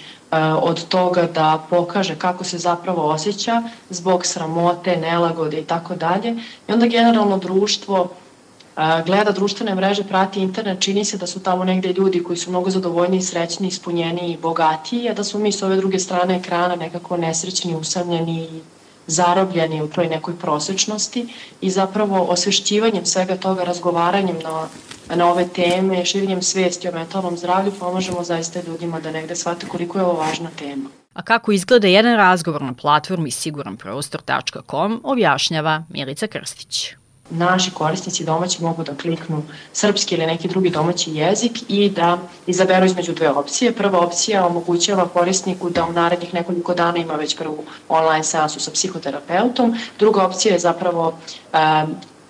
od 0.62 0.88
toga 0.88 1.22
da 1.22 1.66
pokaže 1.70 2.14
kako 2.14 2.44
se 2.44 2.58
zapravo 2.58 3.02
osjeća 3.08 3.58
zbog 3.90 4.26
sramote, 4.26 4.96
nelagode 4.96 5.60
i 5.60 5.64
tako 5.64 5.94
dalje. 5.94 6.32
I 6.68 6.72
onda 6.72 6.86
generalno 6.86 7.38
društvo 7.38 8.08
gleda 9.06 9.32
društvene 9.32 9.74
mreže, 9.74 10.04
prati 10.04 10.40
internet, 10.40 10.80
čini 10.80 11.04
se 11.04 11.18
da 11.18 11.26
su 11.26 11.40
tamo 11.40 11.64
negde 11.64 11.92
ljudi 11.92 12.22
koji 12.22 12.36
su 12.36 12.50
mnogo 12.50 12.70
zadovoljni, 12.70 13.22
srećni, 13.22 13.68
ispunjeni 13.68 14.32
i 14.32 14.36
bogatiji, 14.38 15.08
a 15.08 15.14
da 15.14 15.24
smo 15.24 15.40
mi 15.40 15.52
s 15.52 15.62
ove 15.62 15.76
druge 15.76 15.98
strane 15.98 16.36
ekrana 16.36 16.76
nekako 16.76 17.16
nesrećni, 17.16 17.76
usamljeni 17.76 18.40
i 18.44 18.60
zarobljeni 19.06 19.82
u 19.82 19.88
toj 19.88 20.08
nekoj 20.08 20.38
prosečnosti 20.38 21.28
i 21.60 21.70
zapravo 21.70 22.22
osvešćivanjem 22.22 23.06
svega 23.06 23.36
toga, 23.36 23.64
razgovaranjem 23.64 24.36
na, 24.42 24.68
na 25.16 25.30
ove 25.30 25.48
teme, 25.48 26.04
širenjem 26.04 26.42
svesti 26.42 26.88
o 26.88 26.92
mentalnom 26.92 27.36
zdravlju 27.36 27.72
pomažemo 27.80 28.24
zaista 28.24 28.60
ljudima 28.66 29.00
da 29.00 29.10
negde 29.10 29.36
shvate 29.36 29.66
koliko 29.66 29.98
je 29.98 30.04
ovo 30.04 30.20
važna 30.20 30.50
tema. 30.58 30.90
A 31.14 31.22
kako 31.22 31.52
izgleda 31.52 31.88
jedan 31.88 32.16
razgovor 32.16 32.62
na 32.62 32.74
platformi 32.74 33.30
siguranprostor.com 33.30 35.00
objašnjava 35.04 35.84
Milica 35.88 36.26
Krstić 36.26 36.94
naši 37.30 37.70
korisnici 37.70 38.24
domaći 38.24 38.62
mogu 38.62 38.84
da 38.84 38.94
kliknu 38.94 39.42
srpski 39.72 40.14
ili 40.14 40.26
neki 40.26 40.48
drugi 40.48 40.70
domaći 40.70 41.14
jezik 41.14 41.58
i 41.68 41.90
da 41.90 42.18
izaberu 42.46 42.86
između 42.86 43.12
dve 43.12 43.30
opcije. 43.30 43.72
Prva 43.72 44.00
opcija 44.00 44.46
omogućava 44.46 45.08
korisniku 45.08 45.70
da 45.70 45.84
u 45.84 45.92
narednih 45.92 46.34
nekoliko 46.34 46.74
dana 46.74 46.98
ima 46.98 47.14
već 47.14 47.36
prvu 47.36 47.64
online 47.88 48.24
seansu 48.24 48.60
sa 48.60 48.70
psihoterapeutom. 48.70 49.74
Druga 49.98 50.26
opcija 50.26 50.52
je 50.52 50.58
zapravo 50.58 51.18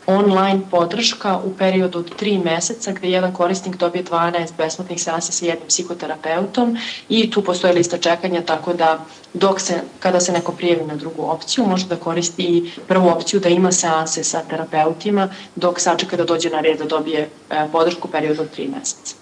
online 0.06 0.60
podrška 0.70 1.38
u 1.44 1.56
periodu 1.56 1.98
od 1.98 2.20
3 2.20 2.44
meseca 2.44 2.92
gde 2.92 3.10
jedan 3.10 3.32
korisnik 3.34 3.76
dobije 3.76 4.04
12 4.04 4.48
besplatnih 4.58 5.02
seansa 5.02 5.32
sa 5.32 5.46
jednim 5.46 5.68
psihoterapeutom 5.68 6.76
i 7.08 7.30
tu 7.30 7.42
postoji 7.42 7.74
lista 7.74 7.98
čekanja 7.98 8.42
tako 8.42 8.72
da 8.72 8.98
dok 9.34 9.60
se, 9.60 9.74
kada 10.00 10.20
se 10.20 10.32
neko 10.32 10.52
prijavi 10.52 10.84
na 10.84 10.94
drugu 10.94 11.22
opciju 11.22 11.66
može 11.66 11.86
da 11.86 11.96
koristi 11.96 12.42
i 12.42 12.70
prvu 12.88 13.08
opciju 13.08 13.40
da 13.40 13.48
ima 13.48 13.72
seanse 13.72 14.24
sa 14.24 14.42
terapeutima 14.50 15.28
dok 15.54 15.80
sačeka 15.80 16.16
da 16.16 16.24
dođe 16.24 16.50
na 16.50 16.60
red 16.60 16.78
da 16.78 16.84
dobije 16.84 17.28
e, 17.50 17.68
podršku 17.72 18.08
periodu 18.08 18.42
od 18.42 18.48
3 18.58 18.68
meseca. 18.78 19.14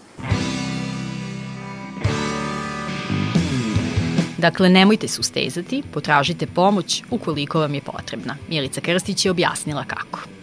Dakle, 4.38 4.68
nemojte 4.68 5.08
se 5.08 5.20
ustezati, 5.20 5.82
potražite 5.92 6.46
pomoć 6.46 7.02
ukoliko 7.10 7.60
vam 7.60 7.74
je 7.74 7.80
potrebna. 7.80 8.36
Milica 8.48 8.80
Krstić 8.80 9.24
je 9.24 9.30
objasnila 9.30 9.84
kako. 9.84 10.33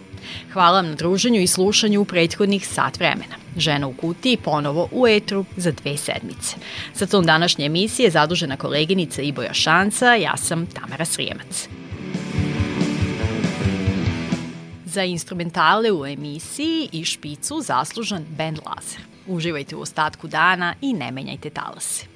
Hvala 0.52 0.76
vam 0.76 0.88
na 0.88 0.94
druženju 0.94 1.40
i 1.40 1.46
slušanju 1.46 2.00
u 2.00 2.04
prethodnih 2.04 2.68
sat 2.68 2.98
vremena. 2.98 3.36
Žena 3.56 3.86
u 3.86 3.92
kutiji 3.92 4.36
ponovo 4.36 4.88
u 4.92 5.08
etru 5.08 5.44
za 5.56 5.70
dve 5.70 5.96
sedmice. 5.96 6.56
Sa 6.94 7.06
tom 7.06 7.26
današnje 7.26 7.66
emisije 7.66 8.10
zadužena 8.10 8.56
koleginica 8.56 9.22
Iboja 9.22 9.54
Šanca, 9.54 10.14
ja 10.14 10.36
sam 10.36 10.66
Tamara 10.66 11.04
Srijemac. 11.04 11.68
Za 14.84 15.02
instrumentale 15.02 15.92
u 15.92 16.06
emisiji 16.06 16.88
i 16.92 17.04
špicu 17.04 17.60
zaslužan 17.60 18.24
Ben 18.28 18.58
Lazar. 18.66 19.00
Uživajte 19.26 19.76
u 19.76 19.80
ostatku 19.80 20.28
dana 20.28 20.74
i 20.80 20.92
ne 20.92 21.10
menjajte 21.10 21.50
talase. 21.50 22.06